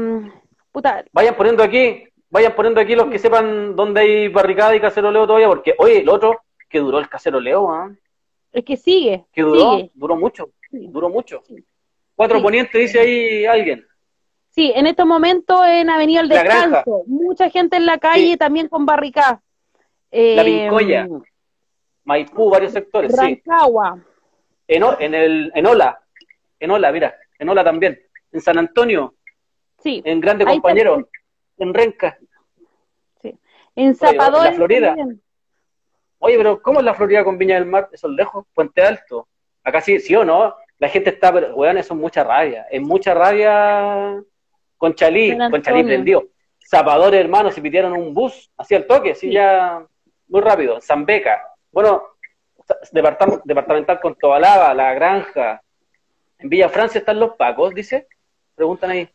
puta, 0.70 1.04
Vayan 1.12 1.34
poniendo 1.34 1.62
aquí, 1.64 2.04
vayan 2.30 2.54
poniendo 2.54 2.80
aquí 2.80 2.94
los 2.94 3.06
que 3.08 3.18
sepan 3.18 3.74
dónde 3.74 4.02
hay 4.02 4.28
barricada 4.28 4.76
y 4.76 4.80
caceroleo 4.80 5.26
todavía, 5.26 5.48
porque, 5.48 5.74
oye, 5.78 5.98
el 5.98 6.08
otro, 6.08 6.42
que 6.68 6.78
duró 6.78 6.98
el 7.00 7.08
caceroleo, 7.08 7.72
¿ah? 7.72 7.90
es 8.52 8.64
que 8.64 8.76
sigue. 8.76 9.24
Que 9.32 9.42
duró, 9.42 9.76
Sigue. 9.76 9.90
duró 9.94 10.16
mucho, 10.16 10.50
Sí. 10.70 10.86
duró 10.88 11.08
mucho. 11.08 11.42
Cuatro 12.14 12.40
ponientes, 12.40 12.80
dice 12.80 13.00
ahí 13.00 13.44
alguien. 13.46 13.84
Sí, 14.54 14.70
en 14.74 14.86
estos 14.86 15.06
momentos 15.06 15.60
en 15.66 15.88
Avenida 15.90 16.20
El. 16.20 16.28
Descanso, 16.28 17.02
mucha 17.06 17.48
gente 17.50 17.76
en 17.76 17.86
la 17.86 17.98
calle 17.98 18.32
Sí. 18.32 18.36
también 18.36 18.68
con 18.68 18.84
barricadas. 18.86 19.40
Eh, 20.10 20.36
La 20.36 20.44
Pincoya. 20.44 21.08
Maipú, 22.04 22.50
varios 22.50 22.72
sectores, 22.72 23.12
sí. 23.12 23.18
Rancagua. 23.46 23.98
En, 24.68 24.82
O- 24.82 24.96
en, 25.00 25.14
el, 25.14 25.52
en 25.54 25.66
Ola, 25.66 26.00
en 26.60 26.70
Ola, 26.70 26.92
mira, 26.92 27.14
en 27.38 27.48
Ola 27.48 27.64
también. 27.64 27.98
En 28.30 28.40
San 28.40 28.58
Antonio, 28.58 29.14
Sí, 29.78 30.00
en 30.04 30.20
Grande 30.20 30.44
Ahí 30.46 30.54
Compañero, 30.54 30.92
también. 30.92 31.08
en 31.58 31.74
Renca. 31.74 32.18
sí. 33.20 33.36
En 33.74 33.94
Zapadores. 33.94 34.50
la 34.52 34.56
Florida. 34.56 34.86
también. 34.94 35.20
Oye, 36.18 36.36
pero 36.36 36.62
¿cómo 36.62 36.78
es 36.80 36.84
la 36.84 36.94
Florida 36.94 37.24
con 37.24 37.36
Viña 37.38 37.56
del 37.56 37.66
Mar? 37.66 37.88
Eso 37.92 38.06
es 38.08 38.14
lejos, 38.14 38.46
Puente 38.54 38.80
Alto. 38.82 39.28
Acá 39.64 39.80
sí, 39.80 39.98
sí 39.98 40.14
o 40.14 40.24
no, 40.24 40.54
la 40.78 40.88
gente 40.88 41.10
está, 41.10 41.32
pero, 41.32 41.54
weón, 41.56 41.78
eso 41.78 41.94
es 41.94 42.00
mucha 42.00 42.22
rabia. 42.22 42.66
Es 42.70 42.80
mucha 42.80 43.12
rabia 43.14 44.22
con 44.82 44.94
Chalí, 44.96 45.30
San 45.36 45.48
con 45.52 45.62
Chalí 45.62 45.76
Antonio. 45.78 45.94
prendió. 45.96 46.28
Zapadores, 46.68 47.20
hermanos, 47.20 47.54
se 47.54 47.62
pidieron 47.62 47.92
un 47.92 48.12
bus, 48.12 48.50
así 48.56 48.74
al 48.74 48.84
toque, 48.84 49.12
así 49.12 49.28
Sí. 49.28 49.32
ya, 49.32 49.86
muy 50.26 50.40
rápido. 50.40 50.80
San 50.80 51.06
Beca. 51.06 51.40
Bueno, 51.70 52.02
departam- 52.90 53.40
departamental 53.44 54.00
con 54.00 54.16
Tobalaba, 54.16 54.74
La 54.74 54.92
Granja. 54.94 55.62
En 56.40 56.48
Villa 56.48 56.68
Francia 56.68 56.98
están 56.98 57.20
los 57.20 57.36
pacos, 57.36 57.72
dice. 57.72 58.08
Preguntan 58.56 58.90
ahí. 58.90 59.08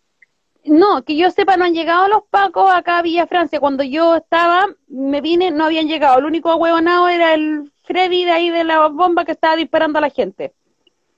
No, 0.63 1.03
que 1.03 1.17
yo 1.17 1.29
sepa, 1.31 1.57
no 1.57 1.65
han 1.65 1.73
llegado 1.73 2.07
los 2.07 2.23
pacos 2.29 2.71
acá 2.73 2.99
a 2.99 3.01
Villa 3.01 3.27
Francia. 3.27 3.59
Cuando 3.59 3.83
yo 3.83 4.15
estaba, 4.15 4.67
me 4.87 5.19
vine, 5.19 5.51
no 5.51 5.65
habían 5.65 5.89
llegado. 5.89 6.19
El 6.19 6.25
único 6.25 6.49
ahuevonado 6.49 7.09
era 7.09 7.33
el 7.33 7.69
Freddy 7.83 8.23
de 8.23 8.31
ahí 8.31 8.49
de 8.51 8.63
la 8.63 8.87
bomba 8.87 9.25
que 9.25 9.33
estaba 9.33 9.57
disparando 9.57 9.97
a 9.97 10.01
la 10.01 10.09
gente. 10.11 10.53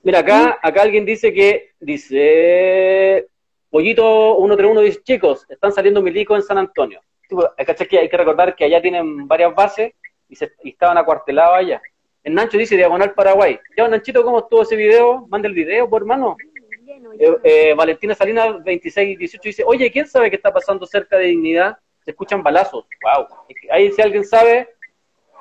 Mira, 0.02 0.20
acá, 0.20 0.58
acá 0.60 0.82
alguien 0.82 1.04
dice 1.04 1.32
que, 1.32 1.70
dice, 1.78 3.28
Pollito 3.70 4.36
131 4.36 4.80
dice, 4.80 5.02
chicos, 5.02 5.46
están 5.48 5.72
saliendo 5.72 6.02
milicos 6.02 6.36
en 6.36 6.42
San 6.42 6.58
Antonio. 6.58 7.00
Pues, 7.28 7.46
hay 7.56 8.08
que 8.08 8.16
recordar 8.16 8.56
que 8.56 8.64
allá 8.64 8.82
tienen 8.82 9.28
varias 9.28 9.54
bases 9.54 9.92
y, 10.28 10.34
se, 10.34 10.52
y 10.64 10.70
estaban 10.70 10.98
acuartelados 10.98 11.56
allá. 11.56 11.80
El 12.22 12.34
Nancho 12.34 12.58
dice 12.58 12.76
Diagonal 12.76 13.14
Paraguay. 13.14 13.58
Ya, 13.76 13.88
Nanchito, 13.88 14.22
¿cómo 14.24 14.40
estuvo 14.40 14.62
ese 14.62 14.76
video? 14.76 15.26
Manda 15.28 15.48
el 15.48 15.54
video, 15.54 15.88
por 15.88 16.02
hermano. 16.02 16.36
Lleno, 16.84 17.12
Eh, 17.12 17.36
eh, 17.44 17.74
Valentina 17.74 18.14
Salinas 18.14 18.48
2618 18.64 19.40
dice, 19.42 19.62
oye, 19.64 19.90
¿quién 19.90 20.06
sabe 20.06 20.28
qué 20.28 20.36
está 20.36 20.52
pasando 20.52 20.84
cerca 20.84 21.16
de 21.16 21.26
Dignidad? 21.26 21.78
se 22.04 22.10
escuchan 22.12 22.42
balazos. 22.42 22.86
Wow. 23.02 23.26
Ahí 23.70 23.92
si 23.92 24.02
alguien 24.02 24.24
sabe, 24.24 24.68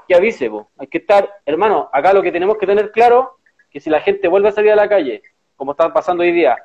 que 0.07 0.15
avise, 0.15 0.49
po. 0.49 0.69
hay 0.77 0.88
que 0.88 0.97
estar, 0.99 1.30
hermano, 1.45 1.89
acá 1.93 2.13
lo 2.13 2.21
que 2.21 2.32
tenemos 2.32 2.57
que 2.57 2.65
tener 2.65 2.91
claro, 2.91 3.38
que 3.69 3.80
si 3.80 3.89
la 3.89 4.01
gente 4.01 4.27
vuelve 4.27 4.49
a 4.49 4.51
salir 4.51 4.71
a 4.71 4.75
la 4.75 4.89
calle, 4.89 5.21
como 5.55 5.71
está 5.71 5.91
pasando 5.93 6.23
hoy 6.23 6.32
día, 6.32 6.57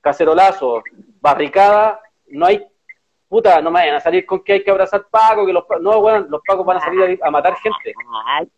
cacerolazo, 0.00 0.82
barricada, 1.20 2.00
no 2.28 2.46
hay, 2.46 2.64
puta, 3.28 3.60
no 3.60 3.70
me 3.70 3.80
vayan 3.80 3.96
a 3.96 4.00
salir 4.00 4.24
con 4.26 4.42
que 4.42 4.54
hay 4.54 4.64
que 4.64 4.70
abrazar 4.70 5.06
Paco, 5.10 5.46
que 5.46 5.52
los 5.52 5.64
no, 5.80 6.00
bueno, 6.00 6.26
los 6.28 6.40
Pacos 6.46 6.64
van 6.66 6.78
a 6.78 6.80
salir 6.80 7.18
a, 7.22 7.26
a 7.26 7.30
matar 7.30 7.54
gente. 7.56 7.92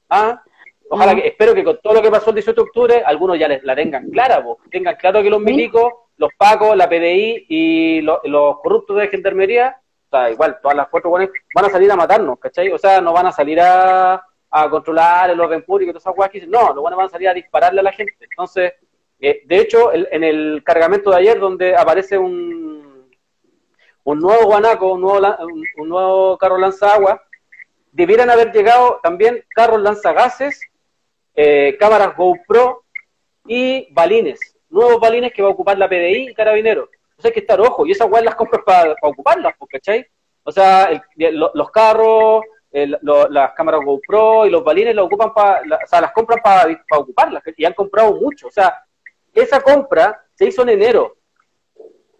¿Ah? 0.08 0.42
Ojalá 0.90 1.14
que, 1.14 1.26
espero 1.26 1.54
que 1.54 1.64
con 1.64 1.78
todo 1.82 1.94
lo 1.94 2.02
que 2.02 2.10
pasó 2.10 2.30
el 2.30 2.36
18 2.36 2.54
de 2.54 2.68
octubre, 2.68 3.02
algunos 3.04 3.38
ya 3.38 3.48
les, 3.48 3.62
la 3.64 3.74
tengan 3.74 4.10
clara, 4.10 4.42
po. 4.42 4.58
tengan 4.70 4.94
claro 4.96 5.22
que 5.22 5.30
los 5.30 5.40
milicos, 5.40 5.90
los 6.18 6.30
Pacos, 6.36 6.76
la 6.76 6.88
PDI 6.88 7.46
y 7.48 8.00
lo- 8.02 8.20
los 8.24 8.60
corruptos 8.60 8.98
de 8.98 9.08
gendarmería, 9.08 9.76
o 10.06 10.10
sea, 10.10 10.30
igual, 10.30 10.58
todas 10.60 10.76
las 10.76 10.88
cuatro 10.88 11.08
buenas, 11.08 11.30
van 11.54 11.64
a 11.64 11.70
salir 11.70 11.90
a 11.90 11.96
matarnos, 11.96 12.38
¿cachai? 12.38 12.68
O 12.70 12.78
sea, 12.78 13.00
no 13.00 13.14
van 13.14 13.26
a 13.26 13.32
salir 13.32 13.58
a, 13.60 14.22
a 14.50 14.68
controlar 14.68 15.30
el 15.30 15.40
orden 15.40 15.62
público 15.64 15.88
y 15.90 15.92
todas 15.94 16.02
esas 16.02 16.14
cosas 16.14 16.30
que 16.30 16.38
dicen, 16.40 16.50
no, 16.50 16.68
los 16.74 16.82
buenos 16.82 16.98
van 16.98 17.06
a 17.06 17.10
salir 17.10 17.28
a 17.30 17.34
dispararle 17.34 17.80
a 17.80 17.84
la 17.84 17.92
gente. 17.92 18.14
Entonces, 18.20 18.74
eh, 19.22 19.42
de 19.46 19.56
hecho, 19.58 19.92
el- 19.92 20.08
en 20.10 20.24
el 20.24 20.62
cargamento 20.64 21.10
de 21.10 21.16
ayer, 21.16 21.38
donde 21.38 21.74
aparece 21.76 22.18
un, 22.18 23.08
un 24.04 24.18
nuevo 24.18 24.46
guanaco, 24.46 24.92
un 24.92 25.00
nuevo, 25.00 25.18
un, 25.46 25.64
un 25.76 25.88
nuevo 25.88 26.36
carro 26.36 26.58
lanzagua, 26.58 27.22
debieran 27.92 28.28
haber 28.30 28.52
llegado 28.52 29.00
también 29.02 29.44
carros 29.54 29.80
lanzagases, 29.80 30.60
eh, 31.34 31.76
cámaras 31.78 32.16
GoPro 32.16 32.84
y 33.46 33.92
balines, 33.92 34.40
nuevos 34.70 35.00
balines 35.00 35.32
que 35.32 35.42
va 35.42 35.48
a 35.48 35.52
ocupar 35.52 35.78
la 35.78 35.88
PDI 35.88 36.30
y 36.30 36.34
Carabineros. 36.34 36.88
Entonces 37.10 37.26
hay 37.26 37.32
que 37.32 37.40
estar 37.40 37.60
ojo, 37.60 37.86
y 37.86 37.92
esas 37.92 38.10
weas 38.10 38.24
las 38.24 38.34
compras 38.34 38.62
para 38.64 38.94
ocuparlas, 39.02 39.54
pues, 39.58 39.70
¿cachai? 39.72 40.06
O 40.42 40.50
sea, 40.50 40.90
el- 41.16 41.36
lo- 41.38 41.52
los 41.54 41.70
carros, 41.70 42.42
el- 42.72 42.98
lo- 43.02 43.28
las 43.28 43.52
cámaras 43.52 43.82
GoPro 43.84 44.46
y 44.46 44.50
los 44.50 44.64
balines 44.64 44.94
las 44.94 45.04
ocupan 45.04 45.32
para, 45.32 45.60
o 45.62 45.86
sea, 45.86 46.00
las 46.00 46.12
compran 46.12 46.40
para 46.42 46.66
ocuparlas, 46.98 47.42
y 47.56 47.64
han 47.64 47.74
comprado 47.74 48.14
mucho. 48.14 48.48
O 48.48 48.50
sea, 48.50 48.74
esa 49.32 49.60
compra 49.60 50.24
se 50.34 50.46
hizo 50.46 50.62
en 50.62 50.70
enero 50.70 51.16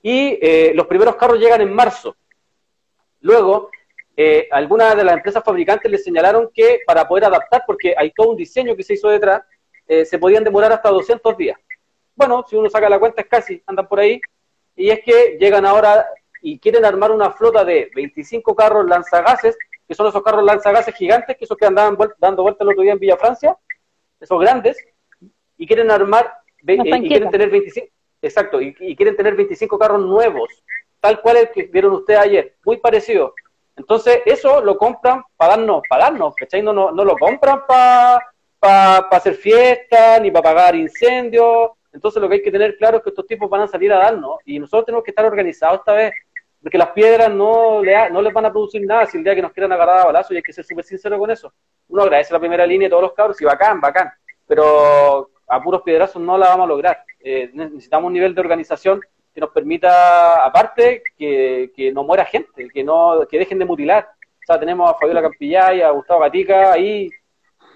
y 0.03 0.39
eh, 0.43 0.73
los 0.75 0.87
primeros 0.87 1.17
carros 1.17 1.39
llegan 1.39 1.61
en 1.61 1.73
marzo. 1.73 2.17
Luego, 3.21 3.71
eh, 4.17 4.49
algunas 4.51 4.97
de 4.97 5.05
las 5.05 5.15
empresas 5.15 5.43
fabricantes 5.45 5.91
les 5.91 6.05
señalaron 6.05 6.51
que 6.53 6.81
para 6.87 7.07
poder 7.07 7.25
adaptar, 7.25 7.65
porque 7.67 7.95
hay 7.97 8.11
todo 8.13 8.31
un 8.31 8.37
diseño 8.37 8.77
que 8.77 8.83
se 8.83 8.95
hizo 8.95 9.09
detrás, 9.09 9.43
eh, 9.87 10.05
se 10.05 10.19
podían 10.19 10.45
demorar 10.45 10.73
hasta 10.73 10.91
200 10.91 11.37
días. 11.37 11.59
Bueno, 12.15 12.45
si 12.49 12.57
uno 12.57 12.69
saca 12.69 12.89
la 12.89 12.99
cuenta 12.99 13.23
es 13.23 13.29
casi, 13.29 13.63
andan 13.67 13.89
por 13.89 14.01
ahí, 14.01 14.21
y 14.77 14.91
es 14.91 15.01
que 15.05 15.37
llegan 15.39 15.65
ahora 15.65 16.07
y 16.41 16.59
quieren 16.59 16.85
armar 16.85 17.13
una 17.13 17.31
flota 17.31 17.65
de 17.65 17.91
25 17.95 18.55
carros 18.55 18.87
lanzagases, 18.87 19.57
que 19.87 19.95
son 19.95 20.09
esos 20.09 20.23
carros 20.23 20.45
lanzagases 20.45 20.95
gigantes, 20.95 21.37
que 21.37 21.45
esos 21.45 21.57
que 21.57 21.67
andaban 21.67 21.97
dando 22.19 22.43
vueltas 22.43 22.63
el 22.63 22.69
otro 22.71 22.83
día 22.83 22.93
en 22.93 22.99
Villa 22.99 23.17
Francia, 23.17 23.57
esos 24.21 24.41
grandes, 24.41 24.77
y 25.57 25.67
quieren 25.67 25.91
armar, 25.91 26.33
ve- 26.63 26.75
eh, 26.75 26.83
y 27.05 27.09
quieren 27.09 27.31
tener 27.31 27.51
25, 27.51 27.87
exacto, 28.23 28.61
y, 28.61 28.75
y 28.81 28.97
quieren 28.97 29.17
tener 29.17 29.35
25 29.37 29.79
carros 29.79 30.01
nuevos, 30.01 30.49
tal 31.01 31.21
cual 31.21 31.37
el 31.39 31.51
que 31.51 31.65
vieron 31.65 31.93
ustedes 31.93 32.21
ayer, 32.21 32.55
muy 32.65 32.79
parecido. 32.79 33.35
Entonces, 33.77 34.21
eso 34.27 34.61
lo 34.63 34.77
compran 34.77 35.23
para 35.37 35.57
darnos, 35.57 35.83
para 35.89 36.05
darnos, 36.05 36.35
¿cachai? 36.35 36.63
No, 36.63 36.73
no, 36.73 36.91
no 36.93 37.05
lo 37.05 37.17
compran 37.17 37.63
para 37.67 38.99
hacer 39.11 39.35
fiestas, 39.35 40.21
ni 40.21 40.31
para 40.31 40.43
pagar 40.55 40.75
incendios. 40.77 41.71
Entonces, 41.93 42.23
lo 42.23 42.29
que 42.29 42.37
hay 42.37 42.43
que 42.43 42.51
tener 42.53 42.77
claro 42.77 42.99
es 42.99 43.03
que 43.03 43.11
estos 43.11 43.27
tipos 43.27 43.49
van 43.51 43.63
a 43.63 43.69
salir 43.69 43.93
a 43.93 43.99
darnos, 43.99 44.37
y 44.45 44.59
nosotros 44.59 44.87
tenemos 44.87 45.05
que 45.05 45.11
estar 45.11 45.25
organizados 45.27 45.81
esta 45.81 45.93
vez, 45.95 46.13
porque 46.63 46.79
las 46.79 46.91
piedras 46.91 47.29
no, 47.31 47.83
le 47.83 47.97
ha- 47.97 48.09
no 48.09 48.23
les 48.23 48.33
van 48.33 48.47
a 48.47 48.51
producir 48.53 48.87
nada 48.87 49.05
si 49.07 49.19
el 49.19 49.25
día 49.25 49.35
que 49.35 49.43
nos 49.43 49.53
quieran 49.53 49.73
agarrar 49.73 49.99
a 50.01 50.05
balazo, 50.05 50.33
y 50.33 50.37
hay 50.37 50.43
que 50.43 50.53
ser 50.53 50.65
súper 50.65 50.85
sincero 50.85 51.19
con 51.19 51.31
eso. 51.31 51.53
Uno 51.89 52.03
agradece 52.03 52.33
la 52.33 52.39
primera 52.41 52.65
línea 52.67 52.87
de 52.87 52.91
todos 52.91 53.03
los 53.03 53.13
cabros, 53.15 53.41
y 53.41 53.45
bacán, 53.45 53.81
bacán, 53.81 54.11
pero 54.47 55.31
a 55.49 55.63
puros 55.63 55.83
piedrazos 55.83 56.23
no 56.23 56.39
la 56.39 56.49
vamos 56.49 56.65
a 56.65 56.69
lograr. 56.69 57.05
Eh, 57.21 57.51
necesitamos 57.53 58.09
un 58.09 58.15
nivel 58.15 58.35
de 58.35 58.41
organización 58.41 59.01
que 59.35 59.41
nos 59.41 59.51
permita, 59.51 60.45
aparte, 60.45 61.03
que, 61.17 61.73
que 61.75 61.93
no 61.93 62.05
muera 62.05 62.25
gente, 62.25 62.69
que 62.69 62.85
no 62.85 63.27
que 63.29 63.39
dejen 63.39 63.59
de 63.59 63.65
mutilar. 63.65 64.09
O 64.43 64.47
sea, 64.47 64.59
tenemos 64.59 64.91
a 64.91 64.95
Fabiola 64.95 65.23
Campillay, 65.23 65.83
a 65.83 65.91
Gustavo 65.91 66.21
Gatica 66.21 66.73
ahí 66.73 67.09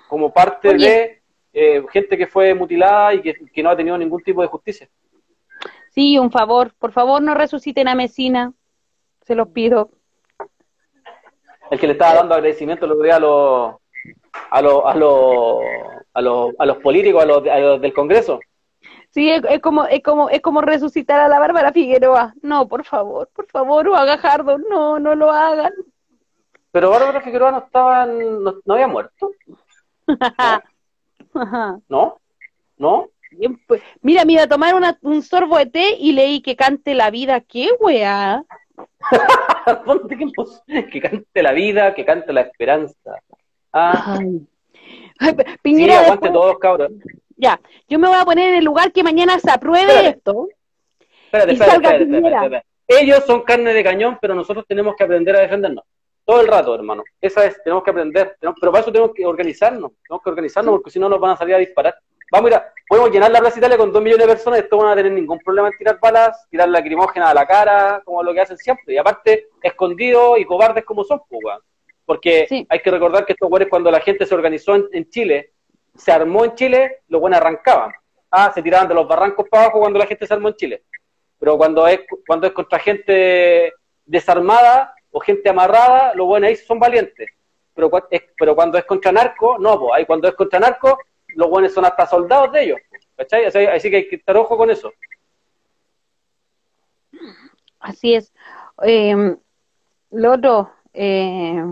como 0.09 0.33
parte 0.33 0.69
Oye. 0.69 0.89
de 0.89 1.23
eh, 1.53 1.85
gente 1.91 2.19
que 2.19 2.27
fue 2.27 2.55
mutilada 2.55 3.15
y 3.15 3.23
que, 3.23 3.35
que 3.53 3.63
no 3.63 3.71
ha 3.71 3.77
tenido 3.77 3.97
ningún 3.97 4.23
tipo 4.23 4.43
de 4.43 4.49
justicia. 4.49 4.89
Sí, 5.91 6.19
un 6.19 6.31
favor, 6.31 6.75
por 6.79 6.93
favor 6.93 7.23
no 7.23 7.35
resuciten 7.35 7.89
a 7.89 7.95
Mesina, 7.95 8.53
se 9.23 9.35
los 9.35 9.49
pido. 9.49 9.91
El 11.71 11.81
que 11.81 11.87
le 11.87 11.95
estaba 11.95 12.17
dando 12.17 12.35
agradecimiento 12.35 12.85
el 12.85 12.93
otro 12.93 13.05
día 13.05 13.17
a 13.17 13.21
los 13.21 13.77
a 14.51 14.63
los 14.63 14.83
a 14.85 14.95
los 14.95 15.59
a 16.15 16.21
los, 16.23 16.55
a 16.59 16.67
los 16.67 16.77
políticos, 16.79 17.23
a 17.23 17.27
los, 17.27 17.47
a 17.47 17.59
los 17.59 17.81
del 17.81 17.93
Congreso. 17.93 18.41
Sí, 19.11 19.31
es, 19.31 19.43
es 19.49 19.61
como 19.61 19.85
es 19.87 20.03
como 20.03 20.29
es 20.31 20.41
como 20.41 20.61
resucitar 20.61 21.21
a 21.21 21.29
la 21.29 21.39
Bárbara 21.39 21.73
Figueroa. 21.73 22.35
No, 22.43 22.67
por 22.69 22.85
favor, 22.85 23.29
por 23.35 23.47
favor, 23.47 23.89
o 23.89 23.97
a 23.97 24.05
Gajardo, 24.05 24.59
no, 24.59 24.99
no 24.99 25.15
lo 25.15 25.31
hagan. 25.31 25.73
Pero 26.73 26.91
Bárbara 26.91 27.21
Figueroa 27.23 27.53
no 27.53 27.59
estaba, 27.59 28.05
en- 28.05 28.43
no, 28.45 28.55
no 28.65 28.75
había 28.75 28.89
muerto. 28.89 29.31
¿no? 31.89 32.19
¿No? 32.79 33.09
Bien, 33.31 33.59
pues, 33.67 33.83
Mira, 34.03 34.25
me 34.25 34.35
iba 34.35 34.43
a 34.43 34.49
tomar 34.49 34.75
una- 34.75 34.99
un 35.03 35.23
sorbo 35.23 35.57
de 35.59 35.67
té 35.67 35.97
y 35.99 36.13
leí 36.13 36.41
que 36.43 36.57
cante 36.57 36.95
la 36.95 37.11
vida. 37.11 37.41
¿Qué 37.41 37.69
weá? 37.81 38.45
Pos- 40.37 40.63
que 40.67 41.01
cante 41.01 41.43
la 41.43 41.53
vida, 41.53 41.95
que 41.95 42.05
cante 42.05 42.33
la 42.33 42.43
esperanza. 42.43 43.17
Ah, 43.79 44.17
Ay. 44.19 44.41
Sí, 45.21 45.37
Piñera, 45.63 45.95
aguante 46.01 46.13
después- 46.29 46.33
todos, 46.33 46.59
cabros. 46.59 46.91
ya, 47.37 47.61
yo 47.89 47.99
me 47.99 48.09
voy 48.09 48.17
a 48.19 48.25
poner 48.25 48.51
en 48.51 48.55
el 48.57 48.65
lugar 48.65 48.91
que 48.93 49.03
mañana 49.03 49.39
se 49.39 49.51
apruebe 49.51 49.93
Espérate. 49.93 50.09
esto. 50.19 50.49
Espérate, 51.27 51.51
Y 51.51 51.55
espérate, 51.55 51.73
salga 51.75 51.91
espérate, 51.97 52.07
Piñera. 52.23 52.65
Ellos 52.89 53.25
son 53.27 53.43
carne 53.43 53.75
de 53.75 53.83
cañón, 53.85 54.19
pero 54.21 54.35
nosotros 54.35 54.65
tenemos 54.67 54.95
que 54.97 55.05
aprender 55.05 55.37
a 55.37 55.41
defendernos. 55.41 55.85
Todo 56.25 56.41
el 56.41 56.49
rato, 56.49 56.75
hermano. 56.75 57.03
Esa 57.21 57.45
es, 57.47 57.63
tenemos 57.63 57.83
que 57.85 57.91
aprender. 57.91 58.37
Tenemos- 58.41 58.59
pero 58.61 58.73
para 58.73 58.83
eso 58.83 58.93
tenemos 58.93 59.13
que 59.15 59.27
organizarnos. 59.27 59.93
Tenemos 60.07 60.23
que 60.23 60.31
organizarnos 60.31 60.73
porque 60.73 60.91
si 60.91 60.99
no 60.99 61.09
nos 61.09 61.21
van 61.21 61.33
a 61.33 61.37
salir 61.37 61.55
a 61.55 61.59
disparar. 61.59 61.95
Vamos 62.33 62.51
a 62.51 62.55
ir 62.55 62.57
a- 62.59 62.73
podemos 62.89 63.11
llenar 63.11 63.31
la 63.31 63.41
Plaza 63.41 63.59
Italia 63.59 63.77
con 63.79 63.93
dos 63.93 64.03
millones 64.03 64.27
de 64.27 64.33
personas 64.33 64.59
y 64.61 64.63
estos 64.63 64.83
van 64.83 64.93
a 64.93 64.97
tener 64.97 65.13
ningún 65.13 65.39
problema 65.39 65.69
en 65.69 65.77
tirar 65.79 65.99
balas, 66.01 66.47
tirar 66.51 66.69
lacrimógenas 66.69 67.31
a 67.31 67.35
la 67.35 67.47
cara, 67.47 68.03
como 68.05 68.23
lo 68.23 68.33
que 68.35 68.41
hacen 68.41 68.57
siempre. 68.59 68.95
Y 68.95 68.99
aparte, 68.99 69.49
escondidos 69.63 70.39
y 70.39 70.45
cobardes 70.45 70.85
como 70.85 71.05
son, 71.05 71.21
pues. 71.29 71.43
Porque 72.07 72.47
Sí. 72.49 72.67
hay 72.71 72.79
que 72.81 72.91
recordar 72.91 73.27
que 73.27 73.33
estos 73.35 73.51
güeyes 73.51 73.69
cuando 73.69 73.91
la 73.91 74.01
gente 74.01 74.25
se 74.25 74.35
organizó 74.35 74.75
en, 74.77 74.87
en 74.93 75.11
Chile, 75.11 75.53
se 75.95 76.13
armó 76.13 76.45
en 76.45 76.55
Chile, 76.55 77.03
los 77.09 77.21
buenos 77.21 77.41
arrancaban. 77.41 77.93
Ah, 78.31 78.51
se 78.55 78.63
tiraban 78.63 78.89
de 78.89 78.95
los 78.95 79.07
barrancos 79.09 79.47
para 79.49 79.65
abajo 79.65 79.81
cuando 79.81 79.99
la 79.99 80.07
gente 80.07 80.27
se 80.27 80.33
armó 80.33 80.49
en 80.49 80.55
Chile. 80.55 80.83
Pero 81.39 81.59
cuando 81.59 81.87
es, 81.87 82.01
cuando 82.27 82.47
es 82.47 82.53
contra 82.53 82.79
gente 82.79 83.73
desarmada 84.05 84.95
o 85.11 85.21
gente 85.21 85.49
amarrada, 85.51 86.15
los 86.15 86.27
buenos 86.27 86.49
ahí 86.49 86.57
son 86.57 86.79
valientes. 86.79 87.29
Pero, 87.75 87.91
es- 88.11 88.23
pero 88.39 88.55
cuando 88.55 88.79
es 88.79 88.85
contra 88.85 89.11
narco, 89.13 89.59
no, 89.59 89.79
pues 89.79 89.93
ahí 89.97 90.07
cuando 90.07 90.29
es 90.29 90.35
contra 90.35 90.59
narco, 90.61 90.99
los 91.29 91.51
buenos 91.51 91.73
son 91.75 91.85
hasta 91.85 92.07
soldados 92.07 92.53
de 92.53 92.63
ellos. 92.65 92.79
¿Cachai? 93.17 93.47
Así, 93.47 93.59
así 93.67 93.91
que 93.91 93.97
hay 93.97 94.09
que 94.09 94.17
estar 94.17 94.37
ojo 94.37 94.57
con 94.57 94.71
eso. 94.71 94.93
Así 97.81 98.15
es. 98.15 98.33
Eh, 98.83 99.37
lo 100.11 100.33
otro, 100.33 100.71
eh, 100.93 101.63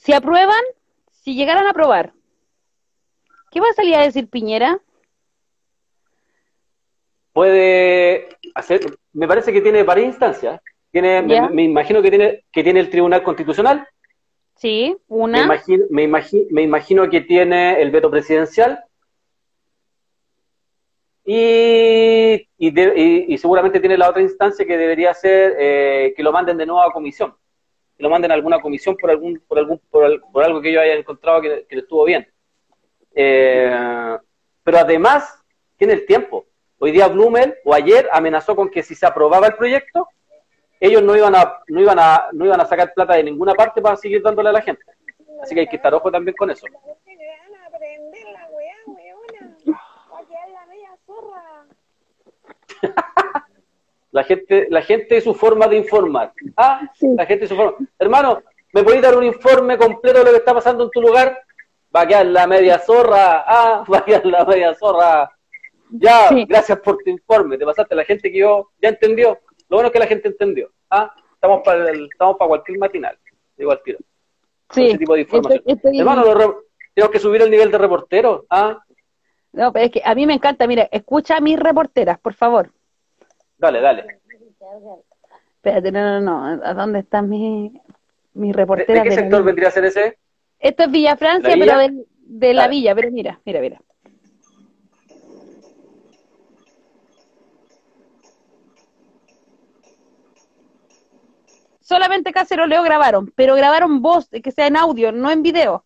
si 0.00 0.12
aprueban, 0.14 0.62
si 1.10 1.34
llegaran 1.34 1.66
a 1.66 1.70
aprobar, 1.70 2.12
¿qué 3.50 3.60
va 3.60 3.66
a 3.68 3.74
salir 3.74 3.94
a 3.94 4.02
decir 4.02 4.28
Piñera? 4.28 4.80
Puede 7.34 8.28
hacer, 8.54 8.80
me 9.12 9.28
parece 9.28 9.52
que 9.52 9.60
tiene 9.60 9.82
varias 9.82 10.08
instancias. 10.08 10.60
Tiene, 10.90 11.22
me, 11.22 11.40
me 11.50 11.62
imagino 11.64 12.02
que 12.02 12.10
tiene, 12.10 12.44
que 12.50 12.64
tiene 12.64 12.80
el 12.80 12.90
Tribunal 12.90 13.22
Constitucional, 13.22 13.86
Sí, 14.56 14.94
Me 15.06 15.06
una. 15.08 15.44
imagino, 15.44 15.84
me, 15.90 16.08
me 16.50 16.62
imagino 16.62 17.08
que 17.08 17.20
tiene 17.22 17.80
el 17.80 17.90
veto 17.90 18.10
presidencial 18.10 18.82
y, 21.24 22.46
y, 22.58 22.70
de- 22.70 22.92
y- 22.96 23.34
y 23.34 23.38
seguramente 23.38 23.80
tiene 23.80 23.96
la 23.96 24.10
otra 24.10 24.22
instancia 24.22 24.66
que 24.66 24.76
debería 24.76 25.14
ser 25.14 25.54
eh, 25.58 26.12
que 26.16 26.22
lo 26.22 26.32
manden 26.32 26.56
de 26.58 26.66
nuevo 26.66 26.82
a 26.82 26.92
comisión, 26.92 27.34
que 28.00 28.04
lo 28.04 28.10
manden 28.10 28.30
a 28.30 28.34
alguna 28.34 28.60
comisión 28.60 28.96
por 28.96 29.10
algún 29.10 29.38
por 29.46 29.58
algún 29.58 29.78
por, 29.90 30.22
por 30.32 30.42
algo 30.42 30.62
que 30.62 30.72
yo 30.72 30.80
haya 30.80 30.94
encontrado 30.94 31.42
que, 31.42 31.66
que 31.68 31.76
le 31.76 31.82
estuvo 31.82 32.04
bien. 32.04 32.26
Eh, 33.14 34.16
pero 34.64 34.78
además 34.78 35.38
tiene 35.76 35.92
el 35.92 36.06
tiempo. 36.06 36.46
Hoy 36.78 36.92
día 36.92 37.08
Blumel 37.08 37.56
o 37.62 37.74
ayer 37.74 38.08
amenazó 38.10 38.56
con 38.56 38.70
que 38.70 38.82
si 38.82 38.94
se 38.94 39.04
aprobaba 39.04 39.48
el 39.48 39.54
proyecto 39.54 40.08
ellos 40.80 41.02
no 41.02 41.14
iban 41.14 41.34
a 41.34 41.58
no 41.68 41.78
iban 41.78 41.98
a 41.98 42.28
no 42.32 42.46
iban 42.46 42.60
a 42.60 42.64
sacar 42.64 42.94
plata 42.94 43.14
de 43.14 43.24
ninguna 43.24 43.52
parte 43.52 43.82
para 43.82 43.96
seguir 43.96 44.22
dándole 44.22 44.48
a 44.48 44.52
la 44.52 44.62
gente. 44.62 44.82
Así 45.42 45.54
que 45.54 45.60
hay 45.60 45.68
que 45.68 45.76
estar 45.76 45.92
ojo 45.92 46.10
también 46.10 46.34
con 46.36 46.50
eso. 46.50 46.66
Que 47.04 47.16
le 47.16 47.26
van 47.26 47.54
a 47.54 47.66
aprender 47.66 48.30
la 54.12 54.24
gente, 54.24 54.66
la 54.70 54.82
gente 54.82 55.16
y 55.16 55.20
su 55.20 55.34
forma 55.34 55.66
de 55.68 55.76
informar. 55.76 56.32
Ah, 56.56 56.80
Sí. 56.94 57.06
la 57.16 57.26
gente 57.26 57.44
y 57.44 57.48
su 57.48 57.56
forma. 57.56 57.76
Hermano, 57.98 58.42
¿me 58.72 58.82
podéis 58.82 59.02
dar 59.02 59.16
un 59.16 59.24
informe 59.24 59.76
completo 59.78 60.18
de 60.20 60.24
lo 60.24 60.30
que 60.32 60.38
está 60.38 60.54
pasando 60.54 60.84
en 60.84 60.90
tu 60.90 61.00
lugar? 61.00 61.38
Va 61.94 62.02
a 62.02 62.06
quedar 62.06 62.26
la 62.26 62.46
media 62.46 62.78
zorra. 62.78 63.44
Ah, 63.46 63.84
va 63.92 63.98
a 63.98 64.04
quedar 64.04 64.26
la 64.26 64.44
media 64.44 64.74
zorra. 64.74 65.30
Ya, 65.90 66.28
Sí. 66.28 66.44
gracias 66.48 66.78
por 66.80 66.98
tu 66.98 67.10
informe. 67.10 67.58
Te 67.58 67.64
pasaste. 67.64 67.94
La 67.94 68.04
gente 68.04 68.30
que 68.30 68.38
yo 68.38 68.70
ya 68.80 68.88
entendió. 68.90 69.38
Lo 69.68 69.76
bueno 69.76 69.86
es 69.88 69.92
que 69.92 69.98
la 69.98 70.06
gente 70.06 70.28
entendió. 70.28 70.70
Ah, 70.90 71.12
estamos 71.34 71.62
para 71.64 71.90
el- 71.90 72.04
estamos 72.10 72.36
para 72.36 72.48
cualquier 72.48 72.78
matinal. 72.78 73.16
Digo 73.56 73.70
al 73.72 73.82
tiro. 73.82 73.98
Sí, 74.70 74.86
ese 74.86 74.98
tipo 74.98 75.14
de 75.14 75.20
información. 75.22 75.58
estoy- 75.66 75.72
estoy- 75.74 75.98
Hermano, 75.98 76.24
los 76.24 76.34
re- 76.34 76.54
tenemos 76.94 77.12
que 77.12 77.18
subir 77.18 77.42
el 77.42 77.50
nivel 77.50 77.70
de 77.70 77.78
reportero. 77.78 78.44
Ah, 78.50 78.78
No, 79.52 79.72
pero 79.72 79.86
es 79.86 79.90
que 79.90 80.00
a 80.04 80.14
mí 80.14 80.26
me 80.26 80.34
encanta, 80.34 80.64
mira, 80.68 80.88
escucha 80.92 81.36
a 81.36 81.40
mis 81.40 81.58
reporteras, 81.58 82.20
por 82.20 82.34
favor. 82.34 82.70
Dale, 83.60 83.80
dale. 83.80 84.20
Espérate, 85.56 85.92
no, 85.92 86.20
no, 86.20 86.20
no, 86.20 86.64
¿a 86.64 86.74
dónde 86.74 87.00
están 87.00 87.28
mis, 87.28 87.72
¿De, 88.32 88.52
reporteras? 88.52 89.04
de 89.04 89.10
qué 89.10 89.14
sector 89.14 89.42
vendría 89.44 89.68
a 89.68 89.72
ser 89.72 89.84
ese? 89.84 90.18
Esto 90.58 90.84
es 90.84 90.90
Villa 90.90 91.16
Francia, 91.16 91.56
¿La 91.56 91.64
pero 91.64 91.78
de, 91.78 92.04
de 92.22 92.54
la 92.54 92.62
Dale. 92.62 92.74
villa, 92.74 92.94
pero 92.94 93.10
mira, 93.10 93.40
mira, 93.44 93.60
mira. 93.60 93.80
Solamente 101.80 102.32
Caceroleo 102.32 102.82
grabaron, 102.82 103.32
pero 103.34 103.54
grabaron 103.56 104.00
voz, 104.02 104.28
que 104.28 104.50
sea 104.52 104.66
en 104.66 104.76
audio, 104.76 105.12
no 105.12 105.30
en 105.30 105.42
video. 105.42 105.82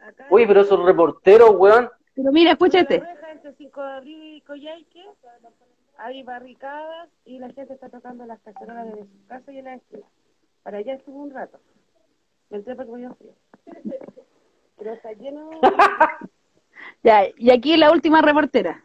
Acá 0.00 0.26
Uy, 0.30 0.46
pero 0.46 0.60
esos 0.60 0.84
reporteros, 0.84 1.50
weón. 1.56 1.88
Pero 2.14 2.30
mira, 2.32 2.50
escúchate. 2.52 2.96
en 2.96 3.02
la 3.02 3.14
reja 3.14 3.32
entre 3.32 3.52
Cinco 3.54 3.82
de 3.82 3.92
Abril 3.94 4.34
y 4.36 4.40
Coyhaique 4.42 5.04
hay 6.04 6.22
barricadas 6.22 7.08
y 7.24 7.38
la 7.38 7.50
gente 7.50 7.72
está 7.72 7.88
tocando 7.88 8.26
las 8.26 8.38
cacerolas 8.40 8.86
desde 8.86 9.06
su 9.06 9.26
casa 9.26 9.50
y 9.52 9.58
en 9.58 9.64
la 9.64 9.74
esquina. 9.76 10.06
Para 10.62 10.78
allá 10.78 10.94
estuve 10.94 11.16
un 11.16 11.30
rato. 11.30 11.58
Me 12.50 12.58
entré 12.58 12.76
porque 12.76 12.92
me 12.92 12.98
dio 12.98 13.14
frío. 13.14 13.34
Pero 14.76 14.92
está 14.92 15.12
lleno. 15.12 15.50
Ya, 17.02 17.26
y 17.38 17.50
aquí 17.50 17.76
la 17.76 17.92
última 17.92 18.20
reportera. 18.20 18.82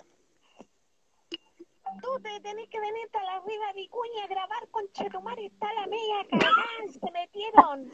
Tú 2.01 2.19
te 2.21 2.39
tenés 2.41 2.69
que 2.69 2.79
venir 2.79 3.09
a 3.13 3.23
la 3.23 3.39
Riva 3.45 3.73
Vicuña 3.73 4.23
a 4.23 4.27
grabar 4.27 4.67
con 4.71 4.89
Chetumar. 4.91 5.39
Está 5.39 5.73
la 5.73 5.87
media 5.87 6.27
cagada. 6.29 6.53
Se 6.91 7.11
metieron. 7.11 7.91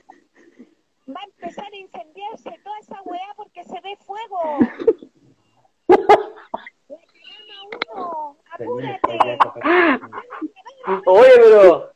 Va 1.10 1.22
a 1.22 1.24
empezar 1.24 1.72
a 1.72 1.76
incendiarse 1.76 2.60
toda 2.64 2.80
esa 2.80 3.02
weá 3.04 3.34
porque 3.36 3.64
se 3.64 3.80
ve 3.82 3.96
fuego. 3.98 4.60
Le 6.88 6.98
llama 7.48 7.64
uno. 7.64 7.65
Apúrate. 7.65 7.65
Oye, 11.06 11.32
pero. 11.36 11.92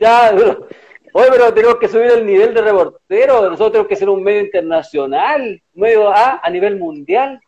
Ya, 0.00 0.32
pero. 0.36 0.68
Oye, 1.12 1.28
pero 1.30 1.54
tenemos 1.54 1.76
que 1.76 1.88
subir 1.88 2.10
el 2.10 2.26
nivel 2.26 2.52
de 2.52 2.62
reportero. 2.62 3.42
Nosotros 3.42 3.72
tenemos 3.72 3.88
que 3.88 3.96
ser 3.96 4.10
un 4.10 4.22
medio 4.22 4.42
internacional, 4.42 5.62
un 5.74 5.80
medio 5.80 6.10
A 6.10 6.40
a 6.42 6.50
nivel 6.50 6.76
mundial. 6.76 7.40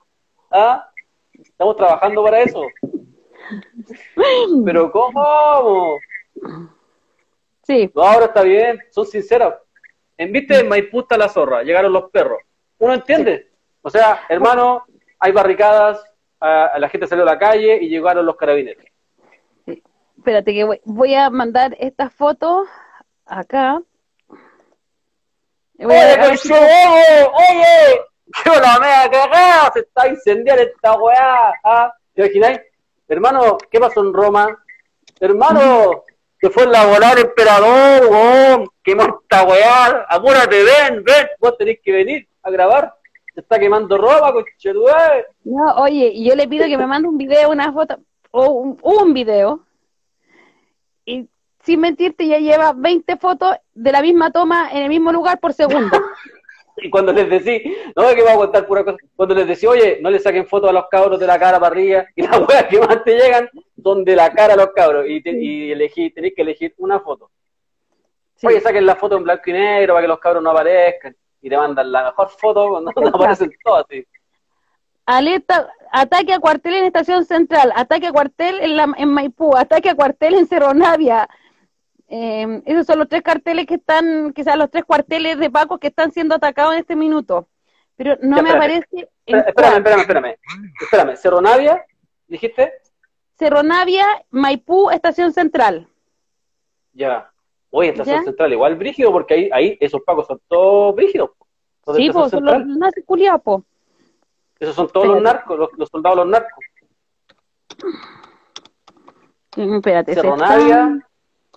¿Ah? 0.50 0.90
Estamos 1.34 1.76
trabajando 1.76 2.22
para 2.24 2.40
eso. 2.40 2.62
Pero 4.64 4.90
¿cómo? 4.90 5.98
Sí, 7.62 7.90
No, 7.94 8.02
ahora 8.02 8.26
está 8.26 8.42
bien, 8.42 8.80
son 8.90 9.06
sinceras. 9.06 9.54
En 10.16 10.32
viste 10.32 10.58
en 10.58 10.68
Maipú 10.68 11.00
está 11.00 11.16
la 11.16 11.28
zorra, 11.28 11.62
llegaron 11.62 11.92
los 11.92 12.10
perros. 12.10 12.40
Uno 12.78 12.94
entiende. 12.94 13.50
O 13.82 13.90
sea, 13.90 14.22
hermano, 14.28 14.84
hay 15.18 15.32
barricadas, 15.32 16.02
a- 16.40 16.78
la 16.78 16.88
gente 16.88 17.06
salió 17.06 17.22
a 17.24 17.26
la 17.32 17.38
calle 17.38 17.78
y 17.80 17.88
llegaron 17.88 18.24
los 18.26 18.36
carabineros. 18.36 18.84
espérate 20.16 20.52
que 20.52 20.64
voy, 20.64 20.80
voy 20.84 21.14
a 21.14 21.30
mandar 21.30 21.76
esta 21.78 22.10
foto 22.10 22.64
acá. 23.24 23.80
Voy 25.74 25.86
Oye, 25.94 26.12
a 26.14 26.36
si- 26.36 26.52
oye, 26.52 27.28
oye, 27.32 28.00
qué 28.42 28.50
la 28.60 28.78
mea 28.80 29.08
cagada, 29.10 29.70
se 29.72 29.80
está 29.80 30.08
incendiando 30.08 30.62
esta 30.62 30.94
weá. 30.96 31.52
¿ah? 31.64 31.92
¿Te 32.14 32.22
imagináis? 32.22 32.60
Hermano, 33.06 33.56
¿qué 33.70 33.78
pasó 33.78 34.00
en 34.00 34.12
Roma? 34.12 34.58
Hermano, 35.20 36.02
que 36.38 36.50
fue 36.50 36.64
el 36.64 36.72
laboral 36.72 37.18
emperador, 37.18 38.06
weón, 38.10 38.68
quemó 38.82 39.04
esta 39.22 39.44
weá, 39.44 40.04
apúrate, 40.08 40.62
ven, 40.64 41.04
ven, 41.04 41.28
vos 41.38 41.56
tenés 41.56 41.78
que 41.82 41.92
venir 41.92 42.28
a 42.42 42.50
grabar. 42.50 42.94
Se 43.38 43.42
está 43.42 43.56
quemando 43.56 43.96
Roma, 43.96 44.32
conchetué. 44.32 44.92
No, 45.44 45.72
oye, 45.76 46.10
y 46.12 46.28
yo 46.28 46.34
le 46.34 46.48
pido 46.48 46.66
que 46.66 46.76
me 46.76 46.88
mande 46.88 47.06
un 47.06 47.16
video, 47.16 47.50
una 47.52 47.72
foto, 47.72 47.96
o 48.32 48.46
un, 48.50 48.76
un 48.82 49.14
video. 49.14 49.64
Y 51.04 51.28
sin 51.62 51.78
mentirte, 51.78 52.26
ya 52.26 52.38
lleva 52.38 52.72
20 52.72 53.16
fotos 53.16 53.54
de 53.72 53.92
la 53.92 54.02
misma 54.02 54.32
toma 54.32 54.70
en 54.72 54.78
el 54.82 54.88
mismo 54.88 55.12
lugar 55.12 55.38
por 55.38 55.52
segundo. 55.52 55.96
Y 56.80 56.90
cuando 56.90 57.12
les 57.12 57.28
decís, 57.28 57.76
no, 57.96 58.08
que 58.14 58.22
voy 58.22 58.30
a 58.32 58.36
contar 58.36 58.64
pura 58.66 58.84
cosa, 58.84 58.96
cuando 59.16 59.34
les 59.34 59.48
decís, 59.48 59.64
oye, 59.68 59.98
no 60.00 60.10
le 60.10 60.18
saquen 60.20 60.46
fotos 60.46 60.70
a 60.70 60.72
los 60.72 60.86
cabros 60.88 61.18
de 61.18 61.26
la 61.26 61.36
cara 61.36 61.58
para 61.58 61.72
arriba, 61.72 62.06
y 62.14 62.22
las 62.22 62.38
weas 62.48 62.64
que 62.66 62.78
más 62.78 63.02
te 63.02 63.16
llegan 63.16 63.48
son 63.82 64.04
de 64.04 64.14
la 64.14 64.30
cara 64.32 64.54
a 64.54 64.56
los 64.56 64.68
cabros, 64.72 65.04
y, 65.08 65.20
te- 65.20 65.30
y 65.36 65.72
elegí, 65.72 66.10
tenés 66.10 66.34
que 66.36 66.42
elegir 66.42 66.74
una 66.78 67.00
foto. 67.00 67.30
Sí. 68.36 68.46
Oye, 68.46 68.60
saquen 68.60 68.86
la 68.86 68.94
foto 68.94 69.16
en 69.16 69.24
blanco 69.24 69.42
y 69.50 69.52
negro 69.54 69.94
para 69.94 70.02
que 70.04 70.08
los 70.08 70.20
cabros 70.20 70.40
no 70.40 70.50
aparezcan, 70.50 71.16
y 71.40 71.48
te 71.48 71.56
mandan 71.56 71.90
la 71.92 72.04
mejor 72.04 72.28
foto 72.30 72.68
cuando 72.68 72.90
aparecen 73.14 73.50
todas, 73.64 73.84
así. 73.88 74.06
Alerta, 75.06 75.72
ataque 75.90 76.34
a 76.34 76.38
cuartel 76.38 76.74
en 76.74 76.84
Estación 76.84 77.24
Central, 77.24 77.72
ataque 77.74 78.08
a 78.08 78.12
cuartel 78.12 78.60
en, 78.60 78.76
la, 78.76 78.92
en 78.96 79.08
Maipú, 79.08 79.56
ataque 79.56 79.88
a 79.90 79.94
cuartel 79.94 80.34
en 80.34 80.46
Cerro 80.46 80.74
Navia. 80.74 81.28
Eh, 82.08 82.62
esos 82.66 82.86
son 82.86 82.98
los 82.98 83.08
tres 83.08 83.22
carteles 83.22 83.66
que 83.66 83.74
están, 83.74 84.32
quizás 84.34 84.56
los 84.56 84.70
tres 84.70 84.84
cuarteles 84.84 85.38
de 85.38 85.50
Paco 85.50 85.78
que 85.78 85.88
están 85.88 86.10
siendo 86.12 86.34
atacados 86.34 86.74
en 86.74 86.80
este 86.80 86.96
minuto. 86.96 87.48
Pero 87.96 88.16
no 88.20 88.36
Ya, 88.36 88.42
me 88.42 88.50
espérame. 88.50 88.56
aparece 88.56 89.08
en 89.26 89.38
Espérame, 89.38 89.76
espérame, 89.76 90.00
espérame, 90.00 90.36
espérame. 90.80 91.16
Cerro 91.16 91.40
Navia, 91.40 91.84
dijiste? 92.26 92.72
Cerro 93.38 93.62
Navia, 93.62 94.04
Maipú, 94.30 94.90
Estación 94.90 95.32
Central. 95.32 95.88
Ya. 96.92 97.30
Oye, 97.70 97.90
estación 97.90 98.16
¿Ya? 98.18 98.22
central, 98.24 98.52
igual 98.52 98.76
brígido, 98.76 99.12
porque 99.12 99.34
ahí, 99.34 99.50
ahí 99.52 99.78
esos 99.80 100.00
pacos 100.02 100.26
son 100.26 100.40
todos 100.48 100.94
brígidos. 100.94 101.30
po. 101.84 101.94
Sí, 101.94 102.10
pues 102.10 102.30
son 102.30 102.44
los 102.44 102.92
culiados, 103.06 103.42
po. 103.42 103.64
Esos 104.58 104.74
son 104.74 104.88
todos 104.88 105.06
los 105.06 105.22
narcos, 105.22 105.58
los, 105.58 105.68
los 105.76 105.88
soldados 105.88 106.18
los 106.18 106.26
narcos. 106.28 106.64
Espérate, 109.56 110.14
Cerro 110.14 110.36
Navia. 110.36 111.06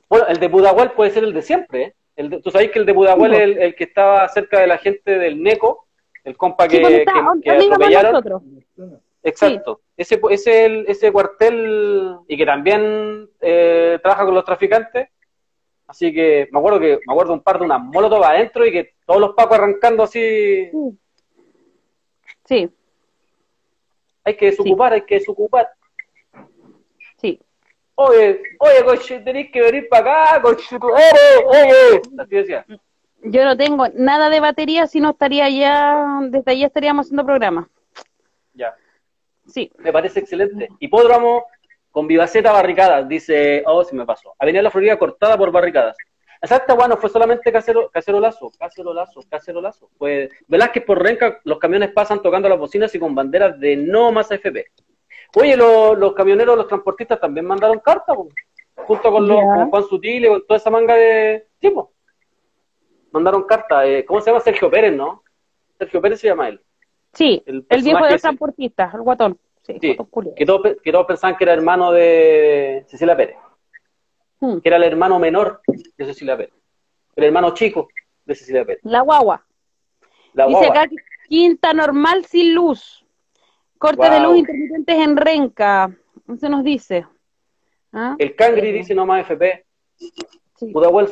Bueno, 0.09 0.27
el 0.27 0.39
de 0.39 0.47
Budahuel 0.47 0.91
puede 0.91 1.11
ser 1.11 1.23
el 1.23 1.33
de 1.33 1.41
siempre. 1.41 1.81
¿eh? 1.83 1.95
El 2.15 2.29
de- 2.29 2.41
Tú 2.41 2.51
sabes 2.51 2.71
que 2.71 2.79
el 2.79 2.85
de 2.85 2.91
Budahuel 2.93 3.31
Sí, 3.31 3.37
es 3.37 3.43
el, 3.43 3.57
el 3.59 3.75
que 3.75 3.83
estaba 3.85 4.27
cerca 4.29 4.59
de 4.59 4.67
la 4.67 4.77
gente 4.77 5.17
del 5.17 5.41
NECO, 5.41 5.87
el 6.23 6.35
compa 6.37 6.67
que, 6.67 6.77
Sí, 6.77 6.81
pues, 6.81 6.93
está, 6.99 7.13
que- 7.13 7.41
que 7.41 7.51
atropellaron. 7.51 8.11
nosotros. 8.11 8.41
Exacto. 9.23 9.81
Ese, 9.95 10.19
ese, 10.29 10.65
el- 10.65 10.85
ese 10.87 11.11
cuartel, 11.11 12.17
y 12.27 12.37
que 12.37 12.45
también 12.45 13.29
eh, 13.39 13.99
trabaja 14.01 14.25
con 14.25 14.33
los 14.35 14.43
traficantes. 14.45 15.09
Así 15.91 16.13
que 16.13 16.47
me 16.53 16.57
acuerdo 16.59 16.79
que 16.79 16.99
me 17.05 17.13
acuerdo 17.13 17.33
un 17.33 17.41
par 17.43 17.59
de 17.59 17.65
unas 17.65 17.83
molotov 17.83 18.23
adentro 18.23 18.65
y 18.65 18.71
que 18.71 18.93
todos 19.05 19.19
los 19.19 19.33
pacos 19.35 19.57
arrancando 19.57 20.03
así. 20.03 20.71
Sí, 22.45 22.69
Hay 24.23 24.37
que 24.37 24.45
desocupar, 24.45 24.93
hay 24.93 25.01
que 25.01 25.15
desocupar. 25.15 25.67
sí. 27.17 27.37
Oye, 27.95 28.41
oye, 28.59 28.85
coche, 28.85 29.19
tenéis 29.19 29.51
que 29.51 29.61
venir 29.61 29.89
para 29.89 30.31
acá, 30.31 30.41
coche, 30.41 30.77
oye, 30.81 31.45
oye. 31.45 32.01
Así 32.17 32.35
decía. 32.35 32.65
Yo 33.23 33.43
no 33.43 33.57
tengo 33.57 33.85
nada 33.93 34.29
de 34.29 34.39
batería, 34.39 34.87
si 34.87 35.01
no 35.01 35.09
estaría 35.09 35.49
ya, 35.49 36.19
desde 36.29 36.51
allá 36.51 36.67
estaríamos 36.67 37.05
haciendo 37.07 37.25
programa. 37.25 37.69
Ya. 38.53 38.73
Sí, 39.45 39.69
Me 39.79 39.91
parece 39.91 40.21
excelente. 40.21 40.69
Hipódromo 40.79 41.43
con 41.91 42.07
Vivaceta 42.07 42.51
barricadas, 42.51 43.07
dice, 43.07 43.63
oh, 43.67 43.83
se 43.83 43.95
me 43.95 44.05
pasó. 44.05 44.33
Avenida 44.39 44.61
La 44.61 44.71
Florida 44.71 44.97
cortada 44.97 45.37
por 45.37 45.51
barricadas. 45.51 45.95
Exacto, 46.41 46.75
bueno, 46.75 46.97
fue 46.97 47.09
solamente 47.09 47.51
casero, 47.51 47.89
cacerolazo, 47.91 48.49
cacerolazo, 48.57 49.21
cacerolazo. 49.29 49.89
Fue 49.97 50.29
Velázquez 50.47 50.83
por 50.85 51.01
Renca, 51.03 51.39
los 51.43 51.59
camiones 51.59 51.91
pasan 51.91 52.21
tocando 52.21 52.49
las 52.49 52.57
bocinas 52.57 52.93
y 52.95 52.99
con 52.99 53.13
banderas 53.13 53.59
de 53.59 53.75
no 53.75 54.11
más 54.11 54.31
AFP. 54.31 54.65
Oye, 55.35 55.55
lo- 55.55 55.93
los 55.95 56.13
camioneros, 56.13 56.57
los 56.57 56.67
transportistas 56.67 57.19
también 57.19 57.45
mandaron 57.45 57.79
carta, 57.79 58.15
po, 58.15 58.29
junto 58.75 59.11
con, 59.11 59.27
los, 59.27 59.37
con 59.39 59.69
Juan 59.69 59.83
Sutil 59.83 60.25
y 60.25 60.27
con 60.29 60.47
toda 60.47 60.57
esa 60.57 60.69
manga 60.71 60.95
de 60.95 61.47
tipo. 61.59 61.91
Mandaron 63.11 63.43
carta. 63.43 63.85
eh, 63.85 64.05
¿Cómo 64.05 64.21
se 64.21 64.29
llama? 64.31 64.39
Sergio 64.41 64.69
Pérez, 64.71 64.93
¿no? 64.95 65.23
Sergio 65.77 66.01
Pérez 66.01 66.19
se 66.19 66.27
llama 66.27 66.47
él. 66.49 66.61
sí, 67.13 67.43
El 67.45 67.55
el, 67.55 67.61
viejo 67.61 67.99
personaje 67.99 68.05
del 68.07 68.15
ese. 68.15 68.21
transportista, 68.21 68.91
el 68.93 69.01
guatón. 69.01 69.37
Sí, 69.63 69.79
que 69.79 70.45
todos, 70.45 70.77
que 70.83 70.91
todos 70.91 71.05
pensaban 71.05 71.35
que 71.37 71.43
era 71.43 71.53
hermano 71.53 71.91
de 71.91 72.83
Cecilia 72.87 73.15
Pérez, 73.15 73.37
Hmm. 74.39 74.57
que 74.59 74.69
era 74.69 74.77
el 74.77 74.83
hermano 74.83 75.19
menor 75.19 75.61
de 75.67 76.05
Cecilia 76.05 76.35
Pérez, 76.35 76.53
el 77.15 77.23
hermano 77.25 77.53
chico 77.53 77.89
de 78.25 78.33
Cecilia 78.35 78.65
Pérez. 78.65 78.81
La 78.83 79.01
guagua. 79.01 79.45
La 80.33 80.47
Dice 80.47 80.57
guagua. 80.59 80.81
acá 80.83 80.91
quinta 81.29 81.73
normal 81.73 82.25
sin 82.25 82.55
luz. 82.55 83.05
Corte 83.77 84.09
de 84.09 84.19
luz 84.19 84.37
intermitentes 84.37 84.95
en 84.97 85.17
Renca. 85.17 85.95
Eso 86.33 86.49
nos 86.49 86.63
dice. 86.63 87.05
¿Ah? 87.93 88.15
El 88.17 88.35
Cangri 88.35 88.71
dice 88.71 88.95
no 88.95 89.05
más 89.05 89.21
FP. 89.21 89.65
Sí. 89.95 90.11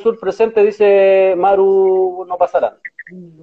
Sur 0.01 0.19
presente 0.19 0.63
dice 0.63 1.33
Maru 1.37 2.25
no 2.27 2.37
pasarán. 2.37 2.75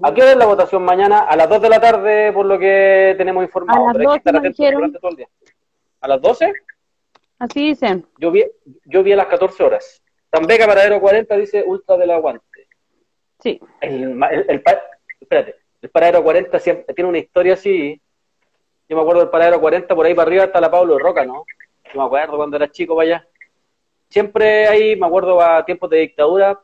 ¿A 0.03 0.15
qué 0.15 0.23
hora 0.23 0.33
es 0.33 0.37
la 0.37 0.47
votación 0.47 0.85
mañana? 0.85 1.21
A 1.21 1.37
las 1.37 1.49
2 1.49 1.63
de 1.63 1.69
la 1.69 1.81
tarde, 1.81 2.33
por 2.33 2.47
lo 2.47 2.59
que 2.59 3.15
tenemos 3.19 3.45
informado. 3.45 3.89
A 3.89 3.93
las 3.93 3.97
pero 3.97 4.11
hay 4.11 4.19
que 4.21 4.25
12 4.25 4.29
estar 4.31 4.43
me 4.43 4.49
dijeron. 4.49 4.75
durante 4.75 4.99
todo 4.99 5.11
el 5.11 5.17
día. 5.17 5.29
¿A 6.01 6.09
las 6.09 6.21
12? 6.21 6.53
Así 7.39 7.69
dicen. 7.69 8.07
Yo 8.19 8.31
vi, 8.31 8.45
yo 8.85 9.03
vi 9.03 9.13
a 9.13 9.17
las 9.17 9.27
14 9.27 9.63
horas. 9.63 10.03
Tambeca 10.31 10.67
Paradero 10.67 11.01
40 11.01 11.37
dice 11.37 11.65
Ultra 11.67 11.97
del 11.97 12.11
Aguante. 12.11 12.69
Sí. 13.41 13.61
El, 13.81 14.23
el, 14.31 14.45
el 14.49 14.63
espérate, 15.21 15.57
el 15.83 15.91
Paradero 15.91 16.23
40 16.23 16.59
siempre, 16.59 16.95
tiene 16.95 17.09
una 17.09 17.19
historia 17.19 17.55
así. 17.55 18.01
Yo 18.89 18.97
me 18.97 19.03
acuerdo 19.03 19.21
del 19.23 19.31
Paradero 19.31 19.61
40, 19.61 19.95
por 19.95 20.07
ahí 20.07 20.15
para 20.15 20.29
arriba 20.29 20.45
está 20.45 20.61
la 20.61 20.71
Pablo 20.71 20.99
Roca, 20.99 21.25
¿no? 21.25 21.45
Yo 21.93 22.01
me 22.01 22.07
acuerdo 22.07 22.37
cuando 22.37 22.57
era 22.57 22.71
chico 22.71 22.95
para 22.97 23.09
allá. 23.09 23.29
Siempre 24.09 24.69
ahí, 24.69 24.97
me 24.97 25.07
acuerdo 25.07 25.41
a 25.41 25.65
tiempos 25.65 25.91
de 25.91 25.99
dictadura, 25.99 26.61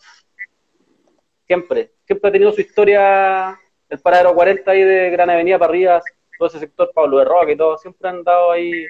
siempre, 1.53 1.91
siempre 2.07 2.29
ha 2.29 2.33
tenido 2.33 2.51
su 2.53 2.63
historia 2.63 3.59
el 3.91 3.99
Paradero 4.01 4.35
40 4.35 4.71
ahí 4.71 4.83
de 4.83 5.11
Gran 5.11 5.29
Avenida 5.29 5.59
para 5.59 5.69
arriba, 5.71 6.01
todo 6.39 6.49
ese 6.49 6.59
sector, 6.59 6.91
Pablo 6.95 7.19
de 7.19 7.27
Roca 7.27 7.53
y 7.53 7.57
todo, 7.57 7.77
siempre 7.77 8.09
han 8.09 8.25
dado 8.25 8.53
ahí, 8.53 8.87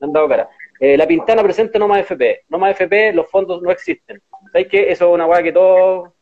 han 0.00 0.10
dado 0.12 0.26
cara. 0.26 0.48
Eh, 0.80 0.96
la 0.96 1.06
Pintana 1.06 1.42
presente 1.42 1.78
no 1.78 1.86
más 1.86 2.00
FP, 2.00 2.44
no 2.48 2.58
más 2.58 2.70
FP, 2.72 3.12
los 3.12 3.30
fondos 3.30 3.60
no 3.60 3.70
existen. 3.70 4.22
¿Sabes 4.50 4.66
qué? 4.68 4.90
Eso 4.90 5.08
es 5.08 5.14
una 5.14 5.26
weá 5.26 5.42
que 5.42 5.52
todo... 5.52 6.14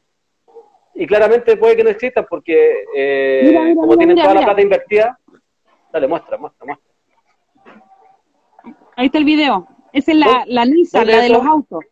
Y 0.94 1.06
claramente 1.06 1.56
puede 1.56 1.76
que 1.76 1.84
no 1.84 1.90
existan 1.90 2.26
porque 2.28 2.84
eh, 2.94 3.42
Mira, 3.44 3.60
mira, 3.62 3.74
como 3.76 3.86
mira, 3.86 3.98
tienen 3.98 4.16
toda 4.16 4.34
la 4.34 4.44
plata 4.44 4.60
invertida, 4.62 5.18
dale, 5.92 6.08
muestra, 6.08 6.36
muestra, 6.38 6.66
muestra. 6.66 6.92
Ahí 8.96 9.06
está 9.06 9.18
el 9.18 9.24
video. 9.24 9.66
Esa 9.92 10.10
es 10.10 10.18
la, 10.18 10.26
¿Dónde- 10.26 10.44
la 10.54 10.64
Nissan, 10.66 11.06
la 11.06 11.16
de 11.20 11.26
eso? 11.26 11.34
los 11.38 11.46
autos. 11.46 11.84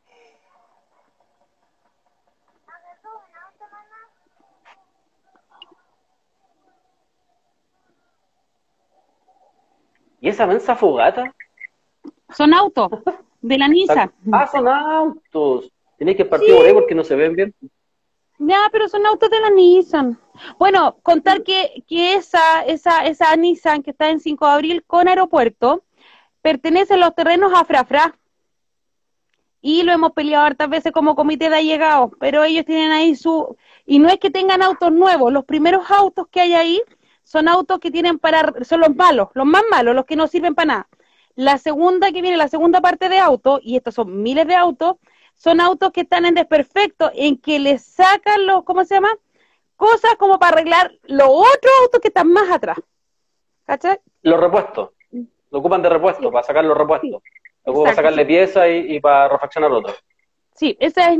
¿Y 10.20 10.28
esa 10.28 10.46
mensa 10.46 10.76
fogata? 10.76 11.34
Son 12.36 12.52
autos 12.54 12.90
de 13.40 13.58
la 13.58 13.68
Nissan. 13.68 14.12
Ah, 14.32 14.46
son 14.46 14.68
autos. 14.68 15.70
Tenéis 15.96 16.16
que 16.16 16.24
partir 16.24 16.54
por 16.54 16.66
ahí 16.66 16.72
porque 16.72 16.94
no 16.94 17.04
se 17.04 17.16
ven 17.16 17.34
bien. 17.34 17.54
Ya, 18.38 18.68
pero 18.72 18.88
son 18.88 19.04
autos 19.06 19.30
de 19.30 19.40
la 19.40 19.50
Nissan. 19.50 20.18
Bueno, 20.58 20.96
contar 21.02 21.42
que, 21.42 21.84
que 21.86 22.14
esa, 22.14 22.62
esa, 22.62 23.06
esa 23.06 23.34
Nissan 23.36 23.82
que 23.82 23.90
está 23.90 24.10
en 24.10 24.20
5 24.20 24.46
de 24.46 24.52
abril 24.52 24.84
con 24.86 25.08
aeropuerto 25.08 25.82
pertenece 26.42 26.94
a 26.94 26.98
los 26.98 27.14
terrenos 27.14 27.52
a 27.54 27.64
Frafra. 27.64 28.16
Y 29.62 29.82
lo 29.82 29.92
hemos 29.92 30.12
peleado 30.12 30.46
hartas 30.46 30.70
veces 30.70 30.92
como 30.92 31.14
comité 31.14 31.50
de 31.50 31.56
allegados, 31.56 32.12
pero 32.18 32.44
ellos 32.44 32.64
tienen 32.64 32.92
ahí 32.92 33.14
su... 33.14 33.56
Y 33.84 33.98
no 33.98 34.08
es 34.08 34.18
que 34.18 34.30
tengan 34.30 34.62
autos 34.62 34.90
nuevos, 34.90 35.30
los 35.30 35.44
primeros 35.44 35.90
autos 35.90 36.28
que 36.30 36.40
hay 36.40 36.54
ahí 36.54 36.82
son 37.24 37.48
autos 37.48 37.78
que 37.78 37.90
tienen 37.90 38.18
para... 38.18 38.52
son 38.64 38.80
los 38.80 38.94
malos, 38.94 39.28
los 39.34 39.46
más 39.46 39.62
malos, 39.70 39.94
los 39.94 40.04
que 40.04 40.16
no 40.16 40.26
sirven 40.26 40.54
para 40.54 40.66
nada. 40.66 40.88
La 41.36 41.58
segunda 41.58 42.12
que 42.12 42.22
viene, 42.22 42.36
la 42.36 42.48
segunda 42.48 42.80
parte 42.80 43.08
de 43.08 43.18
autos, 43.18 43.60
y 43.62 43.76
estos 43.76 43.94
son 43.94 44.22
miles 44.22 44.46
de 44.46 44.54
autos, 44.54 44.96
son 45.34 45.60
autos 45.60 45.92
que 45.92 46.02
están 46.02 46.26
en 46.26 46.34
desperfecto, 46.34 47.10
en 47.14 47.38
que 47.38 47.58
les 47.58 47.82
sacan 47.84 48.46
los, 48.46 48.64
¿cómo 48.64 48.84
se 48.84 48.96
llama? 48.96 49.10
Cosas 49.76 50.16
como 50.18 50.38
para 50.38 50.52
arreglar 50.52 50.92
los 51.04 51.28
otros 51.28 51.72
autos 51.82 52.00
que 52.00 52.08
están 52.08 52.28
más 52.30 52.50
atrás. 52.50 52.78
¿Cachai? 53.64 54.00
Los 54.22 54.38
repuestos. 54.38 54.90
Lo 55.50 55.58
ocupan 55.60 55.82
de 55.82 55.88
repuesto, 55.88 56.30
para 56.30 56.44
sacar 56.44 56.64
los 56.64 56.76
repuestos. 56.76 57.22
Lo 57.64 57.72
ocupan 57.72 57.84
para 57.84 57.96
sacarle 57.96 58.26
piezas 58.26 58.66
y, 58.68 58.96
y 58.96 59.00
para 59.00 59.28
refaccionar 59.28 59.72
otros. 59.72 59.96
Sí, 60.54 60.76
esa 60.78 61.10
es, 61.12 61.18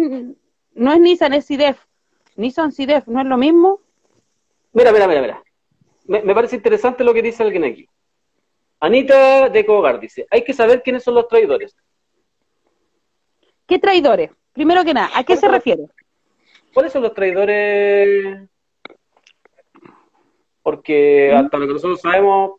no 0.75 0.93
es 0.93 1.01
Nissan, 1.01 1.33
es 1.33 1.47
CIDEF. 1.47 1.79
Nissan 2.37 2.73
CIDEF, 2.73 3.07
¿no 3.07 3.21
es 3.21 3.27
lo 3.27 3.37
mismo? 3.39 3.81
Mira, 4.73 4.93
mira, 4.93 5.07
mira, 5.07 5.21
mira. 5.23 5.43
Me, 6.11 6.23
me 6.23 6.35
parece 6.35 6.57
interesante 6.57 7.05
lo 7.05 7.15
que 7.15 7.23
dice 7.23 7.43
alguien 7.45 7.63
aquí. 7.63 7.87
Anita 8.81 9.49
de 9.49 9.65
Cogar 9.65 10.01
dice, 10.01 10.27
hay 10.29 10.43
que 10.43 10.53
saber 10.53 10.83
quiénes 10.83 11.05
son 11.05 11.15
los 11.15 11.29
traidores. 11.29 11.77
¿Qué 13.65 13.79
traidores? 13.79 14.31
Primero 14.53 14.85
que 14.85 14.93
nada, 14.93 15.11
¿a 15.15 15.23
qué 15.23 15.37
se 15.37 15.47
refiere? 15.49 15.85
¿Cuáles 16.75 16.93
son 16.93 17.03
los 17.03 17.15
traidores? 17.15 18.49
Porque 20.63 21.33
hasta 21.33 21.59
lo 21.59 21.67
que 21.69 21.73
nosotros 21.75 22.01
sabemos, 22.01 22.55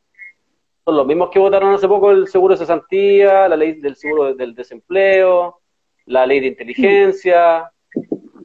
son 0.86 0.96
los 0.96 1.06
mismos 1.06 1.30
que 1.30 1.40
votaron 1.40 1.74
hace 1.74 1.88
poco 1.90 2.12
el 2.12 2.28
seguro 2.30 2.54
de 2.54 2.60
cesantía, 2.60 3.50
la 3.50 3.58
ley 3.58 3.74
del 3.82 3.98
seguro 3.98 4.34
del 4.34 4.56
desempleo, 4.56 5.60
la 6.06 6.26
ley 6.26 6.40
de 6.40 6.48
inteligencia, 6.48 7.70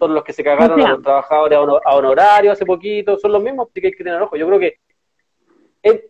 son 0.00 0.14
los 0.14 0.24
que 0.24 0.32
se 0.32 0.42
cagaron 0.42 0.80
O 0.80 0.82
sea- 0.82 0.90
a 0.90 0.94
los 0.94 1.02
trabajadores 1.02 1.56
a, 1.56 1.62
hono- 1.62 1.80
a 1.84 1.94
honorario 1.96 2.50
hace 2.50 2.66
poquito, 2.66 3.16
son 3.18 3.30
los 3.32 3.42
mismos 3.42 3.68
que 3.72 3.86
hay 3.86 3.92
que 3.92 4.02
tener 4.04 4.20
ojo. 4.20 4.36
Yo 4.36 4.46
creo 4.48 4.58
que 4.58 4.78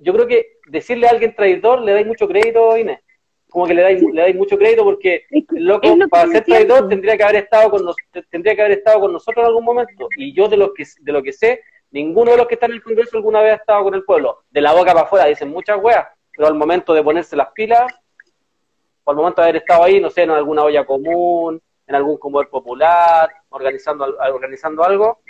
yo 0.01 0.13
creo 0.13 0.27
que 0.27 0.59
decirle 0.69 1.07
a 1.07 1.11
alguien 1.11 1.35
traidor 1.35 1.83
le 1.83 1.93
dais 1.93 2.07
mucho 2.07 2.27
crédito, 2.29 2.77
Inés. 2.77 3.01
Como 3.49 3.67
que 3.67 3.75
le 3.75 3.83
dais, 3.83 4.03
le 4.03 4.23
dais 4.23 4.35
mucho 4.37 4.59
crédito 4.59 4.83
porque 4.85 5.25
el 5.31 5.47
loco, 5.65 5.95
lo 5.97 6.09
para 6.09 6.29
ser 6.29 6.45
traidor 6.45 6.89
tendría 6.89 7.17
que 7.17 7.23
haber 7.23 7.37
estado 7.37 7.71
con 7.71 7.85
nos- 7.85 7.97
tendría 8.31 8.55
que 8.55 8.61
haber 8.63 8.79
estado 8.79 9.01
con 9.01 9.13
nosotros 9.13 9.43
en 9.43 9.47
algún 9.47 9.65
momento. 9.65 10.09
Y 10.17 10.35
yo 10.35 10.49
de 10.49 10.57
lo 10.57 10.75
que 10.75 10.85
de 11.01 11.13
lo 11.13 11.23
que 11.23 11.33
sé, 11.33 11.63
ninguno 11.91 12.33
de 12.33 12.37
los 12.39 12.47
que 12.49 12.55
están 12.55 12.71
en 12.71 12.77
el 12.77 12.83
Congreso 12.83 13.17
alguna 13.17 13.41
vez 13.41 13.53
ha 13.53 13.57
estado 13.57 13.85
con 13.85 13.95
el 13.95 14.05
pueblo. 14.05 14.43
De 14.51 14.61
la 14.61 14.73
boca 14.73 14.93
para 14.93 15.07
afuera 15.07 15.27
dicen 15.27 15.49
muchas 15.49 15.79
weas, 15.81 16.07
pero 16.35 16.49
al 16.49 16.55
momento 16.55 16.93
de 16.93 17.03
ponerse 17.03 17.37
las 17.37 17.51
pilas, 17.53 17.93
o 19.05 19.11
al 19.11 19.17
momento 19.17 19.41
de 19.41 19.49
haber 19.49 19.63
estado 19.63 19.85
ahí, 19.85 20.01
no 20.01 20.11
sé, 20.11 20.23
en 20.23 20.31
alguna 20.31 20.65
olla 20.65 20.85
común, 20.85 21.63
en 21.87 21.95
algún 21.95 22.19
comedor 22.19 22.51
popular, 22.51 23.31
organizando 23.51 24.05
organizando 24.33 24.83
algo. 24.85 25.21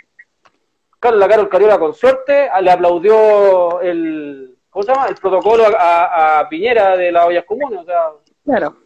Carlos 0.99 1.19
la 1.19 1.27
Carol 1.27 1.49
Cariola 1.49 1.77
con 1.79 1.93
suerte 1.93 2.49
a- 2.49 2.61
le 2.61 2.71
aplaudió 2.71 3.81
el 3.81 4.57
¿cómo 4.69 4.83
se 4.83 4.91
llama? 4.93 5.07
el 5.07 5.15
protocolo 5.15 5.63
a, 5.79 6.45
Piñera 6.49 6.95
de 6.97 7.11
las 7.11 7.25
ollas 7.25 7.45
comunes, 7.45 7.79
o 7.79 7.85
sea, 7.85 8.11
Claro. 8.43 8.77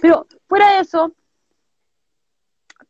Pero 0.00 0.26
fuera 0.48 0.74
de 0.74 0.80
eso, 0.80 1.12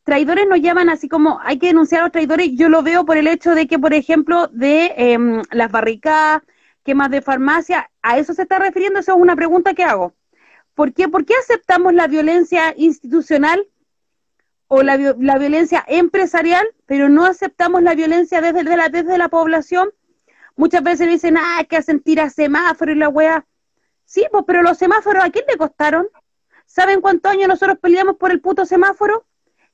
traidores 0.04 0.46
nos 0.48 0.60
llaman 0.60 0.88
así 0.88 1.08
como 1.08 1.38
hay 1.42 1.58
que 1.58 1.66
denunciar 1.68 2.00
a 2.00 2.04
los 2.04 2.12
traidores. 2.12 2.50
Yo 2.54 2.68
lo 2.68 2.82
veo 2.82 3.04
por 3.04 3.16
el 3.16 3.26
hecho 3.26 3.54
de 3.54 3.66
que, 3.66 3.78
por 3.78 3.92
ejemplo, 3.94 4.48
de 4.48 4.92
em, 4.96 5.42
las 5.50 5.70
barricadas, 5.70 6.42
quemas 6.84 7.10
de 7.10 7.20
farmacia, 7.22 7.90
a 8.02 8.18
eso 8.18 8.32
se 8.34 8.42
está 8.42 8.58
refiriendo. 8.58 8.98
Eso 9.00 9.12
es 9.12 9.18
una 9.20 9.36
pregunta 9.36 9.74
que 9.74 9.84
hago. 9.84 10.14
¿Por 10.74 10.92
qué, 10.94 11.08
¿Por 11.08 11.24
qué 11.26 11.34
aceptamos 11.34 11.92
la 11.92 12.06
violencia 12.06 12.72
institucional 12.76 13.66
o 14.68 14.82
la, 14.82 14.96
la 15.18 15.36
violencia 15.38 15.84
empresarial, 15.86 16.66
pero 16.92 17.08
no 17.08 17.24
aceptamos 17.24 17.82
la 17.82 17.94
violencia 17.94 18.42
desde, 18.42 18.64
de 18.64 18.76
la, 18.76 18.90
desde 18.90 19.16
la 19.16 19.30
población? 19.30 19.94
Muchas 20.56 20.82
veces 20.82 21.08
dicen, 21.08 21.38
ah, 21.38 21.64
que 21.66 21.78
hacen 21.78 22.02
tirar 22.02 22.30
semáforos 22.30 22.94
y 22.94 22.98
la 22.98 23.08
weá. 23.08 23.46
Sí, 24.04 24.26
pues, 24.30 24.44
pero 24.46 24.60
los 24.60 24.76
semáforos, 24.76 25.24
¿a 25.24 25.30
quién 25.30 25.46
le 25.48 25.56
costaron? 25.56 26.06
¿Saben 26.66 27.00
cuántos 27.00 27.32
años 27.32 27.48
nosotros 27.48 27.78
peleamos 27.78 28.16
por 28.16 28.30
el 28.30 28.42
puto 28.42 28.66
semáforo? 28.66 29.24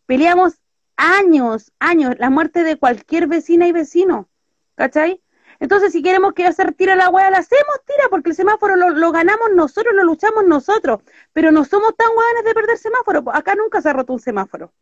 Peleamos 0.07 0.61
años, 0.97 1.73
años, 1.81 2.15
la 2.21 2.31
muerte 2.31 2.63
de 2.63 2.79
cualquier 2.79 3.27
vecina 3.27 3.67
y 3.67 3.73
vecino, 3.73 4.29
¿cachai? 4.77 5.21
Entonces, 5.59 5.91
si 5.91 6.05
queremos 6.05 6.35
que 6.35 6.47
hacer 6.47 6.73
tira 6.73 6.95
la 6.95 7.09
hueá, 7.09 7.33
la 7.33 7.39
hacemos 7.39 7.81
tira, 7.85 8.09
porque 8.11 8.31
el 8.31 8.37
semáforo 8.37 8.77
lo, 8.77 8.91
lo 8.91 9.11
ganamos 9.11 9.49
nosotros, 9.57 9.93
lo 9.93 10.05
luchamos 10.05 10.45
nosotros, 10.45 11.01
pero 11.33 11.51
no 11.51 11.65
somos 11.65 11.97
tan 11.97 12.11
hueones 12.17 12.45
de 12.45 12.55
perder 12.55 12.79
semáforo, 12.79 13.25
acá 13.33 13.57
nunca 13.57 13.83
se 13.83 13.89
ha 13.89 13.93
roto 13.93 14.13
un 14.13 14.21
semáforo, 14.21 14.73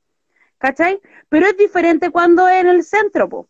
¿cachai? 0.58 1.00
Pero 1.28 1.46
es 1.46 1.56
diferente 1.56 2.10
cuando 2.10 2.48
es 2.48 2.60
en 2.60 2.68
el 2.68 2.84
centro, 2.84 3.28
po. 3.28 3.48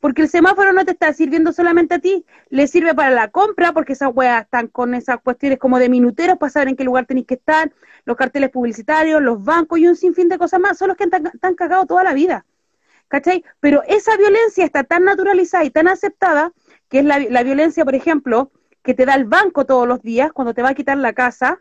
Porque 0.00 0.22
el 0.22 0.28
semáforo 0.28 0.72
no 0.72 0.84
te 0.84 0.92
está 0.92 1.12
sirviendo 1.12 1.52
solamente 1.52 1.94
a 1.94 1.98
ti, 1.98 2.24
le 2.50 2.66
sirve 2.66 2.94
para 2.94 3.10
la 3.10 3.28
compra, 3.28 3.72
porque 3.72 3.94
esas 3.94 4.10
weas 4.14 4.44
están 4.44 4.68
con 4.68 4.94
esas 4.94 5.20
cuestiones 5.20 5.58
como 5.58 5.78
de 5.78 5.88
minuteros 5.88 6.38
para 6.38 6.50
saber 6.50 6.68
en 6.68 6.76
qué 6.76 6.84
lugar 6.84 7.06
tenéis 7.06 7.26
que 7.26 7.34
estar, 7.34 7.72
los 8.04 8.16
carteles 8.16 8.50
publicitarios, 8.50 9.22
los 9.22 9.42
bancos 9.42 9.78
y 9.78 9.88
un 9.88 9.96
sinfín 9.96 10.28
de 10.28 10.38
cosas 10.38 10.60
más, 10.60 10.78
son 10.78 10.88
los 10.88 10.96
que 10.96 11.04
están, 11.04 11.26
están 11.26 11.54
cagados 11.54 11.86
toda 11.86 12.04
la 12.04 12.12
vida. 12.12 12.44
¿Cachai? 13.08 13.44
Pero 13.60 13.82
esa 13.86 14.16
violencia 14.16 14.64
está 14.64 14.84
tan 14.84 15.04
naturalizada 15.04 15.64
y 15.64 15.70
tan 15.70 15.88
aceptada, 15.88 16.52
que 16.88 16.98
es 16.98 17.04
la, 17.04 17.18
la 17.18 17.42
violencia, 17.42 17.84
por 17.84 17.94
ejemplo, 17.94 18.50
que 18.82 18.94
te 18.94 19.06
da 19.06 19.14
el 19.14 19.24
banco 19.24 19.64
todos 19.64 19.88
los 19.88 20.02
días 20.02 20.32
cuando 20.32 20.54
te 20.54 20.62
va 20.62 20.70
a 20.70 20.74
quitar 20.74 20.98
la 20.98 21.12
casa, 21.12 21.60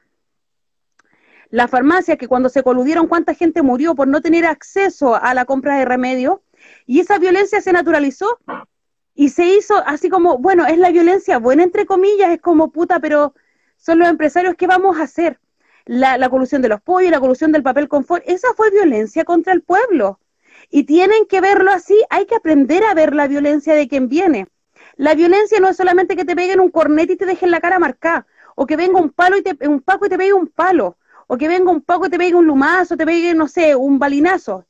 la 1.49 1.67
farmacia, 1.67 2.17
que 2.17 2.27
cuando 2.27 2.49
se 2.49 2.63
coludieron 2.63 3.07
cuánta 3.07 3.33
gente 3.33 3.61
murió 3.61 3.95
por 3.95 4.07
no 4.07 4.21
tener 4.21 4.45
acceso 4.45 5.15
a 5.15 5.33
la 5.33 5.45
compra 5.45 5.77
de 5.77 5.85
remedios, 5.85 6.39
y 6.85 6.99
esa 6.99 7.17
violencia 7.19 7.61
se 7.61 7.71
naturalizó 7.71 8.39
y 9.13 9.29
se 9.29 9.45
hizo 9.45 9.75
así 9.85 10.09
como, 10.09 10.37
bueno, 10.37 10.65
es 10.65 10.77
la 10.77 10.91
violencia 10.91 11.37
buena 11.39 11.63
entre 11.63 11.85
comillas, 11.85 12.31
es 12.31 12.41
como 12.41 12.71
puta, 12.71 12.99
pero 12.99 13.33
son 13.77 13.99
los 13.99 14.07
empresarios, 14.09 14.55
¿qué 14.55 14.67
vamos 14.67 14.97
a 14.97 15.03
hacer? 15.03 15.39
La, 15.85 16.17
la 16.17 16.29
colusión 16.29 16.61
de 16.61 16.69
los 16.69 16.81
pollos, 16.81 17.11
la 17.11 17.19
colusión 17.19 17.51
del 17.51 17.63
papel 17.63 17.87
confort, 17.87 18.23
esa 18.27 18.47
fue 18.55 18.71
violencia 18.71 19.23
contra 19.23 19.53
el 19.53 19.61
pueblo. 19.61 20.19
Y 20.71 20.83
tienen 20.83 21.27
que 21.27 21.41
verlo 21.41 21.71
así, 21.71 21.95
hay 22.09 22.25
que 22.25 22.35
aprender 22.35 22.83
a 22.83 22.93
ver 22.95 23.13
la 23.13 23.27
violencia 23.27 23.75
de 23.75 23.87
quien 23.87 24.09
viene. 24.09 24.47
La 24.97 25.13
violencia 25.13 25.59
no 25.59 25.69
es 25.69 25.77
solamente 25.77 26.15
que 26.15 26.25
te 26.25 26.35
peguen 26.35 26.59
un 26.59 26.71
cornet 26.71 27.09
y 27.09 27.17
te 27.17 27.25
dejen 27.25 27.51
la 27.51 27.61
cara 27.61 27.79
marcada, 27.79 28.25
o 28.55 28.65
que 28.65 28.75
venga 28.75 28.99
un 28.99 29.11
palo 29.11 29.37
y 29.37 29.43
te, 29.43 29.67
un 29.67 29.81
paco 29.81 30.07
y 30.07 30.09
te 30.09 30.17
pegue 30.17 30.33
un 30.33 30.47
palo, 30.47 30.97
o 31.27 31.37
que 31.37 31.47
venga 31.47 31.71
un 31.71 31.81
poco, 31.81 32.09
te 32.09 32.17
pegue 32.17 32.35
un 32.35 32.45
lumazo, 32.45 32.97
te 32.97 33.05
pegue, 33.05 33.33
no 33.33 33.47
sé, 33.47 33.75
un 33.75 33.99
balinazo. 33.99 34.65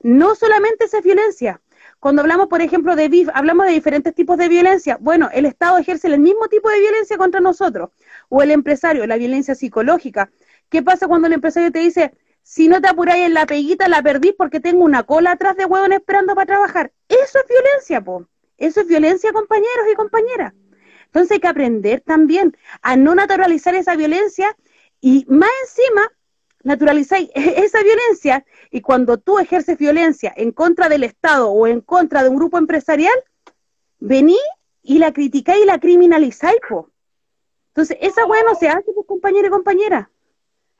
No 0.00 0.34
solamente 0.34 0.84
esa 0.84 0.98
es 0.98 1.04
violencia. 1.04 1.60
Cuando 1.98 2.22
hablamos, 2.22 2.48
por 2.48 2.60
ejemplo, 2.60 2.94
de 2.94 3.08
BIF, 3.08 3.28
hablamos 3.32 3.66
de 3.66 3.72
diferentes 3.72 4.14
tipos 4.14 4.36
de 4.36 4.48
violencia. 4.48 4.98
Bueno, 5.00 5.28
el 5.32 5.46
Estado 5.46 5.78
ejerce 5.78 6.08
el 6.08 6.20
mismo 6.20 6.48
tipo 6.48 6.68
de 6.68 6.78
violencia 6.78 7.16
contra 7.16 7.40
nosotros. 7.40 7.90
O 8.28 8.42
el 8.42 8.50
empresario, 8.50 9.06
la 9.06 9.16
violencia 9.16 9.54
psicológica. 9.54 10.30
¿Qué 10.68 10.82
pasa 10.82 11.08
cuando 11.08 11.26
el 11.26 11.32
empresario 11.32 11.72
te 11.72 11.78
dice, 11.78 12.12
si 12.42 12.68
no 12.68 12.80
te 12.80 12.88
apuráis 12.88 13.24
en 13.24 13.34
la 13.34 13.46
peguita, 13.46 13.88
la 13.88 14.02
perdís 14.02 14.34
porque 14.36 14.60
tengo 14.60 14.84
una 14.84 15.04
cola 15.04 15.32
atrás 15.32 15.56
de 15.56 15.64
huevón 15.64 15.92
esperando 15.92 16.34
para 16.34 16.46
trabajar? 16.46 16.92
Eso 17.08 17.38
es 17.38 17.48
violencia, 17.48 18.00
po. 18.02 18.26
Eso 18.58 18.80
es 18.80 18.86
violencia, 18.86 19.32
compañeros 19.32 19.86
y 19.90 19.94
compañeras. 19.94 20.52
Entonces 21.06 21.32
hay 21.32 21.40
que 21.40 21.48
aprender 21.48 22.02
también 22.02 22.56
a 22.82 22.96
no 22.96 23.14
naturalizar 23.14 23.74
esa 23.74 23.96
violencia 23.96 24.54
y 25.06 25.24
más 25.28 25.50
encima 25.62 26.10
naturalizáis 26.64 27.30
esa 27.36 27.80
violencia 27.80 28.44
y 28.72 28.80
cuando 28.80 29.18
tú 29.18 29.38
ejerces 29.38 29.78
violencia 29.78 30.32
en 30.36 30.50
contra 30.50 30.88
del 30.88 31.04
Estado 31.04 31.48
o 31.48 31.68
en 31.68 31.80
contra 31.80 32.24
de 32.24 32.28
un 32.28 32.34
grupo 32.34 32.58
empresarial, 32.58 33.14
vení 34.00 34.40
y 34.82 34.98
la 34.98 35.12
criticáis 35.12 35.62
y 35.62 35.66
la 35.66 35.78
criminalizáis, 35.78 36.58
po. 36.68 36.90
Entonces, 37.68 37.98
esa 38.00 38.26
weá 38.26 38.42
no 38.42 38.56
se 38.56 38.68
hace, 38.68 38.92
pues, 38.92 39.06
compañero 39.06 39.46
y 39.46 39.50
compañera. 39.50 40.10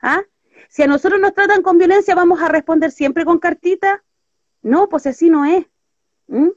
¿Ah? 0.01 0.23
Si 0.67 0.83
a 0.83 0.87
nosotros 0.87 1.21
nos 1.21 1.33
tratan 1.33 1.61
con 1.61 1.77
violencia, 1.77 2.13
¿vamos 2.13 2.41
a 2.41 2.49
responder 2.49 2.91
siempre 2.91 3.23
con 3.23 3.39
cartita? 3.39 4.03
No, 4.61 4.89
pues 4.89 5.07
así 5.07 5.29
no 5.29 5.45
es. 5.45 5.65
¿Mm? 6.27 6.49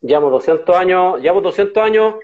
Llevamos 0.00 0.32
200 0.32 0.74
años, 0.74 1.20
llevamos 1.20 1.44
200 1.44 1.80
años 1.80 2.14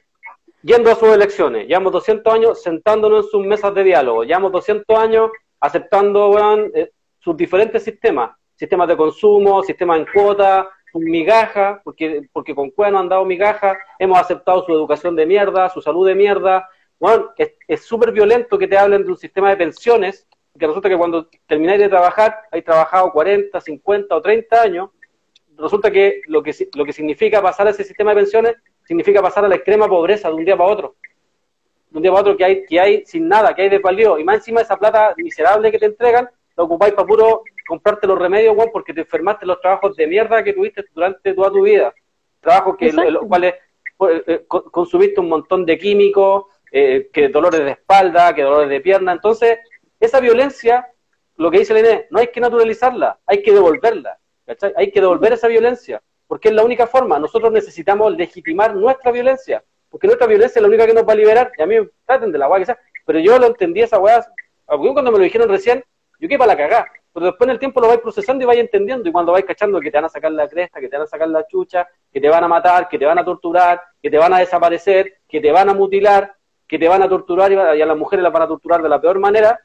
yendo 0.62 0.90
a 0.90 0.94
sus 0.94 1.09
elecciones, 1.09 1.66
llevamos 1.66 1.92
200 1.92 2.32
años 2.32 2.62
sentándonos 2.62 3.26
en 3.26 3.30
sus 3.30 3.46
mesas 3.46 3.74
de 3.74 3.84
diálogo, 3.84 4.24
llevamos 4.24 4.52
200 4.52 4.98
años 4.98 5.30
aceptando 5.61 6.36
eh, 6.74 6.90
sus 7.18 7.36
diferentes 7.36 7.82
sistemas, 7.82 8.30
sistemas 8.54 8.88
de 8.88 8.96
consumo, 8.96 9.62
sistemas 9.62 9.98
en 9.98 10.06
cuota, 10.12 10.68
migaja, 10.94 11.80
porque, 11.84 12.22
porque 12.32 12.54
con 12.54 12.70
cueva 12.70 12.92
no 12.92 12.98
han 13.00 13.09
dado 13.09 13.24
migaja, 13.24 13.78
hemos 13.98 14.18
aceptado 14.18 14.64
su 14.64 14.72
educación 14.72 15.14
de 15.16 15.26
mierda, 15.26 15.68
su 15.68 15.80
salud 15.80 16.06
de 16.06 16.14
mierda. 16.14 16.68
Bueno, 16.98 17.30
es 17.36 17.84
súper 17.84 18.12
violento 18.12 18.59
que 18.59 18.66
te 18.66 18.76
hablen 18.76 19.04
de 19.04 19.11
un 19.11 19.16
sistema 19.16 19.50
de 19.50 19.56
pensiones, 19.56 20.26
que 20.59 20.66
resulta 20.66 20.88
que 20.88 20.96
cuando 20.96 21.28
termináis 21.46 21.78
de 21.78 21.88
trabajar, 21.88 22.36
hay 22.50 22.62
trabajado 22.62 23.12
40, 23.12 23.61
50 23.61 24.16
o 24.16 24.22
30 24.22 24.61
años, 24.61 24.90
resulta 25.56 25.90
que 25.90 26.20
lo 26.26 26.42
que, 26.42 26.52
lo 26.74 26.84
que 26.84 26.92
significa 26.92 27.40
pasar 27.40 27.66
a 27.68 27.70
ese 27.70 27.84
sistema 27.84 28.11
de 28.11 28.16
pensiones 28.16 28.56
significa 28.89 29.20
pasar 29.20 29.45
a 29.45 29.49
la 29.49 29.57
extrema 29.57 29.86
pobreza 29.86 30.28
de 30.28 30.34
un 30.34 30.45
día 30.45 30.57
para 30.57 30.70
otro 30.70 30.97
de 31.91 31.97
un 31.97 32.03
día 32.03 32.11
para 32.11 32.22
otro 32.22 32.36
que 32.36 32.45
hay, 32.45 32.64
que 32.64 32.80
hay 32.80 33.07
sin 33.07 33.28
nada, 33.28 33.55
que 33.55 33.62
hay 33.62 33.68
de 33.68 33.78
valioso, 33.78 34.18
y 34.18 34.24
más 34.24 34.36
encima 34.36 34.61
esa 34.61 34.76
plata 34.76 35.14
miserable 35.16 35.70
que 35.70 35.78
te 35.78 35.86
entregan, 35.86 36.28
la 36.57 36.64
ocupáis 36.64 36.93
para 36.95 37.07
puro 37.07 37.43
comprarte 37.66 38.07
los 38.07 38.18
remedios, 38.18 38.55
Juan, 38.55 38.68
porque 38.72 38.93
te 38.93 39.03
enfermaste 39.03 39.47
los 39.47 39.61
trabajos 39.61 39.95
de 39.97 40.07
mierda 40.07 40.43
que 40.43 40.53
tuviste 40.53 40.84
durante 40.95 41.32
toda 41.34 41.51
tu 41.51 41.62
vida. 41.62 41.95
Trabajos 42.41 42.76
que 42.76 42.93
los 42.93 43.26
cuales 43.26 43.55
pues, 43.97 44.22
eh, 44.26 44.45
consumiste 44.47 45.20
un 45.20 45.28
montón 45.28 45.64
de 45.64 45.78
químicos, 45.78 46.47
eh, 46.72 47.09
que 47.12 47.28
dolores 47.28 47.61
de 47.61 47.70
espalda, 47.72 48.34
que 48.34 48.43
dolores 48.43 48.68
de 48.68 48.80
pierna. 48.80 49.12
Entonces, 49.12 49.59
esa 50.01 50.20
violencia, 50.20 50.89
lo 51.36 51.51
que 51.51 51.61
dice 51.61 51.74
Lené, 51.74 52.07
no 52.11 52.18
hay 52.18 52.28
que 52.28 52.41
naturalizarla, 52.41 53.18
hay 53.26 53.43
que 53.43 53.53
devolverla. 53.53 54.18
Hay 54.76 54.91
que 54.91 55.01
devolver 55.01 55.34
esa 55.34 55.47
violencia, 55.47 56.03
porque 56.29 56.51
es 56.51 56.55
la 56.55 56.62
única 56.62 56.87
forma. 56.87 57.18
Nosotros 57.18 57.51
necesitamos 57.51 58.16
legitimar 58.16 58.76
nuestra 58.76 59.11
violencia 59.11 59.64
porque 59.91 60.07
nuestra 60.07 60.26
violencia 60.26 60.59
es 60.59 60.62
la 60.62 60.68
única 60.68 60.87
que 60.87 60.95
nos 60.95 61.07
va 61.07 61.12
a 61.12 61.16
liberar, 61.16 61.53
y 61.57 61.62
a 61.62 61.66
mí 61.66 61.76
traten 62.05 62.33
de 62.33 62.39
la 62.39 62.49
weá 62.49 62.61
que 62.61 62.66
sea, 62.66 62.79
pero 63.05 63.18
yo 63.18 63.39
lo 63.39 63.47
entendí 63.47 63.83
esa 63.83 63.99
weá, 63.99 64.24
cuando 64.66 65.11
me 65.11 65.18
lo 65.18 65.24
dijeron 65.24 65.49
recién, 65.49 65.83
yo 66.18 66.29
quedé 66.29 66.39
para 66.39 66.55
la 66.55 66.57
cagá, 66.57 66.93
pero 67.12 67.26
después 67.26 67.49
en 67.49 67.53
el 67.53 67.59
tiempo 67.59 67.81
lo 67.81 67.89
vais 67.89 68.01
procesando 68.01 68.45
y 68.45 68.47
vais 68.47 68.61
entendiendo, 68.61 69.09
y 69.09 69.12
cuando 69.12 69.33
vais 69.33 69.45
cachando 69.45 69.81
que 69.81 69.91
te 69.91 69.97
van 69.97 70.05
a 70.05 70.09
sacar 70.09 70.33
la 70.33 70.47
cresta, 70.49 70.81
que 70.81 70.89
te 70.89 70.97
van 70.97 71.05
a 71.05 71.09
sacar 71.09 71.29
la 71.29 71.47
chucha, 71.47 71.89
que 72.12 72.20
te 72.20 72.29
van 72.29 72.45
a 72.45 72.49
matar, 72.49 72.89
que 72.89 72.99
te 72.99 73.07
van 73.07 73.18
a 73.18 73.24
torturar, 73.24 73.81
que 74.03 74.11
te 74.11 74.18
van 74.18 74.35
a 74.35 74.39
desaparecer, 74.39 75.18
que 75.29 75.41
te 75.41 75.51
van 75.51 75.68
a 75.68 75.74
mutilar, 75.74 76.35
que 76.66 76.79
te 76.79 76.87
van 76.87 77.03
a 77.03 77.09
torturar 77.09 77.51
y 77.51 77.57
a 77.57 77.87
las 77.87 77.97
mujeres 77.97 78.22
las 78.22 78.33
van 78.33 78.43
a 78.43 78.49
torturar 78.49 78.83
de 78.83 78.91
la 78.91 79.01
peor 79.01 79.18
manera, 79.18 79.59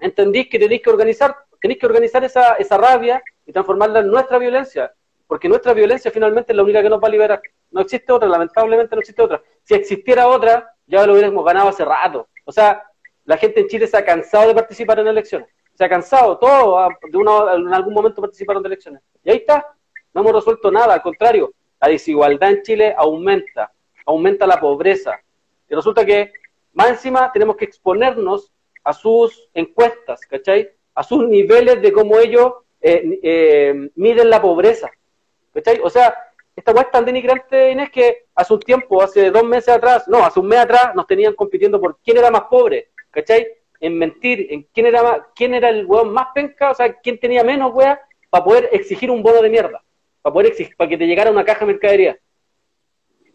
entendís 0.00 0.48
que 0.48 0.58
tenéis 0.58 0.82
que 0.82 0.90
organizar, 0.90 1.36
tenéis 1.60 1.78
que 1.78 1.86
organizar 1.86 2.24
esa, 2.24 2.54
esa 2.54 2.76
rabia 2.76 3.22
y 3.46 3.52
transformarla 3.52 4.00
en 4.00 4.08
nuestra 4.08 4.38
violencia, 4.38 4.92
porque 5.26 5.48
nuestra 5.48 5.72
violencia 5.72 6.10
finalmente 6.10 6.52
es 6.52 6.56
la 6.56 6.62
única 6.62 6.82
que 6.82 6.88
nos 6.88 7.02
va 7.02 7.08
a 7.08 7.10
liberar. 7.10 7.42
No 7.70 7.80
existe 7.80 8.12
otra, 8.12 8.28
lamentablemente 8.28 8.94
no 8.94 9.00
existe 9.00 9.22
otra. 9.22 9.42
Si 9.62 9.74
existiera 9.74 10.28
otra, 10.28 10.70
ya 10.86 11.06
lo 11.06 11.12
hubiéramos 11.14 11.44
ganado 11.44 11.68
hace 11.68 11.84
rato. 11.84 12.28
O 12.44 12.52
sea, 12.52 12.82
la 13.24 13.36
gente 13.36 13.60
en 13.60 13.68
Chile 13.68 13.86
se 13.86 13.96
ha 13.96 14.04
cansado 14.04 14.48
de 14.48 14.54
participar 14.54 14.98
en 15.00 15.06
elecciones. 15.06 15.48
Se 15.74 15.84
ha 15.84 15.88
cansado, 15.88 16.38
todos 16.38 16.90
de 17.02 17.18
en 17.18 17.74
algún 17.74 17.94
momento 17.94 18.20
participaron 18.20 18.62
de 18.62 18.68
elecciones. 18.68 19.02
Y 19.24 19.30
ahí 19.30 19.36
está, 19.38 19.66
no 20.12 20.20
hemos 20.20 20.34
resuelto 20.34 20.70
nada, 20.70 20.94
al 20.94 21.02
contrario, 21.02 21.52
la 21.80 21.88
desigualdad 21.88 22.50
en 22.50 22.62
Chile 22.62 22.94
aumenta, 22.96 23.72
aumenta 24.06 24.46
la 24.46 24.60
pobreza. 24.60 25.18
Y 25.68 25.74
resulta 25.74 26.04
que, 26.04 26.32
más 26.72 26.90
encima, 26.90 27.32
tenemos 27.32 27.56
que 27.56 27.64
exponernos 27.64 28.52
a 28.84 28.92
sus 28.92 29.48
encuestas, 29.54 30.20
¿cachai? 30.26 30.70
A 30.94 31.02
sus 31.02 31.26
niveles 31.26 31.82
de 31.82 31.92
cómo 31.92 32.18
ellos 32.18 32.52
eh, 32.80 33.18
eh, 33.22 33.90
miden 33.96 34.30
la 34.30 34.40
pobreza. 34.40 34.90
¿Cachai? 35.54 35.80
O 35.82 35.88
sea, 35.88 36.14
esta 36.56 36.72
weá 36.72 36.82
es 36.82 36.90
tan 36.90 37.04
denigrante, 37.04 37.70
Inés, 37.70 37.90
que 37.90 38.26
hace 38.34 38.52
un 38.54 38.60
tiempo, 38.60 39.02
hace 39.02 39.30
dos 39.30 39.44
meses 39.44 39.68
atrás, 39.68 40.06
no, 40.08 40.24
hace 40.24 40.40
un 40.40 40.48
mes 40.48 40.58
atrás, 40.58 40.94
nos 40.94 41.06
tenían 41.06 41.34
compitiendo 41.34 41.80
por 41.80 41.98
quién 42.00 42.16
era 42.16 42.30
más 42.30 42.42
pobre, 42.42 42.90
¿cachai? 43.10 43.46
En 43.80 43.98
mentir, 43.98 44.46
en 44.50 44.66
quién 44.72 44.86
era 44.86 45.02
más, 45.02 45.18
quién 45.34 45.54
era 45.54 45.68
el 45.68 45.86
weón 45.86 46.12
más 46.12 46.28
penca, 46.34 46.70
o 46.70 46.74
sea, 46.74 46.92
quién 47.00 47.18
tenía 47.18 47.42
menos 47.42 47.72
weá, 47.72 48.00
para 48.30 48.44
poder 48.44 48.68
exigir 48.72 49.10
un 49.10 49.22
bono 49.22 49.42
de 49.42 49.50
mierda, 49.50 49.82
para 50.22 50.32
poder 50.32 50.48
exigir, 50.48 50.76
para 50.76 50.90
que 50.90 50.98
te 50.98 51.06
llegara 51.06 51.30
una 51.30 51.44
caja 51.44 51.60
de 51.60 51.72
mercadería. 51.72 52.18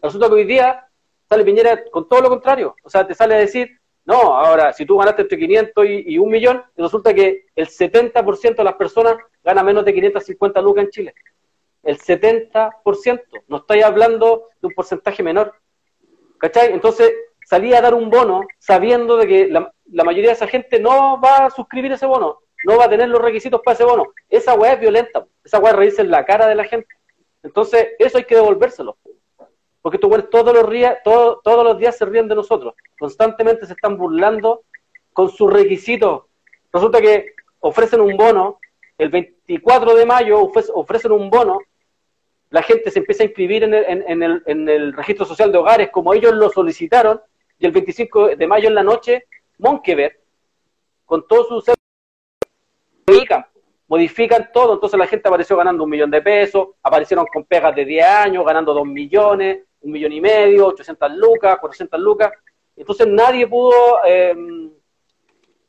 Resulta 0.02 0.28
que 0.28 0.34
hoy 0.34 0.44
día 0.44 0.86
sale 1.28 1.44
Piñera 1.44 1.84
con 1.90 2.08
todo 2.08 2.22
lo 2.22 2.28
contrario, 2.28 2.74
o 2.82 2.90
sea, 2.90 3.06
te 3.06 3.14
sale 3.14 3.34
a 3.34 3.38
decir, 3.38 3.78
no, 4.04 4.36
ahora, 4.36 4.72
si 4.72 4.86
tú 4.86 4.96
ganaste 4.96 5.22
entre 5.22 5.38
500 5.38 5.86
y, 5.86 6.14
y 6.14 6.18
un 6.18 6.30
millón, 6.30 6.64
resulta 6.74 7.12
que 7.12 7.46
el 7.54 7.68
70% 7.68 8.56
de 8.56 8.64
las 8.64 8.74
personas 8.74 9.16
gana 9.44 9.62
menos 9.62 9.84
de 9.84 9.92
550 9.92 10.60
lucas 10.62 10.84
en 10.84 10.90
Chile 10.90 11.14
el 11.82 11.98
70%. 11.98 13.22
No 13.48 13.56
estoy 13.58 13.82
hablando 13.82 14.48
de 14.60 14.68
un 14.68 14.74
porcentaje 14.74 15.22
menor. 15.22 15.54
¿Cachai? 16.38 16.72
Entonces 16.72 17.12
salía 17.46 17.78
a 17.78 17.82
dar 17.82 17.94
un 17.94 18.10
bono 18.10 18.42
sabiendo 18.58 19.16
de 19.16 19.26
que 19.26 19.46
la, 19.48 19.72
mayoría 20.04 20.30
de 20.30 20.34
esa 20.34 20.46
gente 20.46 20.78
no 20.78 21.20
va 21.20 21.46
a 21.46 21.50
suscribir 21.50 21.92
ese 21.92 22.06
bono, 22.06 22.38
no 22.64 22.76
va 22.76 22.84
a 22.84 22.88
tener 22.88 23.08
los 23.08 23.20
requisitos 23.20 23.60
para 23.64 23.74
ese 23.74 23.84
bono. 23.84 24.12
Esa 24.28 24.54
weá 24.54 24.74
es 24.74 24.80
violenta, 24.80 25.26
esa 25.44 25.58
weá 25.58 25.72
reírse 25.72 26.02
en 26.02 26.10
la 26.10 26.24
cara 26.24 26.46
de 26.46 26.54
la 26.54 26.64
gente. 26.64 26.88
Entonces, 27.42 27.88
eso 27.98 28.18
hay 28.18 28.24
que 28.24 28.36
devolvérselo. 28.36 28.96
Porque 29.82 29.96
estos 29.96 30.30
todos 30.30 30.54
los, 30.54 30.70
días, 30.70 30.98
todos 31.02 31.64
los 31.64 31.78
días 31.78 31.96
se 31.96 32.04
ríen 32.04 32.28
de 32.28 32.34
nosotros. 32.34 32.74
Constantemente 32.98 33.66
se 33.66 33.72
están 33.72 33.96
burlando 33.96 34.62
con 35.12 35.30
sus 35.30 35.50
requisitos. 35.50 36.24
Resulta 36.72 37.00
que 37.00 37.32
ofrecen 37.60 38.00
un 38.00 38.16
bono, 38.16 38.60
el 38.98 39.08
24 39.08 39.94
de 39.94 40.06
mayo 40.06 40.50
ofrecen 40.74 41.12
un 41.12 41.30
bono 41.30 41.58
la 42.50 42.62
gente 42.62 42.90
se 42.90 42.98
empieza 42.98 43.22
a 43.22 43.26
inscribir 43.26 43.64
en 43.64 43.74
el, 43.74 44.42
en, 44.44 44.68
el, 44.68 44.92
registro 44.92 45.24
social 45.24 45.52
de 45.52 45.58
hogares 45.58 45.90
como 45.90 46.12
ellos 46.12 46.34
lo 46.34 46.50
solicitaron, 46.50 47.20
y 47.58 47.66
el 47.66 47.72
25 47.72 48.36
de 48.36 48.46
mayo 48.46 48.68
en 48.68 48.74
la 48.74 48.82
noche, 48.82 49.26
Monkever, 49.58 50.20
con 51.04 51.26
todos 51.26 51.48
sus 51.48 51.76
modifican, 53.06 53.44
modifican 53.86 54.50
todo, 54.52 54.74
entonces 54.74 54.98
la 54.98 55.06
gente 55.06 55.28
apareció 55.28 55.56
ganando 55.56 55.84
un 55.84 55.90
millón 55.90 56.10
de 56.10 56.22
pesos, 56.22 56.68
aparecieron 56.82 57.26
con 57.26 57.44
pegas 57.44 57.74
de 57.74 57.84
10 57.84 58.06
años, 58.06 58.44
ganando 58.44 58.72
2 58.72 58.86
millones, 58.86 59.64
un 59.80 59.92
millón 59.92 60.12
y 60.12 60.20
medio, 60.20 60.66
800 60.68 61.12
lucas, 61.12 61.58
400 61.60 62.00
lucas, 62.00 62.32
entonces 62.76 63.06
nadie 63.06 63.46
pudo 63.46 64.04
em, 64.04 64.72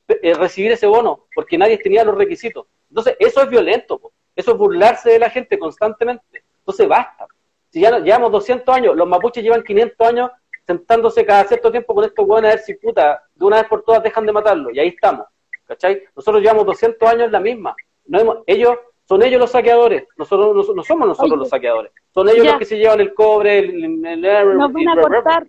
eh, 0.07 0.34
recibir 0.34 0.71
ese 0.71 0.88
bono, 0.88 1.27
porque 1.36 1.57
nadie 1.57 1.77
tenía 1.77 2.03
los 2.03 2.15
requisitos. 2.15 2.67
Entonces 2.89 3.15
eso 3.19 3.41
es 3.41 3.49
violento, 3.49 4.13
eso 4.36 4.51
es 4.51 4.57
burlarse 4.57 5.11
de 5.11 5.19
la 5.19 5.29
gente 5.29 5.59
constantemente. 5.59 6.41
Entonces 6.62 6.88
basta. 6.88 7.28
Si 7.70 7.82
ya 7.82 7.99
llevamos 7.99 8.32
200 8.32 8.76
años, 8.76 8.95
los 8.95 9.07
mapuches 9.07 9.43
llevan 9.43 9.64
500 9.64 10.07
años 10.07 10.32
sentándose 10.66 11.26
cada 11.26 11.43
cierto 11.45 11.72
tiempo 11.72 11.93
con 11.93 12.05
estos 12.05 12.26
hueones 12.26 12.51
a 12.51 12.55
ver 12.55 12.64
si 12.64 12.74
puta, 12.76 13.24
de 13.34 13.45
una 13.45 13.57
vez 13.57 13.68
por 13.68 13.84
todas 13.84 14.03
dejan 14.03 14.26
de 14.26 14.32
matarlo. 14.32 14.72
Y 14.72 14.80
ahí 14.80 14.89
estamos. 14.89 15.26
¿Cachai? 15.66 16.03
Nosotros 16.16 16.41
llevamos 16.41 16.66
200 16.66 17.09
años 17.09 17.24
en 17.24 17.32
la 17.32 17.39
misma. 17.39 17.76
No 18.05 18.43
ellos 18.45 18.78
son 19.07 19.24
ellos 19.24 19.41
los 19.41 19.51
saqueadores, 19.51 20.05
nosotros 20.16 20.74
no, 20.74 20.84
somos 20.84 21.07
nosotros 21.07 21.38
los 21.38 21.49
saqueadores. 21.49 21.91
Son 22.14 22.30
ellos 22.30 22.45
los 22.45 22.57
que 22.57 22.66
se 22.66 22.78
llevan 22.78 23.01
el 23.01 23.14
cobre, 23.14 23.59
el, 23.59 24.01
Nos 24.01 24.72
van 24.72 24.88
a 24.88 25.01
cortar. 25.01 25.47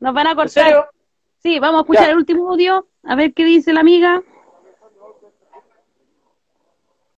Nos 0.00 0.14
van 0.14 0.26
a 0.26 0.34
cortar. 0.34 0.90
Sí, 1.42 1.58
vamos 1.58 1.80
a 1.80 1.82
escuchar 1.82 2.10
el 2.10 2.16
último 2.16 2.50
audio, 2.50 2.86
a 3.02 3.14
ver 3.14 3.34
qué 3.34 3.44
dice 3.44 3.72
la 3.72 3.80
amiga. 3.80 4.22